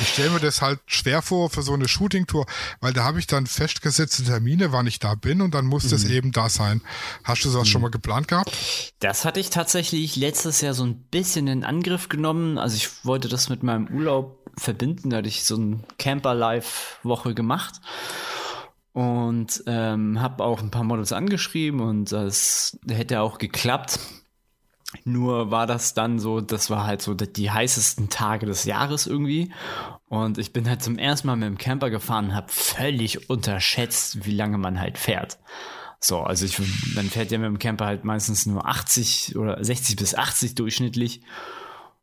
Ich 0.00 0.08
stelle 0.10 0.30
mir 0.30 0.40
das 0.40 0.62
halt 0.62 0.80
schwer 0.86 1.22
vor 1.22 1.50
für 1.50 1.62
so 1.62 1.72
eine 1.72 1.88
Shooting-Tour, 1.88 2.46
weil 2.80 2.92
da 2.92 3.04
habe 3.04 3.18
ich 3.18 3.26
dann 3.26 3.46
festgesetzte 3.46 4.24
Termine, 4.24 4.72
wann 4.72 4.86
ich 4.86 4.98
da 4.98 5.14
bin 5.14 5.40
und 5.40 5.54
dann 5.54 5.66
muss 5.66 5.84
mhm. 5.84 5.90
das 5.90 6.04
eben 6.04 6.32
da 6.32 6.48
sein. 6.48 6.80
Hast 7.24 7.44
du 7.44 7.50
sowas 7.50 7.66
mhm. 7.66 7.70
schon 7.70 7.82
mal 7.82 7.90
geplant 7.90 8.28
gehabt? 8.28 8.56
Das 9.00 9.24
hatte 9.24 9.40
ich 9.40 9.50
tatsächlich 9.50 10.16
letztes 10.16 10.60
Jahr 10.60 10.74
so 10.74 10.84
ein 10.84 11.02
bisschen 11.10 11.48
in 11.48 11.64
Angriff 11.64 12.08
genommen. 12.08 12.58
Also 12.58 12.76
ich 12.76 12.88
wollte 13.04 13.28
das 13.28 13.48
mit 13.48 13.62
meinem 13.62 13.88
Urlaub 13.88 14.38
verbinden, 14.56 15.10
da 15.10 15.18
hatte 15.18 15.28
ich 15.28 15.44
so 15.44 15.56
ein 15.56 15.82
Camper-Live-Woche 15.98 17.34
gemacht 17.34 17.80
und 18.92 19.62
ähm, 19.66 20.20
habe 20.20 20.44
auch 20.44 20.60
ein 20.60 20.70
paar 20.70 20.84
Models 20.84 21.12
angeschrieben 21.12 21.80
und 21.80 22.12
das 22.12 22.78
hätte 22.88 23.20
auch 23.20 23.38
geklappt. 23.38 23.98
Nur 25.04 25.50
war 25.50 25.66
das 25.66 25.94
dann 25.94 26.18
so, 26.18 26.42
das 26.42 26.68
war 26.68 26.86
halt 26.86 27.00
so 27.00 27.14
die 27.14 27.50
heißesten 27.50 28.10
Tage 28.10 28.44
des 28.44 28.64
Jahres 28.64 29.06
irgendwie. 29.06 29.50
Und 30.06 30.36
ich 30.36 30.52
bin 30.52 30.68
halt 30.68 30.82
zum 30.82 30.98
ersten 30.98 31.28
Mal 31.28 31.36
mit 31.36 31.48
dem 31.48 31.56
Camper 31.56 31.88
gefahren 31.88 32.26
und 32.26 32.34
habe 32.34 32.48
völlig 32.50 33.30
unterschätzt, 33.30 34.26
wie 34.26 34.34
lange 34.34 34.58
man 34.58 34.78
halt 34.78 34.98
fährt. 34.98 35.38
So, 35.98 36.20
also 36.20 36.44
ich, 36.44 36.58
man 36.94 37.08
fährt 37.08 37.30
ja 37.30 37.38
mit 37.38 37.46
dem 37.46 37.58
Camper 37.58 37.86
halt 37.86 38.04
meistens 38.04 38.44
nur 38.44 38.66
80 38.66 39.36
oder 39.36 39.62
60 39.64 39.96
bis 39.96 40.14
80 40.14 40.54
durchschnittlich. 40.54 41.22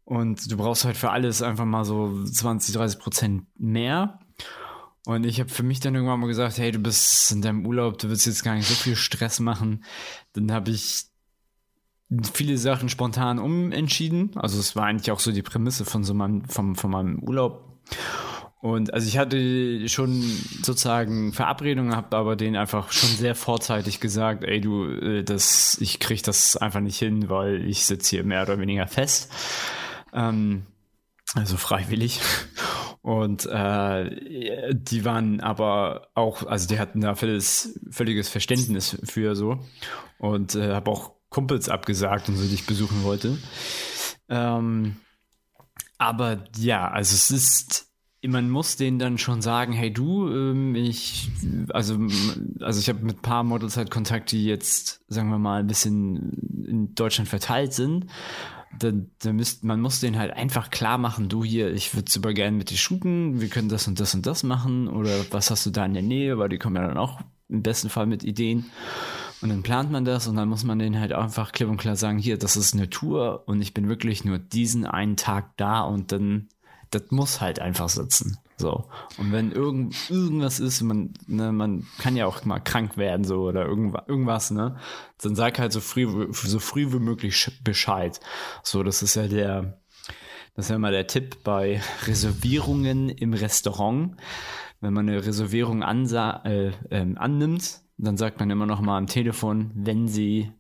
Und 0.06 0.52
du 0.52 0.58
brauchst 0.58 0.86
halt 0.86 0.98
für 0.98 1.12
alles 1.12 1.44
einfach 1.44 1.66
mal 1.66 1.86
so 1.86 2.24
20, 2.24 2.74
30 2.74 3.00
Prozent 3.00 3.44
mehr. 3.60 4.20
Und 5.10 5.24
ich 5.24 5.40
habe 5.40 5.50
für 5.50 5.64
mich 5.64 5.80
dann 5.80 5.96
irgendwann 5.96 6.20
mal 6.20 6.28
gesagt, 6.28 6.60
hey, 6.60 6.72
du 6.72 6.78
bist 6.78 7.32
in 7.32 7.42
deinem 7.42 7.66
Urlaub, 7.66 7.98
du 7.98 8.10
willst 8.10 8.28
jetzt 8.28 8.44
gar 8.44 8.54
nicht 8.54 8.68
so 8.68 8.76
viel 8.76 8.96
Stress 8.96 9.40
machen. 9.40 9.84
Dann 10.34 10.52
habe 10.52 10.70
ich 10.70 11.06
viele 12.32 12.60
Sachen 12.60 12.90
spontan 12.90 13.40
umentschieden. 13.40 14.34
Also 14.36 14.60
es 14.60 14.76
war 14.76 14.86
eigentlich 14.86 15.10
auch 15.10 15.20
so 15.20 15.32
die 15.32 15.42
Prämisse 15.42 15.84
von 15.84 16.04
so 16.04 16.14
meinem, 16.14 16.46
vom, 16.46 16.76
von 16.76 16.92
meinem 16.92 17.24
Urlaub. 17.24 17.80
Und 18.62 18.94
also 18.94 19.08
ich 19.08 19.18
hatte 19.18 19.90
schon 19.90 20.22
sozusagen 20.62 21.34
Verabredungen, 21.34 21.96
habe 21.96 22.16
aber 22.16 22.36
denen 22.36 22.56
einfach 22.56 22.92
schon 22.92 23.10
sehr 23.10 23.34
vorzeitig 23.34 24.00
gesagt, 24.00 24.44
ey 24.44 24.62
du, 24.62 24.92
äh, 24.92 25.24
das, 25.24 25.80
ich 25.82 26.00
krieg 26.00 26.22
das 26.22 26.56
einfach 26.56 26.82
nicht 26.82 27.00
hin, 27.00 27.30
weil 27.30 27.66
ich 27.66 27.84
sitze 27.84 28.12
hier 28.18 28.24
mehr 28.24 28.44
oder 28.44 28.60
weniger 28.60 28.86
fest. 28.86 29.32
Ähm, 30.14 30.68
also 31.34 31.58
freiwillig. 31.58 32.20
Und 33.10 33.48
äh, 33.48 34.76
die 34.76 35.04
waren 35.04 35.40
aber 35.40 36.10
auch, 36.14 36.46
also 36.46 36.68
die 36.68 36.78
hatten 36.78 37.02
da 37.02 37.16
völliges, 37.16 37.80
völliges 37.90 38.30
Verständnis 38.30 39.00
für 39.04 39.36
so. 39.36 39.58
Und 40.20 40.54
äh, 40.54 40.76
habe 40.76 40.92
auch 40.92 41.14
Kumpels 41.30 41.70
abgesagt 41.70 42.30
und 42.30 42.36
so, 42.36 42.48
die 42.48 42.54
ich 42.54 42.68
besuchen 42.68 43.04
wollte. 43.04 43.36
Ähm, 44.30 44.98
aber 45.98 46.44
ja, 46.56 46.88
also 46.88 47.16
es 47.16 47.32
ist 47.32 47.88
man 48.28 48.50
muss 48.50 48.76
denen 48.76 49.00
dann 49.00 49.18
schon 49.18 49.42
sagen, 49.42 49.74
hey 49.74 49.92
du, 49.92 50.30
ähm, 50.30 50.76
ich, 50.76 51.32
also, 51.70 51.98
also 52.60 52.80
ich 52.80 52.90
habe 52.90 53.00
mit 53.00 53.18
ein 53.18 53.22
paar 53.24 53.44
Models 53.44 53.76
halt 53.76 53.90
Kontakt, 53.90 54.34
die 54.34 54.46
jetzt, 54.46 55.02
sagen 55.08 55.30
wir 55.30 55.40
mal, 55.40 55.62
ein 55.62 55.68
bisschen 55.68 56.64
in 56.68 56.94
Deutschland 56.94 57.28
verteilt 57.28 57.74
sind. 57.74 58.06
Da, 58.78 58.92
da 59.20 59.34
müsst, 59.34 59.64
man 59.64 59.82
muss 59.82 60.00
denen 60.00 60.20
halt 60.20 60.32
einfach 60.32 60.70
klar 60.70 61.00
machen, 61.00 61.28
du 61.28 61.44
hier, 61.44 61.74
ich 61.74 61.96
würde 61.96 62.12
super 62.12 62.34
gerne 62.34 62.56
mit 62.56 62.70
dir 62.70 62.78
shooten, 62.78 63.42
wir 63.42 63.50
können 63.50 63.68
das 63.68 63.88
und 63.88 64.00
das 64.00 64.14
und 64.14 64.28
das 64.28 64.44
machen 64.44 64.88
oder 64.88 65.26
was 65.32 65.50
hast 65.50 65.66
du 65.66 65.72
da 65.72 65.86
in 65.86 65.96
der 65.96 66.04
Nähe, 66.04 66.38
weil 66.38 66.50
die 66.50 66.60
kommen 66.60 66.76
ja 66.76 66.88
dann 66.88 66.98
auch 66.98 67.20
im 67.50 67.64
besten 67.64 67.90
Fall 67.90 68.06
mit 68.06 68.24
Ideen. 68.24 68.70
Und 69.42 69.50
dann 69.50 69.64
plant 69.64 69.90
man 69.90 70.06
das 70.06 70.28
und 70.28 70.36
dann 70.36 70.50
muss 70.50 70.64
man 70.64 70.78
denen 70.78 71.00
halt 71.00 71.14
einfach 71.14 71.52
klipp 71.52 71.70
und 71.70 71.78
klar 71.78 71.96
sagen, 71.96 72.20
hier, 72.20 72.38
das 72.38 72.58
ist 72.58 72.74
eine 72.74 72.90
Tour 72.90 73.44
und 73.48 73.62
ich 73.62 73.74
bin 73.74 73.88
wirklich 73.90 74.24
nur 74.24 74.38
diesen 74.38 74.86
einen 74.86 75.16
Tag 75.16 75.58
da 75.58 75.82
und 75.82 76.12
dann 76.12 76.50
das 76.92 77.04
muss 77.10 77.42
halt 77.42 77.60
einfach 77.60 77.90
sitzen. 77.90 78.38
So. 78.60 78.90
Und 79.18 79.32
wenn 79.32 79.54
irgend, 79.54 79.96
irgendwas 80.10 80.60
ist, 80.60 80.82
man, 80.82 81.14
ne, 81.28 81.54
man 81.54 81.88
kann 81.98 82.18
ja 82.18 82.26
auch 82.26 82.44
mal 82.44 82.60
krank 82.60 82.98
werden, 82.98 83.24
so, 83.24 83.44
oder 83.44 83.66
irgendwas, 83.66 84.52
ne, 84.52 84.76
dann 85.22 85.34
sag 85.36 85.60
halt 85.60 85.72
so 85.72 85.80
früh, 85.80 86.28
so 86.34 86.60
früh 86.60 86.92
wie 86.92 87.00
möglich 87.00 87.50
Bescheid. 87.64 88.20
So, 88.62 88.84
das 88.84 89.02
ist 89.02 89.16
ja 89.16 89.28
der, 89.28 89.80
das 90.56 90.66
ist 90.66 90.70
ja 90.70 90.76
immer 90.76 90.92
der 90.92 91.08
Tipp 91.08 91.38
bei 91.46 91.82
Reservierungen 92.06 93.08
im 93.08 93.34
Restaurant. 93.34 94.18
Wenn 94.82 94.94
man 94.94 95.08
eine 95.08 95.26
Reservierung 95.26 95.82
ansa 95.82 96.42
äh, 96.44 96.74
äh, 96.90 97.16
annimmt, 97.16 97.80
dann 97.98 98.18
sagt 98.18 98.42
man 98.42 98.50
immer 98.50 98.66
noch 98.66 98.82
mal 98.82 98.98
am 98.98 99.08
Telefon, 99.08 99.72
wenn 99.74 100.10
sie 100.10 100.52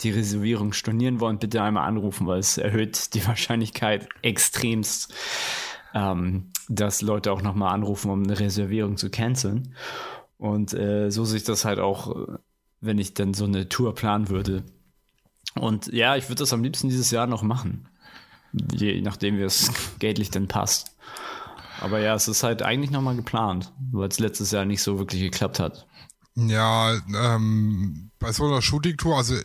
die 0.00 0.10
Reservierung 0.10 0.72
stornieren 0.72 1.20
wollen, 1.20 1.38
bitte 1.38 1.62
einmal 1.62 1.86
anrufen, 1.86 2.26
weil 2.26 2.40
es 2.40 2.58
erhöht 2.58 3.14
die 3.14 3.24
Wahrscheinlichkeit 3.26 4.08
extremst, 4.22 5.14
ähm, 5.94 6.50
dass 6.68 7.02
Leute 7.02 7.32
auch 7.32 7.42
nochmal 7.42 7.74
anrufen, 7.74 8.10
um 8.10 8.22
eine 8.22 8.38
Reservierung 8.38 8.96
zu 8.96 9.10
canceln. 9.10 9.74
Und 10.38 10.74
äh, 10.74 11.10
so 11.10 11.24
sehe 11.24 11.38
ich 11.38 11.44
das 11.44 11.64
halt 11.64 11.78
auch, 11.78 12.14
wenn 12.80 12.98
ich 12.98 13.14
dann 13.14 13.34
so 13.34 13.44
eine 13.44 13.68
Tour 13.68 13.94
planen 13.94 14.28
würde. 14.28 14.64
Und 15.54 15.86
ja, 15.92 16.16
ich 16.16 16.28
würde 16.28 16.40
das 16.40 16.52
am 16.52 16.62
liebsten 16.62 16.88
dieses 16.88 17.10
Jahr 17.10 17.26
noch 17.26 17.42
machen. 17.42 17.88
Je 18.52 19.00
nachdem, 19.00 19.38
wie 19.38 19.42
es 19.42 19.70
geldlich 19.98 20.30
denn 20.30 20.48
passt. 20.48 20.96
Aber 21.80 21.98
ja, 21.98 22.14
es 22.14 22.28
ist 22.28 22.42
halt 22.42 22.62
eigentlich 22.62 22.90
nochmal 22.90 23.16
geplant, 23.16 23.72
weil 23.92 24.08
es 24.08 24.18
letztes 24.18 24.50
Jahr 24.50 24.64
nicht 24.64 24.82
so 24.82 24.98
wirklich 24.98 25.22
geklappt 25.22 25.58
hat. 25.58 25.86
Ja, 26.36 26.94
ähm, 27.14 28.10
bei 28.18 28.32
so 28.32 28.46
einer 28.46 28.62
Shooting-Tour, 28.62 29.16
also 29.16 29.36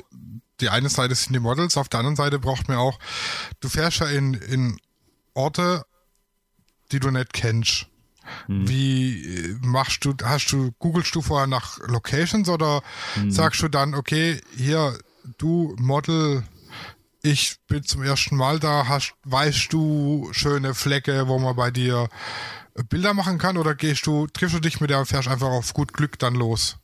die 0.59 0.70
eine 0.70 0.89
Seite 0.89 1.15
sind 1.15 1.34
die 1.34 1.39
Models, 1.39 1.78
auf 1.78 1.89
der 1.89 1.99
anderen 1.99 2.15
Seite 2.15 2.39
braucht 2.39 2.67
man 2.67 2.78
auch, 2.78 2.99
du 3.59 3.70
fährst 3.70 3.99
ja 3.99 4.07
in, 4.07 4.34
in 4.34 4.80
Orte, 5.34 5.84
die 6.92 7.00
du 7.00 7.12
nicht 7.12 7.34
kennst. 7.34 7.88
Hm. 8.46 8.68
Wie 8.68 9.24
äh, 9.24 9.58
machst 9.62 10.06
du, 10.06 10.14
hast 10.24 10.52
du, 10.52 10.72
googelst 10.80 11.16
du 11.16 11.22
vorher 11.22 11.48
nach 11.48 11.80
Locations 11.88 12.48
oder 12.50 12.82
hm. 13.16 13.32
sagst 13.32 13.62
du 13.62 13.68
dann, 13.68 13.96
okay, 13.96 14.42
hier, 14.56 14.98
du 15.38 15.76
Model, 15.80 16.44
ich 17.22 17.58
bin 17.68 17.84
zum 17.84 18.04
ersten 18.04 18.36
Mal 18.36 18.60
da, 18.60 18.88
hast, 18.88 19.14
weißt 19.24 19.74
du 19.74 20.30
schöne 20.32 20.74
Flecke, 20.74 21.28
wo 21.28 21.40
man 21.40 21.56
bei 21.56 21.72
dir 21.72 22.10
Bilder 22.90 23.14
machen 23.14 23.38
kann 23.38 23.58
oder 23.58 23.76
gehst 23.76 24.06
du, 24.06 24.28
triffst 24.28 24.56
du 24.56 24.60
dich 24.60 24.80
mit 24.80 24.90
der 24.90 25.00
und 25.00 25.06
fährst 25.06 25.28
einfach 25.28 25.50
auf 25.50 25.74
gut 25.74 25.94
Glück 25.94 26.18
dann 26.20 26.36
los? 26.36 26.78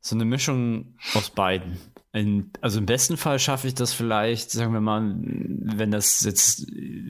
So 0.00 0.14
eine 0.14 0.24
Mischung 0.24 0.96
aus 1.14 1.30
beiden. 1.30 1.78
In, 2.12 2.50
also 2.62 2.78
im 2.78 2.86
besten 2.86 3.16
Fall 3.16 3.38
schaffe 3.38 3.68
ich 3.68 3.74
das 3.74 3.92
vielleicht, 3.92 4.50
sagen 4.50 4.72
wir 4.72 4.80
mal, 4.80 5.14
wenn 5.20 5.90
das 5.90 6.22
jetzt, 6.22 6.66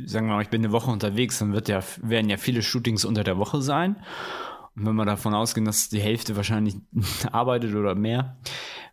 sagen 0.09 0.27
wir 0.27 0.35
mal, 0.35 0.43
ich 0.43 0.49
bin 0.49 0.65
eine 0.65 0.73
Woche 0.73 0.91
unterwegs, 0.91 1.39
dann 1.39 1.53
wird 1.53 1.69
ja, 1.69 1.81
werden 2.03 2.31
ja 2.31 2.37
viele 2.37 2.63
Shootings 2.63 3.05
unter 3.05 3.25
der 3.25 3.39
Woche 3.39 3.61
sein. 3.61 3.97
Und 4.75 4.87
wenn 4.87 4.95
wir 4.95 5.05
davon 5.05 5.35
ausgehen, 5.35 5.65
dass 5.65 5.89
die 5.89 6.01
Hälfte 6.01 6.37
wahrscheinlich 6.37 6.77
arbeitet 7.33 7.75
oder 7.75 7.95
mehr, 7.95 8.39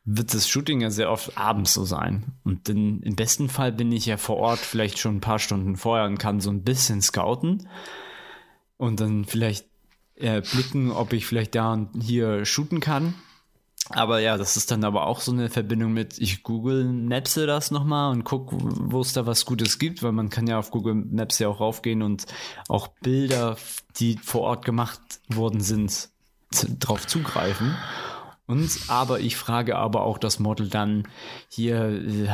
wird 0.03 0.34
das 0.34 0.47
Shooting 0.47 0.82
ja 0.82 0.89
sehr 0.89 1.11
oft 1.11 1.38
abends 1.38 1.74
so 1.74 1.84
sein. 1.84 2.34
Und 2.43 2.70
dann, 2.70 3.01
im 3.01 3.16
besten 3.16 3.49
Fall 3.49 3.72
bin 3.72 3.91
ich 3.91 4.05
ja 4.05 4.18
vor 4.18 4.38
Ort 4.38 4.59
vielleicht 4.59 4.99
schon 4.99 5.18
ein 5.18 5.22
paar 5.22 5.39
Stunden 5.39 5.78
vorher 5.78 6.05
und 6.05 6.20
kann 6.20 6.41
so 6.41 6.51
ein 6.51 6.63
bisschen 6.63 7.01
scouten 7.01 7.68
und 8.78 8.99
dann 8.99 9.26
vielleicht 9.26 9.68
äh, 10.16 10.41
blicken, 10.41 10.91
ob 10.91 11.13
ich 11.13 11.26
vielleicht 11.26 11.55
da 11.55 11.74
und 11.74 11.89
hier 12.01 12.45
shooten 12.45 12.80
kann. 12.80 13.16
Aber 13.89 14.19
ja, 14.19 14.38
das 14.38 14.57
ist 14.57 14.71
dann 14.71 14.83
aber 14.83 15.05
auch 15.05 15.21
so 15.21 15.31
eine 15.31 15.49
Verbindung 15.49 15.93
mit, 15.93 16.17
ich 16.17 16.41
Google 16.41 16.86
Mapse 16.86 17.45
das 17.45 17.69
nochmal 17.69 18.11
und 18.11 18.23
guck, 18.23 18.51
wo 18.51 19.01
es 19.01 19.13
da 19.13 19.27
was 19.27 19.45
Gutes 19.45 19.77
gibt, 19.77 20.01
weil 20.01 20.11
man 20.11 20.29
kann 20.29 20.47
ja 20.47 20.57
auf 20.57 20.71
Google 20.71 20.95
Maps 20.95 21.38
ja 21.38 21.49
auch 21.49 21.59
raufgehen 21.59 22.01
und 22.01 22.25
auch 22.67 22.88
Bilder, 22.88 23.57
die 23.97 24.17
vor 24.17 24.41
Ort 24.41 24.65
gemacht 24.65 24.99
worden 25.27 25.61
sind, 25.61 26.09
drauf 26.79 27.05
zugreifen. 27.05 27.75
Und 28.48 28.80
aber 28.89 29.20
ich 29.22 29.38
frage 29.38 29.76
aber 29.76 30.04
auch 30.04 30.20
das 30.20 30.39
Model 30.39 30.70
dann, 30.70 31.08
hier 31.50 31.86
äh, 31.86 32.28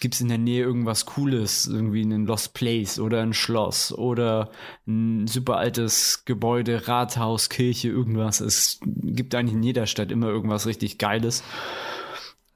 gibt 0.00 0.14
es 0.14 0.20
in 0.22 0.28
der 0.28 0.38
Nähe 0.38 0.62
irgendwas 0.62 1.04
Cooles, 1.04 1.66
irgendwie 1.66 2.02
einen 2.02 2.26
Lost 2.26 2.54
Place 2.54 2.98
oder 2.98 3.20
ein 3.20 3.34
Schloss 3.34 3.92
oder 3.92 4.50
ein 4.86 5.26
super 5.26 5.58
altes 5.58 6.24
Gebäude, 6.24 6.88
Rathaus, 6.88 7.50
Kirche, 7.50 7.88
irgendwas. 7.88 8.40
Es 8.40 8.80
gibt 8.86 9.34
eigentlich 9.34 9.56
in 9.56 9.62
jeder 9.62 9.86
Stadt 9.86 10.10
immer 10.10 10.28
irgendwas 10.28 10.66
richtig 10.66 10.96
Geiles. 10.96 11.42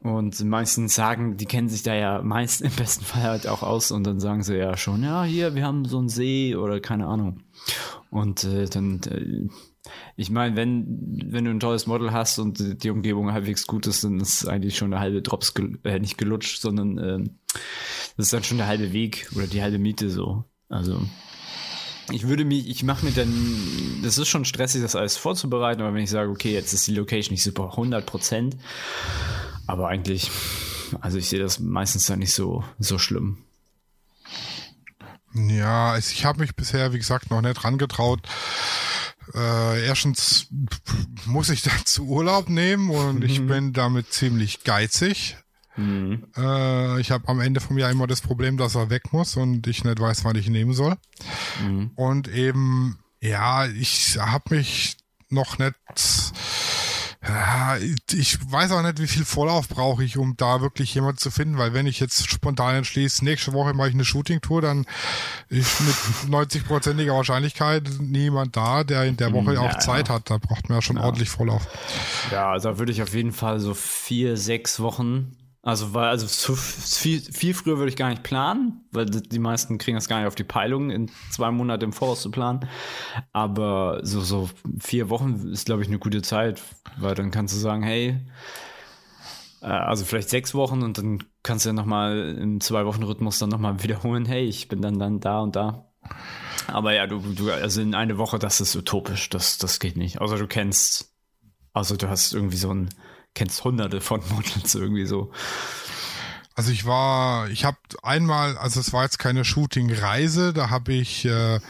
Und 0.00 0.42
meistens 0.44 0.94
sagen, 0.94 1.36
die 1.36 1.46
kennen 1.46 1.68
sich 1.68 1.82
da 1.82 1.94
ja 1.94 2.22
meist 2.22 2.62
im 2.62 2.72
besten 2.72 3.04
Fall 3.04 3.22
halt 3.22 3.46
auch 3.46 3.62
aus 3.62 3.92
und 3.92 4.04
dann 4.04 4.20
sagen 4.20 4.42
sie 4.42 4.56
ja 4.56 4.76
schon, 4.76 5.02
ja, 5.04 5.22
hier, 5.22 5.54
wir 5.54 5.64
haben 5.64 5.84
so 5.84 5.98
einen 5.98 6.08
See 6.08 6.56
oder 6.56 6.80
keine 6.80 7.06
Ahnung. 7.06 7.40
Und 8.10 8.42
äh, 8.44 8.64
dann 8.68 9.00
äh, 9.02 9.48
ich 10.16 10.30
meine, 10.30 10.56
wenn, 10.56 10.86
wenn 11.26 11.44
du 11.44 11.50
ein 11.50 11.60
tolles 11.60 11.86
Model 11.86 12.12
hast 12.12 12.38
und 12.38 12.82
die 12.82 12.90
Umgebung 12.90 13.32
halbwegs 13.32 13.66
gut 13.66 13.86
ist, 13.86 14.04
dann 14.04 14.20
ist 14.20 14.46
eigentlich 14.46 14.76
schon 14.76 14.90
der 14.90 15.00
halbe 15.00 15.22
Drops, 15.22 15.54
gel 15.54 15.78
äh, 15.84 15.98
nicht 15.98 16.18
gelutscht, 16.18 16.60
sondern 16.60 16.98
äh, 16.98 17.28
das 18.16 18.26
ist 18.26 18.32
dann 18.32 18.44
schon 18.44 18.58
der 18.58 18.66
halbe 18.66 18.92
Weg 18.92 19.28
oder 19.34 19.46
die 19.46 19.62
halbe 19.62 19.78
Miete 19.78 20.10
so. 20.10 20.44
Also 20.68 21.00
ich 22.10 22.26
würde 22.26 22.44
mich, 22.44 22.68
ich 22.68 22.82
mache 22.82 23.04
mir 23.04 23.12
dann, 23.12 23.32
das 24.02 24.18
ist 24.18 24.28
schon 24.28 24.44
stressig, 24.44 24.82
das 24.82 24.96
alles 24.96 25.16
vorzubereiten, 25.16 25.82
aber 25.82 25.94
wenn 25.94 26.04
ich 26.04 26.10
sage, 26.10 26.30
okay, 26.30 26.52
jetzt 26.52 26.72
ist 26.72 26.86
die 26.86 26.94
Location 26.94 27.32
nicht 27.32 27.42
super 27.42 27.70
100 27.70 28.04
Prozent, 28.06 28.56
aber 29.66 29.88
eigentlich, 29.88 30.30
also 31.00 31.18
ich 31.18 31.28
sehe 31.28 31.40
das 31.40 31.58
meistens 31.58 32.06
dann 32.06 32.18
nicht 32.18 32.34
so, 32.34 32.64
so 32.78 32.98
schlimm. 32.98 33.38
Ja, 35.34 35.96
ich 35.96 36.24
habe 36.24 36.40
mich 36.40 36.54
bisher, 36.54 36.92
wie 36.92 36.98
gesagt, 36.98 37.30
noch 37.30 37.40
nicht 37.40 37.64
rangetraut. 37.64 38.20
Äh, 39.34 39.86
erstens 39.86 40.48
muss 41.26 41.50
ich 41.50 41.62
dazu 41.62 42.06
Urlaub 42.06 42.48
nehmen 42.48 42.90
und 42.90 43.20
mhm. 43.20 43.22
ich 43.22 43.46
bin 43.46 43.72
damit 43.72 44.12
ziemlich 44.12 44.64
geizig. 44.64 45.36
Mhm. 45.76 46.26
Äh, 46.36 47.00
ich 47.00 47.10
habe 47.10 47.28
am 47.28 47.40
Ende 47.40 47.60
vom 47.60 47.78
Jahr 47.78 47.90
immer 47.90 48.06
das 48.06 48.20
Problem, 48.20 48.56
dass 48.56 48.74
er 48.74 48.90
weg 48.90 49.12
muss 49.12 49.36
und 49.36 49.66
ich 49.66 49.84
nicht 49.84 50.00
weiß, 50.00 50.24
wann 50.24 50.36
ich 50.36 50.48
nehmen 50.48 50.74
soll. 50.74 50.96
Mhm. 51.62 51.92
Und 51.94 52.28
eben, 52.28 52.98
ja, 53.20 53.66
ich 53.66 54.18
habe 54.18 54.54
mich 54.54 54.96
noch 55.30 55.58
nicht 55.58 55.74
ich 58.12 58.38
weiß 58.50 58.72
auch 58.72 58.82
nicht, 58.82 58.98
wie 58.98 59.06
viel 59.06 59.24
Vorlauf 59.24 59.68
brauche 59.68 60.02
ich, 60.02 60.18
um 60.18 60.36
da 60.36 60.60
wirklich 60.60 60.92
jemanden 60.94 61.18
zu 61.18 61.30
finden, 61.30 61.56
weil 61.56 61.72
wenn 61.72 61.86
ich 61.86 62.00
jetzt 62.00 62.28
spontan 62.28 62.74
entschließe, 62.74 63.24
nächste 63.24 63.52
Woche 63.52 63.74
mache 63.74 63.88
ich 63.88 63.94
eine 63.94 64.04
Shooting-Tour, 64.04 64.60
dann 64.60 64.86
ist 65.48 65.80
mit 65.80 65.94
90-prozentiger 66.32 67.14
Wahrscheinlichkeit 67.14 67.88
niemand 68.00 68.56
da, 68.56 68.82
der 68.82 69.04
in 69.04 69.16
der 69.16 69.32
Woche 69.32 69.54
ja, 69.54 69.60
auch 69.60 69.78
Zeit 69.78 70.08
ja. 70.08 70.14
hat. 70.14 70.30
Da 70.30 70.38
braucht 70.38 70.68
man 70.68 70.78
ja 70.78 70.82
schon 70.82 70.96
ja. 70.96 71.04
ordentlich 71.04 71.30
Vorlauf. 71.30 71.66
Ja, 72.32 72.50
also 72.50 72.70
da 72.70 72.78
würde 72.78 72.90
ich 72.90 73.02
auf 73.02 73.14
jeden 73.14 73.32
Fall 73.32 73.60
so 73.60 73.74
vier, 73.74 74.36
sechs 74.36 74.80
Wochen 74.80 75.36
also, 75.64 75.94
weil, 75.94 76.08
also 76.08 76.26
viel, 76.26 77.20
viel 77.20 77.54
früher 77.54 77.78
würde 77.78 77.88
ich 77.88 77.96
gar 77.96 78.10
nicht 78.10 78.24
planen, 78.24 78.84
weil 78.90 79.06
die 79.06 79.38
meisten 79.38 79.78
kriegen 79.78 79.96
das 79.96 80.08
gar 80.08 80.18
nicht 80.18 80.26
auf 80.26 80.34
die 80.34 80.42
Peilung, 80.42 80.90
in 80.90 81.08
zwei 81.30 81.52
Monaten 81.52 81.84
im 81.84 81.92
Voraus 81.92 82.20
zu 82.20 82.32
planen. 82.32 82.68
Aber 83.32 84.00
so, 84.02 84.20
so 84.20 84.50
vier 84.80 85.08
Wochen 85.08 85.50
ist, 85.52 85.66
glaube 85.66 85.82
ich, 85.82 85.88
eine 85.88 86.00
gute 86.00 86.20
Zeit, 86.22 86.60
weil 86.98 87.14
dann 87.14 87.30
kannst 87.30 87.54
du 87.54 87.58
sagen, 87.58 87.84
hey, 87.84 88.18
äh, 89.60 89.66
also 89.66 90.04
vielleicht 90.04 90.30
sechs 90.30 90.52
Wochen 90.52 90.82
und 90.82 90.98
dann 90.98 91.22
kannst 91.44 91.64
du 91.64 91.68
ja 91.68 91.72
nochmal 91.74 92.36
im 92.40 92.60
Zwei-Wochen-Rhythmus 92.60 93.38
dann 93.38 93.50
nochmal 93.50 93.84
wiederholen, 93.84 94.26
hey, 94.26 94.44
ich 94.44 94.66
bin 94.66 94.82
dann, 94.82 94.98
dann 94.98 95.20
da 95.20 95.40
und 95.40 95.54
da. 95.54 95.92
Aber 96.66 96.92
ja, 96.92 97.06
du, 97.06 97.20
du, 97.20 97.52
also 97.52 97.80
in 97.80 97.94
eine 97.94 98.18
Woche, 98.18 98.40
das 98.40 98.60
ist 98.60 98.74
utopisch. 98.74 99.30
Das, 99.30 99.58
das 99.58 99.78
geht 99.78 99.96
nicht. 99.96 100.20
Außer 100.20 100.38
du 100.38 100.48
kennst, 100.48 101.14
also 101.72 101.96
du 101.96 102.08
hast 102.08 102.32
irgendwie 102.34 102.56
so 102.56 102.72
ein, 102.72 102.88
kennst 103.34 103.64
hunderte 103.64 104.00
von 104.00 104.22
Models 104.30 104.74
irgendwie 104.74 105.06
so. 105.06 105.30
Also 106.54 106.70
ich 106.70 106.84
war, 106.84 107.48
ich 107.48 107.64
habe 107.64 107.78
einmal, 108.02 108.58
also 108.58 108.78
es 108.78 108.92
war 108.92 109.04
jetzt 109.04 109.18
keine 109.18 109.44
Shooting-Reise, 109.44 110.52
da 110.52 110.68
habe 110.68 110.92
ich, 110.92 111.24
äh, 111.24 111.60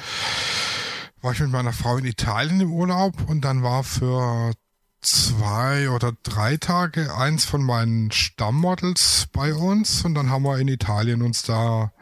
war 1.21 1.33
ich 1.33 1.41
mit 1.41 1.51
meiner 1.51 1.73
Frau 1.73 1.97
in 1.99 2.05
Italien 2.05 2.61
im 2.61 2.73
Urlaub 2.73 3.15
und 3.29 3.43
dann 3.43 3.63
war 3.63 3.85
für 3.85 4.53
zwei 5.01 5.89
oder 5.91 6.13
drei 6.25 6.57
Tage 6.57 7.15
eins 7.15 7.45
von 7.45 7.63
meinen 7.63 8.11
Stammmodels 8.11 9.29
bei 9.33 9.55
uns 9.55 10.05
und 10.05 10.15
dann 10.15 10.31
haben 10.31 10.45
wir 10.45 10.59
in 10.59 10.69
Italien 10.69 11.23
uns 11.23 11.43
da 11.43 11.93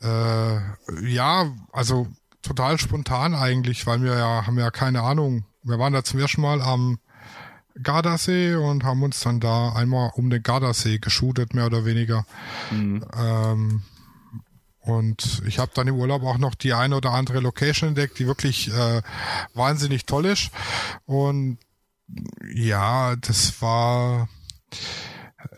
äh, 0.00 1.08
ja, 1.08 1.52
also 1.72 2.08
total 2.42 2.78
spontan 2.78 3.34
eigentlich, 3.34 3.86
weil 3.86 4.02
wir 4.02 4.16
ja 4.16 4.46
haben 4.46 4.58
ja 4.58 4.70
keine 4.70 5.02
Ahnung. 5.02 5.44
Wir 5.62 5.78
waren 5.78 5.92
da 5.92 6.02
zum 6.02 6.18
ersten 6.18 6.40
Mal 6.40 6.60
am 6.60 6.98
Gardasee 7.80 8.54
und 8.54 8.84
haben 8.84 9.02
uns 9.02 9.20
dann 9.20 9.40
da 9.40 9.72
einmal 9.72 10.10
um 10.14 10.30
den 10.30 10.42
Gardasee 10.42 10.98
geshootet, 10.98 11.54
mehr 11.54 11.66
oder 11.66 11.84
weniger. 11.84 12.24
Mhm. 12.70 13.04
Ähm, 13.16 13.82
und 14.80 15.42
ich 15.46 15.58
habe 15.58 15.70
dann 15.74 15.86
im 15.86 15.94
Urlaub 15.94 16.24
auch 16.24 16.38
noch 16.38 16.56
die 16.56 16.72
eine 16.72 16.96
oder 16.96 17.12
andere 17.12 17.38
Location 17.38 17.90
entdeckt, 17.90 18.18
die 18.18 18.26
wirklich 18.26 18.68
äh, 18.68 19.02
wahnsinnig 19.54 20.06
toll 20.06 20.26
ist. 20.26 20.50
Und 21.04 21.58
ja, 22.52 23.14
das 23.16 23.62
war, 23.62 24.28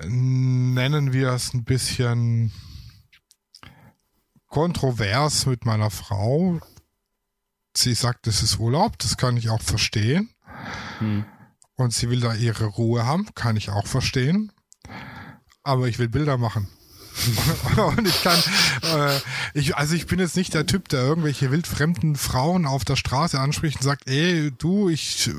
nennen 0.03 1.13
wir 1.15 1.31
es 1.31 1.55
ein 1.55 1.65
bisschen 1.65 2.53
kontrovers 4.49 5.47
mit 5.47 5.65
meiner 5.65 5.91
Frau. 5.91 6.61
Sie 7.75 7.95
sagt, 7.95 8.27
das 8.27 8.43
ist 8.43 8.59
Urlaub, 8.59 8.99
das 8.99 9.17
kann 9.17 9.37
ich 9.39 9.49
auch 9.49 9.63
verstehen. 9.63 10.29
Hm. 10.99 11.25
Und 11.77 11.93
sie 11.93 12.09
will 12.09 12.21
da 12.21 12.35
ihre 12.35 12.67
Ruhe 12.67 13.05
haben, 13.05 13.35
kann 13.35 13.57
ich 13.57 13.71
auch 13.71 13.87
verstehen. 13.87 14.53
Aber 15.63 15.89
ich 15.89 15.99
will 15.99 16.09
Bilder 16.09 16.39
machen. 16.39 16.69
und 17.77 18.09
ich 18.09 18.23
kann, 18.23 18.39
äh, 18.83 19.21
ich, 19.55 19.77
also 19.77 19.95
ich 19.95 20.07
bin 20.07 20.19
jetzt 20.19 20.37
nicht 20.37 20.53
der 20.53 20.67
Typ, 20.67 20.89
der 20.89 21.01
irgendwelche 21.01 21.51
wildfremden 21.51 22.17
Frauen 22.17 22.67
auf 22.67 22.85
der 22.85 22.97
Straße 22.97 23.39
anspricht 23.39 23.77
und 23.77 23.85
sagt, 23.85 24.09
ey, 24.09 24.51
du, 24.51 24.89
ich 24.89 25.29
äh, 25.29 25.33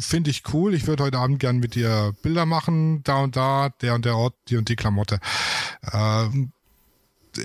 finde 0.00 0.30
dich 0.30 0.42
cool, 0.52 0.74
ich 0.74 0.86
würde 0.86 1.04
heute 1.04 1.18
Abend 1.18 1.38
gern 1.38 1.58
mit 1.58 1.76
dir 1.76 2.14
Bilder 2.22 2.46
machen, 2.46 3.02
da 3.04 3.18
und 3.18 3.36
da, 3.36 3.70
der 3.80 3.94
und 3.94 4.04
der 4.04 4.16
Ort, 4.16 4.34
die 4.48 4.56
und 4.56 4.68
die 4.68 4.76
Klamotte. 4.76 5.20
Äh, 5.92 6.26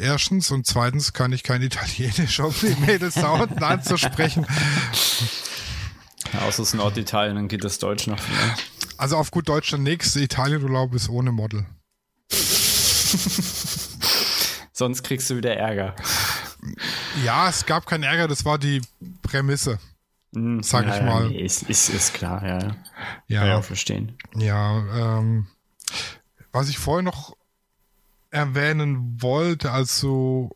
erstens 0.02 0.52
und 0.52 0.66
zweitens 0.66 1.14
kann 1.14 1.32
ich 1.32 1.44
kein 1.44 1.62
Italienisch, 1.62 2.40
um 2.40 2.54
die 2.62 2.76
Mädels 2.86 3.16
da 3.16 3.32
unten 3.32 3.64
anzusprechen. 3.64 4.46
Ja, 6.34 6.42
außer 6.42 6.64
es 6.64 6.74
Norditalien, 6.74 7.36
dann 7.36 7.48
geht 7.48 7.64
das 7.64 7.80
Deutsch 7.80 8.08
noch 8.08 8.20
vielleicht. 8.20 8.72
Also 8.98 9.18
auf 9.18 9.32
gut 9.32 9.48
Deutsch, 9.48 9.70
der 9.72 9.80
nächste 9.80 10.20
Italienurlaub 10.20 10.94
ist 10.94 11.10
ohne 11.10 11.32
Model. 11.32 11.66
Sonst 14.74 15.04
kriegst 15.04 15.30
du 15.30 15.36
wieder 15.38 15.56
Ärger. 15.56 15.96
Ja, 17.24 17.50
es 17.50 17.66
gab 17.66 17.86
keinen 17.86 18.04
Ärger, 18.04 18.28
das 18.28 18.46
war 18.46 18.58
die 18.58 18.82
Prämisse. 19.22 19.80
Hm, 20.34 20.62
sag 20.64 20.86
ja, 20.86 20.96
ich 20.98 21.02
mal. 21.02 21.30
Nee, 21.30 21.42
ist, 21.42 21.64
ist, 21.64 21.90
ist 21.90 22.14
klar, 22.14 22.46
ja. 22.46 22.76
Ja. 23.28 23.58
Auch 23.58 23.64
verstehen. 23.64 24.18
Ja, 24.36 25.18
ähm, 25.20 25.48
was 26.52 26.70
ich 26.70 26.78
vorher 26.78 27.04
noch 27.04 27.36
erwähnen 28.32 29.22
wollte, 29.22 29.72
als 29.72 30.00
du 30.02 30.52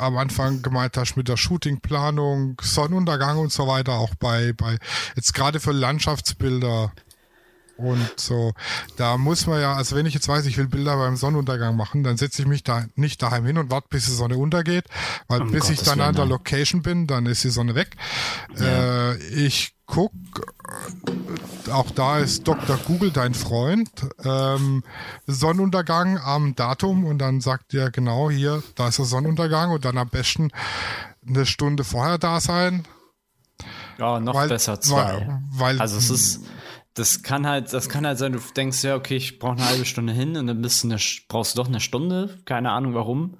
am 0.00 0.16
Anfang 0.16 0.62
gemeint 0.62 0.96
hast 0.96 1.16
mit 1.16 1.28
der 1.28 1.36
Shootingplanung, 1.36 2.60
Sonnenuntergang 2.62 3.38
und 3.38 3.52
so 3.52 3.66
weiter, 3.66 3.94
auch 3.94 4.14
bei, 4.14 4.52
bei 4.52 4.78
jetzt 5.16 5.34
gerade 5.34 5.60
für 5.60 5.72
Landschaftsbilder 5.72 6.92
und 7.80 8.10
so. 8.16 8.52
Da 8.96 9.16
muss 9.16 9.46
man 9.46 9.60
ja, 9.60 9.74
also 9.74 9.96
wenn 9.96 10.06
ich 10.06 10.14
jetzt 10.14 10.28
weiß, 10.28 10.46
ich 10.46 10.56
will 10.58 10.68
Bilder 10.68 10.96
beim 10.96 11.16
Sonnenuntergang 11.16 11.76
machen, 11.76 12.02
dann 12.02 12.16
setze 12.16 12.42
ich 12.42 12.48
mich 12.48 12.62
da 12.62 12.84
nicht 12.94 13.22
daheim 13.22 13.46
hin 13.46 13.58
und 13.58 13.70
warte, 13.70 13.88
bis 13.90 14.06
die 14.06 14.12
Sonne 14.12 14.36
untergeht, 14.36 14.84
weil 15.28 15.42
um 15.42 15.50
bis 15.50 15.64
Gottes 15.64 15.80
ich 15.80 15.86
dann 15.86 16.00
an 16.00 16.14
der 16.14 16.26
Location 16.26 16.82
bin, 16.82 17.06
dann 17.06 17.26
ist 17.26 17.44
die 17.44 17.50
Sonne 17.50 17.74
weg. 17.74 17.96
Ja. 18.56 19.12
Äh, 19.12 19.16
ich 19.28 19.74
guck, 19.86 20.12
äh, 21.06 21.12
auch 21.70 21.90
da 21.90 22.18
ist 22.18 22.46
Dr. 22.46 22.76
Google 22.86 23.10
dein 23.10 23.34
Freund, 23.34 23.90
ähm, 24.24 24.82
Sonnenuntergang 25.26 26.18
am 26.18 26.54
Datum 26.54 27.04
und 27.04 27.18
dann 27.18 27.40
sagt 27.40 27.72
dir 27.72 27.90
genau 27.90 28.30
hier, 28.30 28.62
da 28.74 28.88
ist 28.88 28.98
der 28.98 29.06
Sonnenuntergang 29.06 29.70
und 29.70 29.84
dann 29.84 29.98
am 29.98 30.08
besten 30.08 30.50
eine 31.26 31.46
Stunde 31.46 31.84
vorher 31.84 32.18
da 32.18 32.40
sein. 32.40 32.84
Ja, 33.98 34.18
noch 34.20 34.34
weil, 34.34 34.48
besser 34.48 34.80
zwei. 34.80 35.26
Weil, 35.26 35.42
weil, 35.50 35.80
also 35.80 35.98
es 35.98 36.10
ist 36.10 36.40
das 36.94 37.22
kann 37.22 37.46
halt, 37.46 37.72
das 37.72 37.88
kann 37.88 38.06
halt 38.06 38.18
sein, 38.18 38.32
du 38.32 38.40
denkst 38.56 38.82
ja, 38.82 38.96
okay, 38.96 39.16
ich 39.16 39.38
brauche 39.38 39.52
eine 39.52 39.66
halbe 39.66 39.84
Stunde 39.84 40.12
hin 40.12 40.36
und 40.36 40.46
dann 40.46 40.60
bist 40.60 40.82
du 40.82 40.88
eine, 40.88 40.98
brauchst 41.28 41.54
du 41.56 41.62
doch 41.62 41.68
eine 41.68 41.80
Stunde, 41.80 42.40
keine 42.44 42.72
Ahnung 42.72 42.94
warum. 42.94 43.38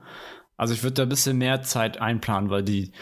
Also 0.57 0.75
ich 0.75 0.83
würde 0.83 0.95
da 0.95 1.03
ein 1.05 1.09
bisschen 1.09 1.39
mehr 1.39 1.63
Zeit 1.63 2.01
einplanen, 2.01 2.51
weil 2.51 2.63
die, 2.63 2.93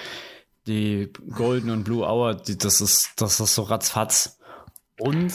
die 0.67 1.13
Golden 1.31 1.71
und 1.71 1.85
Blue 1.85 2.07
Hour, 2.07 2.35
die, 2.35 2.57
das 2.57 2.81
ist, 2.81 3.13
das 3.17 3.41
ist 3.41 3.55
so 3.55 3.63
ratzfatz. 3.63 4.38
Und 4.99 5.33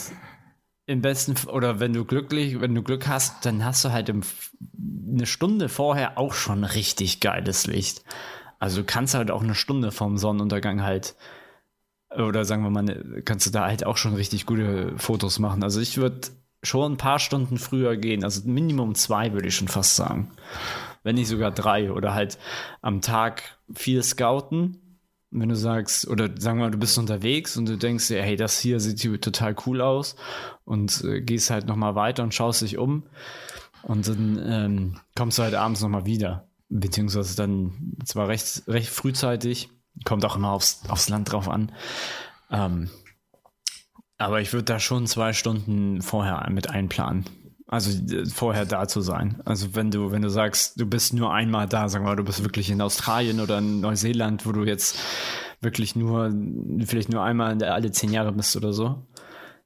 im 0.86 1.02
besten, 1.02 1.36
oder 1.48 1.80
wenn 1.80 1.94
du 1.94 2.06
glücklich, 2.06 2.60
wenn 2.60 2.76
du 2.76 2.84
Glück 2.84 3.08
hast, 3.08 3.46
dann 3.46 3.64
hast 3.64 3.86
du 3.86 3.92
halt 3.92 4.10
im, 4.10 4.22
eine 5.10 5.26
Stunde 5.26 5.70
vorher 5.70 6.18
auch 6.18 6.34
schon 6.34 6.64
richtig 6.64 7.20
geiles 7.20 7.68
Licht. 7.68 8.04
Also 8.60 8.82
du 8.82 8.86
kannst 8.86 9.14
halt 9.14 9.32
auch 9.32 9.44
eine 9.44 9.56
Stunde 9.56 9.92
vom 9.92 10.18
Sonnenuntergang 10.18 10.84
halt 10.84 11.16
oder 12.18 12.46
sagen 12.46 12.64
wir 12.64 12.70
mal, 12.70 13.22
kannst 13.26 13.46
du 13.46 13.52
da 13.52 13.66
halt 13.66 13.86
auch 13.86 13.98
schon 13.98 14.14
richtig 14.14 14.46
gute 14.46 14.94
Fotos 14.98 15.40
machen. 15.40 15.64
Also 15.64 15.82
ich 15.82 15.98
würde 15.98 16.30
schon 16.62 16.94
ein 16.94 16.98
paar 16.98 17.20
Stunden 17.20 17.58
früher 17.58 17.98
gehen. 17.98 18.24
Also 18.24 18.48
Minimum 18.48 18.96
zwei 18.96 19.34
würde 19.34 19.48
ich 19.48 19.56
schon 19.56 19.68
fast 19.68 19.96
sagen. 19.96 20.32
Wenn 21.04 21.16
nicht 21.16 21.28
sogar 21.28 21.52
drei. 21.52 21.92
Oder 21.92 22.14
halt 22.14 22.38
am 22.82 23.02
Tag 23.02 23.60
viel 23.74 24.02
scouten. 24.04 24.80
Wenn 25.36 25.50
du 25.50 25.56
sagst, 25.56 26.08
oder 26.08 26.30
sagen 26.38 26.60
wir 26.60 26.66
mal, 26.66 26.72
du 26.72 26.78
bist 26.78 26.98
unterwegs 26.98 27.58
und 27.58 27.68
du 27.68 27.78
denkst 27.78 28.08
dir, 28.08 28.22
hey, 28.22 28.36
das 28.36 28.60
hier 28.60 28.80
sieht 28.80 29.22
total 29.22 29.56
cool 29.66 29.82
aus 29.82 30.16
und 30.64 31.04
äh, 31.04 31.22
gehst 31.22 31.50
halt 31.50 31.68
nochmal 31.68 31.96
weiter 31.96 32.24
und 32.24 32.34
schaust 32.34 32.62
dich 32.62 32.78
um 32.78 33.04
und 33.82 34.08
dann 34.08 34.40
ähm, 34.46 35.00
kommst 35.16 35.38
du 35.40 35.44
halt 35.44 35.56
abends 35.56 35.82
nochmal 35.82 36.06
wieder. 36.06 36.48
Beziehungsweise 36.70 37.36
dann 37.36 37.96
zwar 38.06 38.28
recht, 38.28 38.64
recht 38.68 38.90
frühzeitig, 38.90 39.70
Kommt 40.06 40.26
auch 40.26 40.36
immer 40.36 40.52
aufs, 40.52 40.82
aufs 40.90 41.10
Land 41.10 41.32
drauf 41.32 41.48
an. 41.48 41.72
Ähm, 42.50 42.90
aber 44.18 44.42
ich 44.42 44.52
würde 44.54 44.66
da 44.66 44.80
schon 44.80 45.08
zwei 45.08 45.34
Stunden 45.34 46.02
vorher 46.02 46.50
mit 46.50 46.70
einplanen. 46.70 47.26
Also 47.68 47.92
äh, 48.14 48.26
vorher 48.26 48.66
da 48.66 48.88
zu 48.88 49.02
sein. 49.02 49.42
Also 49.46 49.76
wenn 49.76 49.92
du, 49.92 50.12
wenn 50.12 50.22
du 50.22 50.30
sagst, 50.30 50.80
du 50.80 50.86
bist 50.86 51.14
nur 51.14 51.34
einmal 51.34 51.68
da, 51.68 51.90
sagen 51.90 52.06
wir 52.06 52.10
mal, 52.10 52.16
du 52.16 52.24
bist 52.24 52.44
wirklich 52.44 52.70
in 52.70 52.82
Australien 52.82 53.40
oder 53.40 53.60
in 53.60 53.82
Neuseeland, 53.82 54.46
wo 54.46 54.52
du 54.52 54.64
jetzt 54.64 55.00
wirklich 55.62 55.96
nur, 55.96 56.32
vielleicht 56.86 57.10
nur 57.10 57.24
einmal 57.24 57.62
alle 57.64 57.92
zehn 57.92 58.12
Jahre 58.12 58.34
bist 58.34 58.56
oder 58.56 58.74
so, 58.74 59.08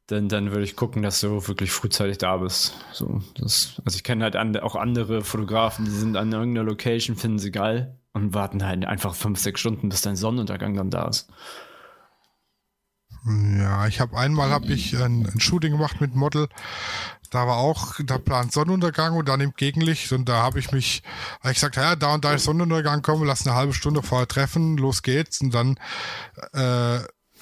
dann, 0.07 0.29
dann 0.29 0.51
würde 0.51 0.63
ich 0.63 0.75
gucken, 0.75 1.01
dass 1.01 1.19
du 1.19 1.47
wirklich 1.47 1.71
frühzeitig 1.71 2.17
da 2.17 2.37
bist. 2.37 2.75
So, 2.93 3.21
das, 3.35 3.81
also 3.83 3.97
ich 3.97 4.03
kenne 4.03 4.23
halt 4.23 4.35
an, 4.35 4.55
auch 4.57 4.75
andere 4.75 5.21
Fotografen, 5.21 5.85
die 5.85 5.91
sind 5.91 6.15
an 6.15 6.31
irgendeiner 6.31 6.65
Location, 6.65 7.17
finden 7.17 7.39
sie 7.39 7.51
geil 7.51 7.97
und 8.13 8.33
warten 8.33 8.65
halt 8.65 8.85
einfach 8.85 9.15
fünf, 9.15 9.39
sechs 9.39 9.59
Stunden, 9.59 9.89
bis 9.89 10.01
dein 10.01 10.15
Sonnenuntergang 10.15 10.75
dann 10.75 10.89
da 10.89 11.07
ist. 11.07 11.29
Ja, 13.25 13.87
ich 13.87 13.99
habe 13.99 14.17
einmal 14.17 14.51
habe 14.51 14.67
ich 14.67 14.95
ein, 14.95 15.25
ein, 15.25 15.39
Shooting 15.39 15.73
gemacht 15.73 15.99
mit 15.99 16.15
Model. 16.15 16.47
Da 17.29 17.47
war 17.47 17.57
auch, 17.57 17.95
da 18.03 18.17
plant 18.17 18.51
Sonnenuntergang 18.51 19.15
und 19.15 19.27
dann 19.27 19.41
im 19.41 19.53
Gegenlicht 19.53 20.11
und 20.11 20.27
da 20.29 20.41
habe 20.41 20.59
ich 20.59 20.71
mich, 20.71 21.03
hab 21.41 21.51
ich 21.51 21.55
gesagt, 21.55 21.75
ja, 21.75 21.95
da 21.95 22.13
und 22.13 22.25
da 22.25 22.33
ist 22.33 22.45
Sonnenuntergang, 22.45 23.01
komm, 23.01 23.23
lass 23.23 23.45
eine 23.45 23.55
halbe 23.55 23.73
Stunde 23.73 24.01
vorher 24.01 24.27
treffen, 24.27 24.77
los 24.77 25.01
geht's 25.01 25.41
und 25.41 25.53
dann 25.53 25.79
äh, 26.53 26.99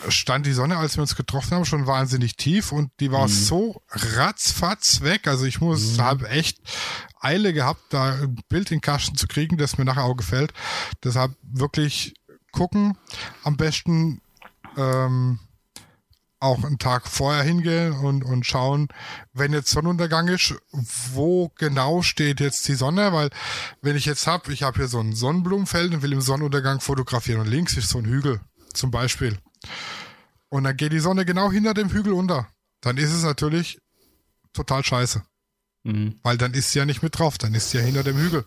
stand 0.10 0.46
die 0.46 0.54
Sonne, 0.54 0.78
als 0.78 0.98
wir 0.98 1.02
uns 1.02 1.16
getroffen 1.16 1.52
haben, 1.52 1.66
schon 1.66 1.88
wahnsinnig 1.88 2.36
tief 2.36 2.72
und 2.72 2.92
die 3.00 3.12
war 3.12 3.28
mhm. 3.28 3.32
so 3.32 3.82
ratzfatz 3.90 5.02
weg. 5.02 5.28
Also 5.28 5.46
ich 5.46 5.62
muss, 5.62 5.98
mhm. 5.98 6.02
habe 6.02 6.30
echt 6.30 6.60
Eile 7.20 7.54
gehabt, 7.54 7.82
da 7.90 8.14
ein 8.14 8.36
Bild 8.50 8.72
in 8.72 8.82
Kasten 8.82 9.16
zu 9.16 9.28
kriegen, 9.28 9.58
das 9.58 9.78
mir 9.78 9.86
nachher 9.86 10.04
auch 10.04 10.16
gefällt. 10.16 10.54
Deshalb 11.04 11.36
wirklich 11.42 12.14
gucken, 12.52 12.98
am 13.44 13.58
besten 13.58 14.22
ähm, 14.78 15.40
auch 16.40 16.64
einen 16.64 16.78
Tag 16.78 17.08
vorher 17.08 17.44
hingehen 17.44 17.94
und, 17.94 18.24
und 18.24 18.46
schauen, 18.46 18.88
wenn 19.34 19.54
jetzt 19.54 19.72
Sonnenuntergang 19.72 20.28
ist, 20.28 20.54
wo 21.14 21.50
genau 21.58 22.02
steht 22.02 22.40
jetzt 22.40 22.68
die 22.68 22.76
Sonne, 22.76 23.14
weil 23.14 23.30
wenn 23.82 23.96
ich 23.96 24.06
jetzt 24.06 24.28
habe, 24.28 24.52
ich 24.54 24.64
habe 24.64 24.78
hier 24.78 24.88
so 24.88 25.00
ein 25.00 25.14
Sonnenblumenfeld 25.14 25.94
und 25.94 26.02
will 26.02 26.14
im 26.14 26.22
Sonnenuntergang 26.22 26.82
fotografieren 26.82 27.42
und 27.42 27.48
links 27.48 27.78
ist 27.78 27.90
so 27.90 28.00
ein 28.00 28.06
Hügel 28.06 28.42
zum 28.74 28.92
Beispiel 28.92 29.40
und 30.50 30.64
dann 30.64 30.78
geht 30.78 30.94
die 30.94 31.00
Sonne 31.00 31.26
genau 31.26 31.52
hinter 31.52 31.74
dem 31.74 31.90
Hügel 31.90 32.14
unter. 32.14 32.48
Dann 32.82 32.98
ist 32.98 33.12
es 33.12 33.24
natürlich 33.24 33.80
total 34.54 34.84
scheiße. 34.84 35.24
Mhm. 35.86 36.16
Weil 36.24 36.38
dann 36.38 36.56
ist 36.56 36.72
sie 36.72 36.80
ja 36.80 36.86
nicht 36.86 37.04
mit 37.04 37.20
drauf, 37.20 37.38
dann 37.38 37.54
ist 37.54 37.70
sie 37.70 37.78
ja 37.78 37.84
hinter 37.84 38.04
dem 38.04 38.18
Hügel. 38.18 38.44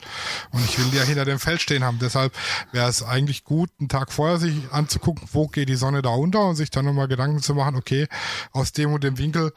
Und 0.51 0.64
ich 0.64 0.76
will 0.76 0.86
die 0.91 0.97
ja 0.97 1.05
hinter 1.05 1.24
dem 1.24 1.39
Feld 1.39 1.62
stehen 1.62 1.84
haben. 1.84 2.01
Deshalb 2.01 2.32
wäre 2.72 2.89
es 2.89 3.05
eigentlich 3.05 3.45
gut, 3.45 3.70
einen 3.78 3.89
Tag 3.89 4.12
vorher 4.12 4.39
sich 4.39 4.55
anzugucken, 4.72 5.28
wo 5.32 5.47
geht 5.47 5.68
die 5.68 5.76
Sonne 5.76 6.03
da 6.03 6.11
unter 6.11 6.47
und 6.47 6.57
sich 6.57 6.70
dann 6.70 6.84
nochmal 6.84 7.07
Gedanken 7.07 7.41
zu 7.41 7.55
machen, 7.55 7.76
okay, 7.76 8.09
aus 8.51 8.72
dem 8.72 8.93
und 8.93 9.05
dem 9.05 9.18
Winkel 9.18 9.53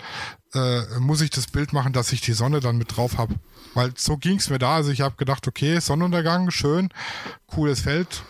äh, 0.53 0.99
muss 0.99 1.21
ich 1.21 1.31
das 1.31 1.47
Bild 1.47 1.73
machen, 1.73 1.91
dass 1.91 2.11
ich 2.11 2.21
die 2.21 2.33
Sonne 2.33 2.59
dann 2.59 2.77
mit 2.77 2.95
drauf 2.95 3.17
habe. 3.17 3.33
Weil 3.73 3.93
so 3.97 4.15
ging 4.15 4.37
es 4.37 4.51
mir 4.51 4.59
da. 4.59 4.75
Also 4.75 4.91
ich 4.91 5.01
habe 5.01 5.15
gedacht, 5.15 5.47
okay, 5.47 5.79
Sonnenuntergang, 5.79 6.51
schön, 6.51 6.89
cooles 7.47 7.81
Feld. 7.81 8.23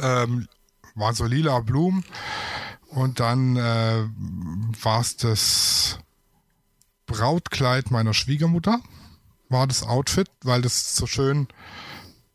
Ähm, 0.00 0.48
waren 0.94 1.14
so 1.14 1.26
lila 1.26 1.60
Blumen. 1.60 2.04
Und 2.86 3.20
dann 3.20 3.56
äh, 3.56 4.04
war 4.82 5.00
es 5.00 5.16
das 5.18 5.98
Brautkleid 7.10 7.90
meiner 7.90 8.14
Schwiegermutter 8.14 8.80
war 9.48 9.66
das 9.66 9.82
Outfit, 9.82 10.28
weil 10.42 10.62
das 10.62 10.94
so 10.94 11.06
schön 11.06 11.48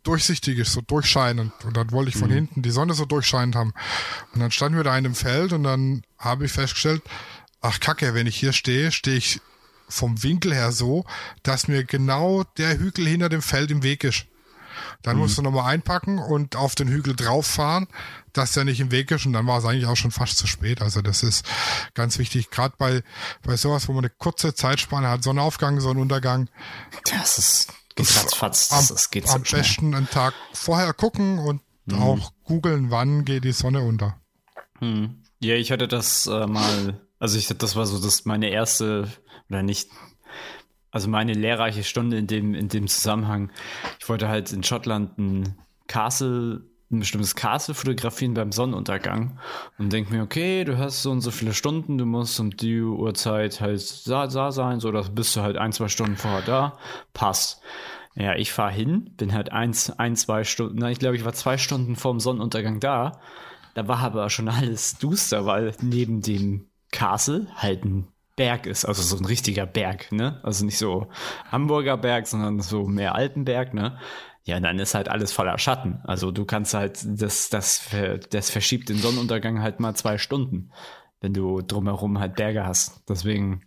durchsichtig 0.03 0.59
ist, 0.59 0.73
so 0.73 0.81
durchscheinend. 0.81 1.53
Und 1.63 1.77
dann 1.77 1.91
wollte 1.91 2.09
ich 2.09 2.17
von 2.17 2.29
mhm. 2.29 2.33
hinten 2.33 2.61
die 2.61 2.71
Sonne 2.71 2.93
so 2.93 3.05
durchscheinend 3.05 3.55
haben. 3.55 3.73
Und 4.33 4.41
dann 4.41 4.51
standen 4.51 4.77
wir 4.77 4.83
da 4.83 4.97
in 4.97 5.05
dem 5.05 5.15
Feld 5.15 5.53
und 5.53 5.63
dann 5.63 6.03
habe 6.19 6.45
ich 6.45 6.51
festgestellt, 6.51 7.01
ach 7.61 7.79
kacke, 7.79 8.13
wenn 8.13 8.27
ich 8.27 8.35
hier 8.35 8.51
stehe, 8.51 8.91
stehe 8.91 9.17
ich 9.17 9.39
vom 9.87 10.21
Winkel 10.23 10.53
her 10.53 10.73
so, 10.73 11.05
dass 11.41 11.69
mir 11.69 11.85
genau 11.85 12.43
der 12.57 12.77
Hügel 12.77 13.07
hinter 13.07 13.29
dem 13.29 13.41
Feld 13.41 13.71
im 13.71 13.81
Weg 13.81 14.03
ist. 14.03 14.25
Dann 15.05 15.17
mhm. 15.17 15.21
musst 15.21 15.37
du 15.37 15.43
nochmal 15.43 15.71
einpacken 15.71 16.17
und 16.17 16.55
auf 16.55 16.73
den 16.73 16.87
Hügel 16.87 17.15
drauf 17.15 17.45
fahren, 17.45 17.87
dass 18.33 18.53
der 18.53 18.65
nicht 18.65 18.79
im 18.79 18.89
Weg 18.89 19.11
ist 19.11 19.25
und 19.27 19.33
dann 19.33 19.45
war 19.45 19.59
es 19.59 19.65
eigentlich 19.65 19.85
auch 19.85 19.95
schon 19.95 20.11
fast 20.11 20.37
zu 20.37 20.47
spät. 20.47 20.81
Also 20.81 21.01
das 21.01 21.21
ist 21.21 21.45
ganz 21.93 22.17
wichtig, 22.17 22.49
gerade 22.49 22.73
bei, 22.77 23.03
bei 23.43 23.55
sowas, 23.55 23.87
wo 23.87 23.93
man 23.93 24.05
eine 24.05 24.13
kurze 24.17 24.55
Zeitspanne 24.55 25.07
hat, 25.07 25.23
Sonnenaufgang, 25.23 25.79
Sonnenuntergang. 25.79 26.49
Das 27.05 27.37
ist 27.37 27.73
geht 27.95 28.15
ratzfatz. 28.17 28.71
Am, 28.71 28.87
das 28.87 29.11
geht 29.11 29.29
am 29.29 29.45
so 29.45 29.55
besten 29.55 29.93
einen 29.93 30.09
Tag 30.09 30.33
vorher 30.53 30.93
gucken 30.93 31.37
und 31.37 31.61
mhm. 31.85 32.01
auch 32.01 32.31
googeln, 32.43 32.89
wann 32.89 33.25
geht 33.25 33.43
die 33.43 33.51
Sonne 33.51 33.81
unter. 33.81 34.19
Mhm. 34.79 35.21
Ja, 35.39 35.53
ich 35.53 35.71
hatte 35.71 35.87
das 35.87 36.25
äh, 36.25 36.47
mal, 36.47 36.99
also 37.19 37.37
ich 37.37 37.47
das 37.47 37.75
war 37.75 37.85
so 37.85 37.99
das 37.99 38.25
meine 38.25 38.49
erste 38.49 39.11
oder 39.49 39.61
nicht 39.61 39.89
also 40.95 41.09
meine 41.09 41.33
lehrreiche 41.33 41.83
Stunde 41.83 42.17
in 42.17 42.25
dem, 42.25 42.55
in 42.55 42.69
dem 42.69 42.87
Zusammenhang. 42.87 43.51
Ich 43.99 44.07
wollte 44.07 44.29
halt 44.29 44.53
in 44.53 44.63
Schottland 44.63 45.17
ein 45.17 45.57
Castle, 45.87 46.61
ein 46.89 46.99
bestimmtes 46.99 47.35
Castle 47.35 47.73
fotografieren 47.73 48.33
beim 48.33 48.53
Sonnenuntergang 48.53 49.37
und 49.77 49.91
denke 49.91 50.13
mir, 50.13 50.23
okay, 50.23 50.63
du 50.63 50.77
hast 50.77 51.03
so 51.03 51.11
und 51.11 51.19
so 51.19 51.31
viele 51.31 51.53
Stunden, 51.53 51.97
du 51.97 52.05
musst 52.05 52.39
um 52.39 52.55
die 52.55 52.79
Uhrzeit 52.79 53.59
halt 53.59 54.07
da, 54.07 54.27
da 54.27 54.53
sein, 54.53 54.79
so, 54.79 54.89
dass 54.93 55.13
bist 55.13 55.35
du 55.35 55.41
halt 55.41 55.57
ein, 55.57 55.73
zwei 55.73 55.89
Stunden 55.89 56.15
vorher 56.15 56.43
da, 56.43 56.77
passt. 57.11 57.61
Ja, 58.15 58.35
ich 58.35 58.53
fahre 58.53 58.71
hin, 58.71 59.11
bin 59.17 59.33
halt 59.33 59.51
eins, 59.51 59.89
ein, 59.89 60.15
zwei 60.15 60.45
Stunden, 60.45 60.77
na, 60.77 60.91
ich 60.91 60.99
glaube, 60.99 61.17
ich 61.17 61.25
war 61.25 61.33
zwei 61.33 61.57
Stunden 61.57 61.97
vorm 61.97 62.21
Sonnenuntergang 62.21 62.79
da. 62.79 63.19
Da 63.73 63.89
war 63.89 63.99
aber 63.99 64.29
schon 64.29 64.47
alles 64.47 64.97
duster, 64.97 65.45
weil 65.45 65.73
neben 65.81 66.21
dem 66.21 66.69
Castle 66.93 67.47
halt 67.57 67.83
ein 67.83 68.07
Berg 68.35 68.65
ist, 68.65 68.85
also 68.85 69.01
so 69.01 69.17
ein 69.17 69.25
richtiger 69.25 69.65
Berg, 69.65 70.11
ne? 70.11 70.39
Also 70.43 70.65
nicht 70.65 70.77
so 70.77 71.07
Hamburger 71.51 71.97
Berg, 71.97 72.27
sondern 72.27 72.59
so 72.59 72.85
mehr 72.85 73.15
Alpenberg, 73.15 73.73
ne? 73.73 73.97
Ja, 74.43 74.59
dann 74.59 74.77
ist 74.77 74.93
halt 74.93 75.09
alles 75.09 75.31
voller 75.31 75.57
Schatten. 75.57 76.01
Also 76.03 76.31
du 76.31 76.45
kannst 76.45 76.73
halt, 76.73 76.99
das, 77.03 77.49
das, 77.49 77.89
das 78.29 78.49
verschiebt 78.49 78.89
den 78.89 78.97
Sonnenuntergang 78.97 79.61
halt 79.61 79.79
mal 79.79 79.95
zwei 79.95 80.17
Stunden, 80.17 80.71
wenn 81.21 81.33
du 81.33 81.61
drumherum 81.61 82.19
halt 82.19 82.35
Berge 82.35 82.65
hast. 82.65 83.01
Deswegen 83.09 83.61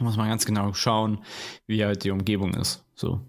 muss 0.00 0.16
man 0.16 0.28
ganz 0.28 0.44
genau 0.44 0.72
schauen, 0.72 1.24
wie 1.66 1.84
halt 1.84 2.02
die 2.02 2.10
Umgebung 2.10 2.54
ist. 2.54 2.84
So. 2.94 3.20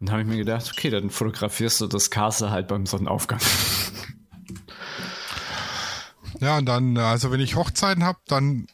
Dann 0.00 0.10
habe 0.10 0.22
ich 0.22 0.28
mir 0.28 0.36
gedacht, 0.36 0.70
okay, 0.70 0.90
dann 0.90 1.10
fotografierst 1.10 1.80
du 1.80 1.86
das 1.86 2.10
Castle 2.10 2.50
halt 2.50 2.68
beim 2.68 2.86
Sonnenaufgang. 2.86 3.40
Ja, 6.40 6.58
und 6.58 6.66
dann, 6.66 6.96
also 6.96 7.30
wenn 7.30 7.40
ich 7.40 7.56
Hochzeiten 7.56 8.04
habe, 8.04 8.18
dann 8.26 8.66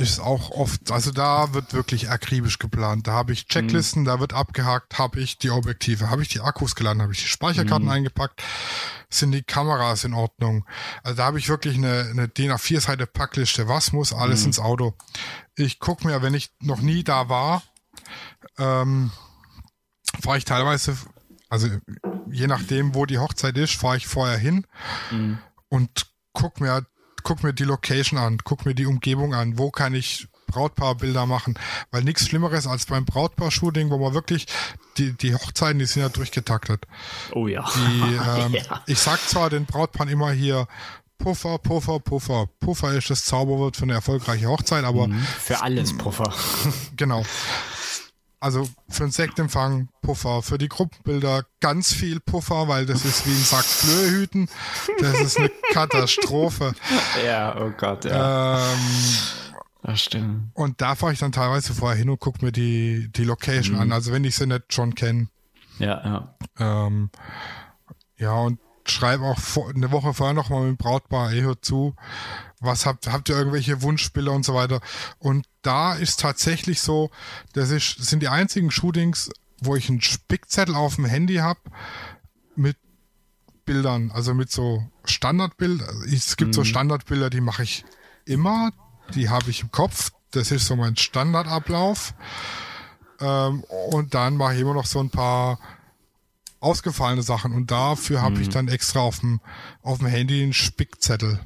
ist 0.00 0.18
auch 0.18 0.50
oft, 0.50 0.90
also 0.90 1.10
da 1.10 1.52
wird 1.52 1.74
wirklich 1.74 2.10
akribisch 2.10 2.58
geplant. 2.58 3.06
Da 3.06 3.12
habe 3.12 3.32
ich 3.32 3.46
Checklisten, 3.46 4.02
mhm. 4.02 4.06
da 4.06 4.20
wird 4.20 4.32
abgehakt, 4.32 4.98
habe 4.98 5.20
ich 5.20 5.36
die 5.36 5.50
Objektive, 5.50 6.08
habe 6.08 6.22
ich 6.22 6.28
die 6.28 6.40
Akkus 6.40 6.74
geladen, 6.74 7.02
habe 7.02 7.12
ich 7.12 7.20
die 7.20 7.28
Speicherkarten 7.28 7.86
mhm. 7.86 7.92
eingepackt, 7.92 8.42
sind 9.10 9.32
die 9.32 9.42
Kameras 9.42 10.04
in 10.04 10.14
Ordnung. 10.14 10.64
Also 11.02 11.18
da 11.18 11.26
habe 11.26 11.38
ich 11.38 11.48
wirklich 11.48 11.76
eine, 11.76 12.08
eine 12.10 12.28
DIN 12.28 12.50
A4-Seite 12.50 13.06
Packliste, 13.06 13.68
was 13.68 13.92
muss 13.92 14.12
alles 14.12 14.40
mhm. 14.40 14.46
ins 14.46 14.58
Auto. 14.58 14.94
Ich 15.54 15.78
gucke 15.78 16.06
mir, 16.06 16.22
wenn 16.22 16.34
ich 16.34 16.50
noch 16.60 16.80
nie 16.80 17.04
da 17.04 17.28
war, 17.28 17.62
ähm, 18.58 19.10
fahre 20.22 20.38
ich 20.38 20.46
teilweise, 20.46 20.96
also 21.50 21.68
je 22.30 22.46
nachdem, 22.46 22.94
wo 22.94 23.04
die 23.04 23.18
Hochzeit 23.18 23.58
ist, 23.58 23.74
fahre 23.74 23.98
ich 23.98 24.06
vorher 24.06 24.38
hin 24.38 24.66
mhm. 25.10 25.38
und 25.68 26.06
guck 26.32 26.60
mir 26.60 26.86
guck 27.22 27.42
mir 27.42 27.52
die 27.52 27.64
Location 27.64 28.18
an, 28.18 28.38
guck 28.44 28.66
mir 28.66 28.74
die 28.74 28.86
Umgebung 28.86 29.34
an, 29.34 29.58
wo 29.58 29.70
kann 29.70 29.94
ich 29.94 30.28
Brautpaarbilder 30.50 31.26
machen, 31.26 31.58
weil 31.90 32.02
nichts 32.02 32.26
Schlimmeres 32.26 32.66
als 32.66 32.86
beim 32.86 33.04
Brautpaar-Shooting, 33.04 33.90
wo 33.90 33.98
man 33.98 34.14
wirklich 34.14 34.46
die, 34.98 35.12
die 35.12 35.34
Hochzeiten, 35.34 35.78
die 35.78 35.86
sind 35.86 36.02
ja 36.02 36.08
durchgetaktet. 36.08 36.86
Oh 37.32 37.46
ja. 37.46 37.64
Die, 37.74 38.02
ähm, 38.40 38.54
ja. 38.54 38.82
Ich 38.86 38.98
sag 38.98 39.20
zwar 39.20 39.48
den 39.48 39.64
Brautpaaren 39.64 40.12
immer 40.12 40.32
hier, 40.32 40.66
Puffer, 41.18 41.58
Puffer, 41.58 42.00
Puffer. 42.00 42.48
Puffer 42.60 42.94
ist 42.94 43.10
das 43.10 43.24
Zauberwort 43.24 43.76
für 43.76 43.82
eine 43.82 43.92
erfolgreiche 43.92 44.48
Hochzeit, 44.48 44.84
aber. 44.84 45.06
Mhm, 45.06 45.20
für 45.20 45.62
alles 45.62 45.96
Puffer. 45.96 46.32
genau. 46.96 47.24
Also 48.40 48.66
für 48.88 49.04
den 49.04 49.12
Sektempfang 49.12 49.90
Puffer, 50.00 50.42
für 50.42 50.56
die 50.56 50.68
Gruppenbilder 50.68 51.44
ganz 51.60 51.92
viel 51.92 52.20
Puffer, 52.20 52.68
weil 52.68 52.86
das 52.86 53.04
ist 53.04 53.26
wie 53.26 53.32
ein 53.32 53.44
Sack 53.44 53.66
Flöhüten. 53.66 54.48
Das 54.98 55.20
ist 55.20 55.38
eine 55.38 55.50
Katastrophe. 55.72 56.72
Ja, 57.24 57.54
oh 57.60 57.70
Gott, 57.76 58.06
ja. 58.06 58.72
Ähm, 58.72 58.78
das 59.82 60.00
stimmt. 60.00 60.50
Und 60.54 60.80
da 60.80 60.94
fahre 60.94 61.12
ich 61.12 61.18
dann 61.18 61.32
teilweise 61.32 61.74
vorher 61.74 61.98
hin 61.98 62.08
und 62.08 62.18
gucke 62.18 62.42
mir 62.42 62.50
die, 62.50 63.10
die 63.12 63.24
Location 63.24 63.76
mhm. 63.76 63.82
an. 63.82 63.92
Also 63.92 64.10
wenn 64.10 64.24
ich 64.24 64.36
sie 64.36 64.46
nicht 64.46 64.72
schon 64.72 64.94
kenne. 64.94 65.28
Ja, 65.78 66.02
ja. 66.58 66.86
Ähm, 66.86 67.10
ja, 68.16 68.32
und 68.32 68.58
schreibe 68.86 69.24
auch 69.24 69.38
vor, 69.38 69.68
eine 69.68 69.90
Woche 69.90 70.14
vorher 70.14 70.34
nochmal 70.34 70.62
mit 70.62 70.70
dem 70.70 70.76
Brautpaar, 70.76 71.32
ey, 71.32 71.40
hört 71.40 71.64
zu, 71.64 71.94
was 72.60 72.86
habt, 72.86 73.06
habt 73.08 73.28
ihr 73.28 73.36
irgendwelche 73.36 73.82
Wunschbilder 73.82 74.32
und 74.32 74.44
so 74.44 74.54
weiter. 74.54 74.80
Und 75.18 75.46
da 75.62 75.94
ist 75.94 76.20
tatsächlich 76.20 76.80
so, 76.80 77.10
das 77.54 77.70
ist, 77.70 78.04
sind 78.04 78.20
die 78.22 78.28
einzigen 78.28 78.70
Shootings, 78.70 79.30
wo 79.60 79.76
ich 79.76 79.88
einen 79.88 80.00
Spickzettel 80.00 80.74
auf 80.74 80.96
dem 80.96 81.06
Handy 81.06 81.36
habe 81.36 81.60
mit 82.54 82.76
Bildern, 83.64 84.10
also 84.10 84.34
mit 84.34 84.50
so 84.50 84.86
Standardbildern. 85.04 86.04
Es 86.04 86.36
gibt 86.36 86.48
mhm. 86.48 86.54
so 86.54 86.64
Standardbilder, 86.64 87.30
die 87.30 87.40
mache 87.40 87.62
ich 87.62 87.84
immer, 88.24 88.72
die 89.14 89.28
habe 89.28 89.50
ich 89.50 89.62
im 89.62 89.70
Kopf. 89.70 90.10
Das 90.30 90.50
ist 90.50 90.66
so 90.66 90.76
mein 90.76 90.96
Standardablauf. 90.96 92.14
Ähm, 93.20 93.64
und 93.90 94.14
dann 94.14 94.36
mache 94.36 94.54
ich 94.54 94.60
immer 94.60 94.74
noch 94.74 94.86
so 94.86 95.00
ein 95.00 95.10
paar 95.10 95.58
ausgefallene 96.60 97.22
Sachen. 97.22 97.52
Und 97.52 97.70
dafür 97.70 98.22
habe 98.22 98.36
mhm. 98.36 98.42
ich 98.42 98.48
dann 98.48 98.68
extra 98.68 99.00
auf 99.00 99.20
dem, 99.20 99.40
auf 99.82 99.98
dem 99.98 100.06
Handy 100.06 100.42
einen 100.42 100.52
Spickzettel 100.52 101.40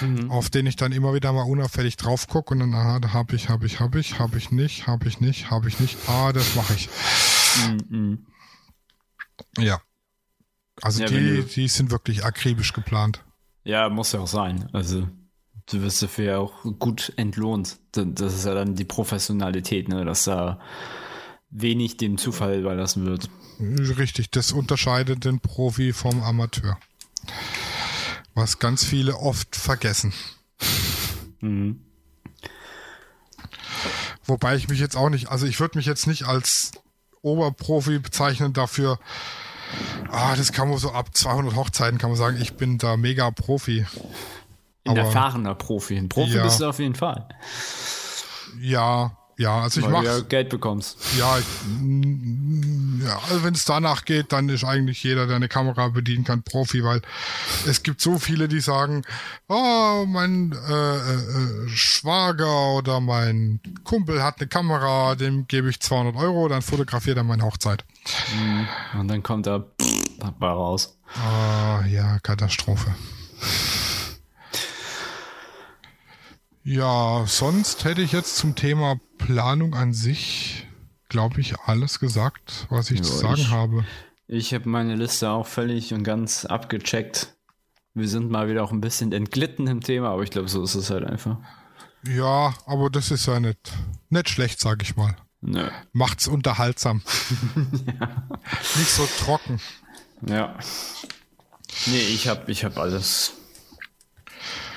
mhm. 0.00 0.30
auf 0.30 0.50
den 0.50 0.66
ich 0.66 0.76
dann 0.76 0.92
immer 0.92 1.14
wieder 1.14 1.32
mal 1.32 1.42
unauffällig 1.42 1.96
drauf 1.96 2.28
gucke 2.28 2.54
und 2.54 2.60
dann, 2.60 2.72
da 2.72 3.12
habe 3.12 3.36
ich, 3.36 3.48
habe 3.48 3.66
ich, 3.66 3.80
habe 3.80 4.00
ich, 4.00 4.18
habe 4.18 4.38
ich 4.38 4.50
nicht, 4.50 4.86
habe 4.86 5.08
ich 5.08 5.20
nicht, 5.20 5.50
habe 5.50 5.68
ich 5.68 5.80
nicht, 5.80 5.96
ah, 6.08 6.32
das 6.32 6.54
mache 6.54 6.74
ich. 6.74 6.88
Mhm. 7.88 8.26
Ja. 9.58 9.80
Also 10.82 11.02
ja, 11.02 11.08
die, 11.08 11.44
die 11.44 11.68
sind 11.68 11.90
wirklich 11.90 12.24
akribisch 12.24 12.72
geplant. 12.72 13.24
Ja, 13.64 13.88
muss 13.88 14.12
ja 14.12 14.20
auch 14.20 14.26
sein. 14.26 14.68
Also 14.72 15.06
du 15.66 15.82
wirst 15.82 16.02
dafür 16.02 16.24
ja 16.24 16.38
auch 16.38 16.62
gut 16.78 17.12
entlohnt. 17.16 17.78
Das 17.92 18.34
ist 18.34 18.46
ja 18.46 18.54
dann 18.54 18.74
die 18.74 18.84
Professionalität, 18.84 19.88
ne? 19.88 20.04
dass 20.04 20.24
da 20.24 20.60
wenig 21.50 21.96
dem 21.96 22.16
Zufall 22.16 22.58
überlassen 22.60 23.04
wird. 23.04 23.28
Richtig, 23.58 24.30
das 24.30 24.52
unterscheidet 24.52 25.24
den 25.24 25.40
Profi 25.40 25.92
vom 25.92 26.22
Amateur 26.22 26.78
was 28.40 28.58
ganz 28.58 28.84
viele 28.84 29.16
oft 29.16 29.54
vergessen. 29.54 30.12
Mhm. 31.40 31.84
Wobei 34.24 34.56
ich 34.56 34.68
mich 34.68 34.80
jetzt 34.80 34.96
auch 34.96 35.10
nicht, 35.10 35.28
also 35.28 35.46
ich 35.46 35.60
würde 35.60 35.78
mich 35.78 35.86
jetzt 35.86 36.06
nicht 36.06 36.24
als 36.24 36.72
Oberprofi 37.22 37.98
bezeichnen 37.98 38.52
dafür. 38.52 38.98
Ah, 40.10 40.34
das 40.36 40.52
kann 40.52 40.68
man 40.68 40.78
so 40.78 40.92
ab 40.92 41.14
200 41.14 41.54
Hochzeiten 41.54 41.98
kann 41.98 42.10
man 42.10 42.18
sagen, 42.18 42.38
ich 42.40 42.54
bin 42.54 42.78
da 42.78 42.96
mega 42.96 43.30
Profi. 43.30 43.86
Ein 44.84 44.96
erfahrener 44.96 45.54
Profi. 45.54 45.96
Ein 45.96 46.08
Profi 46.08 46.34
ja, 46.34 46.42
bist 46.42 46.60
du 46.60 46.68
auf 46.68 46.78
jeden 46.78 46.94
Fall. 46.94 47.28
Ja, 48.58 49.16
ja, 49.40 49.62
also 49.62 49.80
ich 49.80 49.88
mache. 49.88 50.04
Ja 50.04 50.20
Geld 50.20 50.50
bekommst. 50.50 50.98
Ja, 51.18 51.38
ich, 51.38 51.46
ja, 53.02 53.18
also 53.30 53.42
wenn 53.42 53.54
es 53.54 53.64
danach 53.64 54.04
geht, 54.04 54.32
dann 54.32 54.50
ist 54.50 54.64
eigentlich 54.64 55.02
jeder, 55.02 55.26
der 55.26 55.36
eine 55.36 55.48
Kamera 55.48 55.88
bedienen 55.88 56.24
kann, 56.24 56.42
Profi, 56.42 56.84
weil 56.84 57.00
es 57.66 57.82
gibt 57.82 58.02
so 58.02 58.18
viele, 58.18 58.48
die 58.48 58.60
sagen, 58.60 59.02
oh, 59.48 60.04
mein 60.06 60.52
äh, 60.68 60.96
äh, 60.96 61.68
Schwager 61.68 62.74
oder 62.74 63.00
mein 63.00 63.60
Kumpel 63.82 64.22
hat 64.22 64.40
eine 64.40 64.48
Kamera, 64.48 65.14
dem 65.14 65.46
gebe 65.46 65.70
ich 65.70 65.80
200 65.80 66.16
Euro, 66.16 66.46
dann 66.48 66.60
fotografiert 66.60 67.16
er 67.16 67.24
meine 67.24 67.42
Hochzeit. 67.42 67.86
Und 68.92 69.08
dann 69.08 69.22
kommt 69.22 69.46
er 69.46 69.64
raus. 70.42 70.98
Ah, 71.14 71.82
ja, 71.86 72.18
Katastrophe. 72.18 72.94
Ja, 76.62 77.24
sonst 77.26 77.84
hätte 77.84 78.02
ich 78.02 78.12
jetzt 78.12 78.36
zum 78.36 78.54
Thema 78.54 79.00
Planung 79.18 79.74
an 79.74 79.92
sich, 79.92 80.66
glaube 81.08 81.40
ich, 81.40 81.58
alles 81.60 81.98
gesagt, 82.00 82.66
was 82.70 82.90
ich 82.90 82.98
Ja, 82.98 83.04
zu 83.04 83.12
sagen 83.16 83.34
ich- 83.40 83.50
habe. 83.50 83.84
Ich 84.28 84.54
habe 84.54 84.68
meine 84.68 84.94
Liste 84.94 85.30
auch 85.30 85.46
völlig 85.46 85.92
und 85.92 86.04
ganz 86.04 86.44
abgecheckt. 86.44 87.34
Wir 87.94 88.06
sind 88.08 88.30
mal 88.30 88.48
wieder 88.48 88.62
auch 88.62 88.70
ein 88.70 88.80
bisschen 88.80 89.10
entglitten 89.12 89.66
im 89.66 89.80
Thema, 89.80 90.10
aber 90.10 90.22
ich 90.22 90.30
glaube, 90.30 90.48
so 90.48 90.62
ist 90.62 90.76
es 90.76 90.90
halt 90.90 91.04
einfach. 91.04 91.38
Ja, 92.06 92.54
aber 92.66 92.90
das 92.90 93.10
ist 93.10 93.26
ja 93.26 93.40
nicht, 93.40 93.72
nicht 94.08 94.28
schlecht, 94.28 94.60
sag 94.60 94.82
ich 94.82 94.94
mal. 94.96 95.16
Nö. 95.40 95.68
Macht's 95.92 96.28
unterhaltsam. 96.28 97.02
Nicht 98.76 98.90
so 98.90 99.08
trocken. 99.18 99.58
Ja. 100.26 100.56
Nee, 101.86 101.98
ich 101.98 102.28
habe 102.28 102.50
ich 102.52 102.64
hab 102.64 102.76
alles 102.78 103.32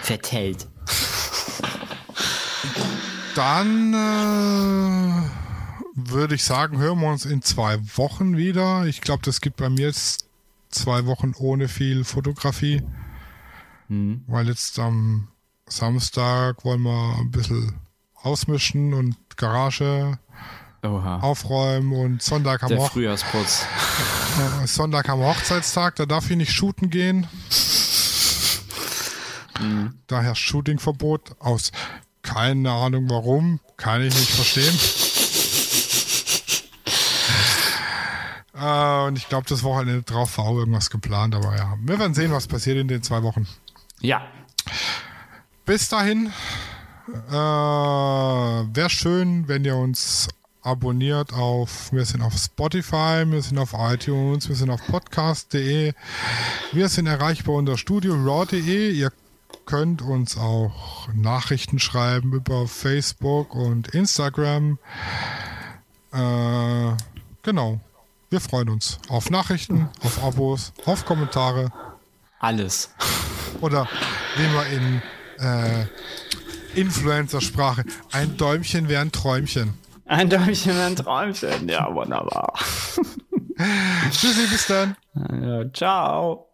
vertellt. 0.02 0.68
Dann 3.36 3.94
äh, 3.94 5.30
würde 5.96 6.36
ich 6.36 6.44
sagen, 6.44 6.78
hören 6.78 7.00
wir 7.02 7.08
uns 7.08 7.26
in 7.26 7.42
zwei 7.42 7.80
Wochen 7.98 8.38
wieder. 8.38 8.86
Ich 8.86 9.02
glaube, 9.02 9.24
das 9.26 9.42
gibt 9.42 9.58
bei 9.58 9.70
mir 9.70 9.88
jetzt 9.88 10.28
zwei 10.70 11.06
Wochen 11.06 11.34
ohne 11.38 11.68
viel 11.68 12.04
Fotografie. 12.04 12.84
Hm. 13.88 14.24
Weil 14.28 14.48
jetzt 14.50 14.78
am 14.78 15.30
Samstag 15.68 16.64
wollen 16.64 16.82
wir 16.84 17.18
ein 17.20 17.32
bisschen 17.32 17.74
ausmischen 18.16 18.94
und 18.94 19.16
Garage 19.36 20.20
Oha. 20.84 21.20
aufräumen 21.20 21.94
und 21.94 22.22
Sonntag 22.22 22.62
haben, 22.62 22.70
Der 22.70 22.80
wir, 22.80 22.86
Frühjahrsputz. 22.88 23.66
Sonntag 24.66 25.10
haben 25.10 25.22
wir 25.22 25.28
Hochzeitstag, 25.28 25.96
da 25.96 26.06
darf 26.06 26.30
ich 26.30 26.38
nicht 26.38 26.54
shooten 26.54 26.90
gehen. 26.90 27.28
Daher 30.08 30.36
Shootingverbot 30.36 31.36
aus 31.40 31.72
keine 32.24 32.72
Ahnung 32.72 33.10
warum, 33.10 33.60
kann 33.78 34.02
ich 34.02 34.14
nicht 34.16 34.32
verstehen. 34.32 34.74
Äh, 38.56 39.08
und 39.08 39.18
ich 39.18 39.30
glaube, 39.30 39.46
das 39.48 39.64
Wochenende 39.64 40.04
drauf 40.04 40.38
war 40.38 40.46
auch 40.46 40.58
irgendwas 40.58 40.90
geplant, 40.90 41.36
aber 41.36 41.56
ja, 41.56 41.78
wir 41.82 42.00
werden 42.00 42.14
sehen, 42.14 42.32
was 42.32 42.48
passiert 42.48 42.78
in 42.78 42.88
den 42.88 43.04
zwei 43.04 43.22
Wochen. 43.24 43.48
Ja. 44.00 44.22
Bis 45.66 45.90
dahin, 45.90 46.32
äh, 47.30 47.34
wäre 47.34 48.90
schön, 48.90 49.48
wenn 49.48 49.66
ihr 49.66 49.76
uns 49.76 50.30
abonniert 50.62 51.34
auf, 51.34 51.92
wir 51.92 52.06
sind 52.06 52.22
auf 52.22 52.38
Spotify, 52.38 53.24
wir 53.26 53.42
sind 53.42 53.58
auf 53.58 53.74
iTunes, 53.78 54.48
wir 54.48 54.56
sind 54.56 54.70
auf 54.70 54.86
podcast.de, 54.88 55.94
wir 56.72 56.90
sind 56.90 57.08
erreichbar 57.08 57.56
unter 57.56 57.78
studio.raw.de, 57.78 58.92
ihr 58.92 59.12
könnt 59.66 60.02
uns 60.02 60.38
auch 60.38 61.08
Nachrichten 61.14 61.80
schreiben 61.80 62.34
über 62.34 62.68
Facebook 62.68 63.56
und 63.56 63.90
Instagram. 63.90 64.78
Äh, 66.12 66.92
genau. 67.42 67.80
Wir 68.30 68.42
freuen 68.42 68.70
uns 68.70 69.00
auf 69.10 69.30
Nachrichten, 69.30 69.90
auf 70.04 70.24
Abos, 70.24 70.74
auf 70.86 71.06
Kommentare 71.06 71.72
Alles. 72.40 72.90
oder 73.62 73.88
wie 74.38 74.48
man 74.48 74.68
in 74.68 75.02
äh, 75.40 75.86
Influencer-Sprache, 76.80 77.84
ein 78.12 78.36
Däumchen 78.38 78.90
wäre 78.90 79.02
ein 79.02 79.12
Träumchen. 79.12 79.76
Ein 80.06 80.30
Däumchen, 80.30 80.78
ein 80.78 80.96
Träumchen. 80.96 81.70
Ja, 81.70 81.94
wunderbar. 81.94 82.54
Tschüssi, 84.12 84.48
bis 84.48 84.68
dann. 84.68 84.96
Ja, 85.14 85.72
ciao. 85.72 86.53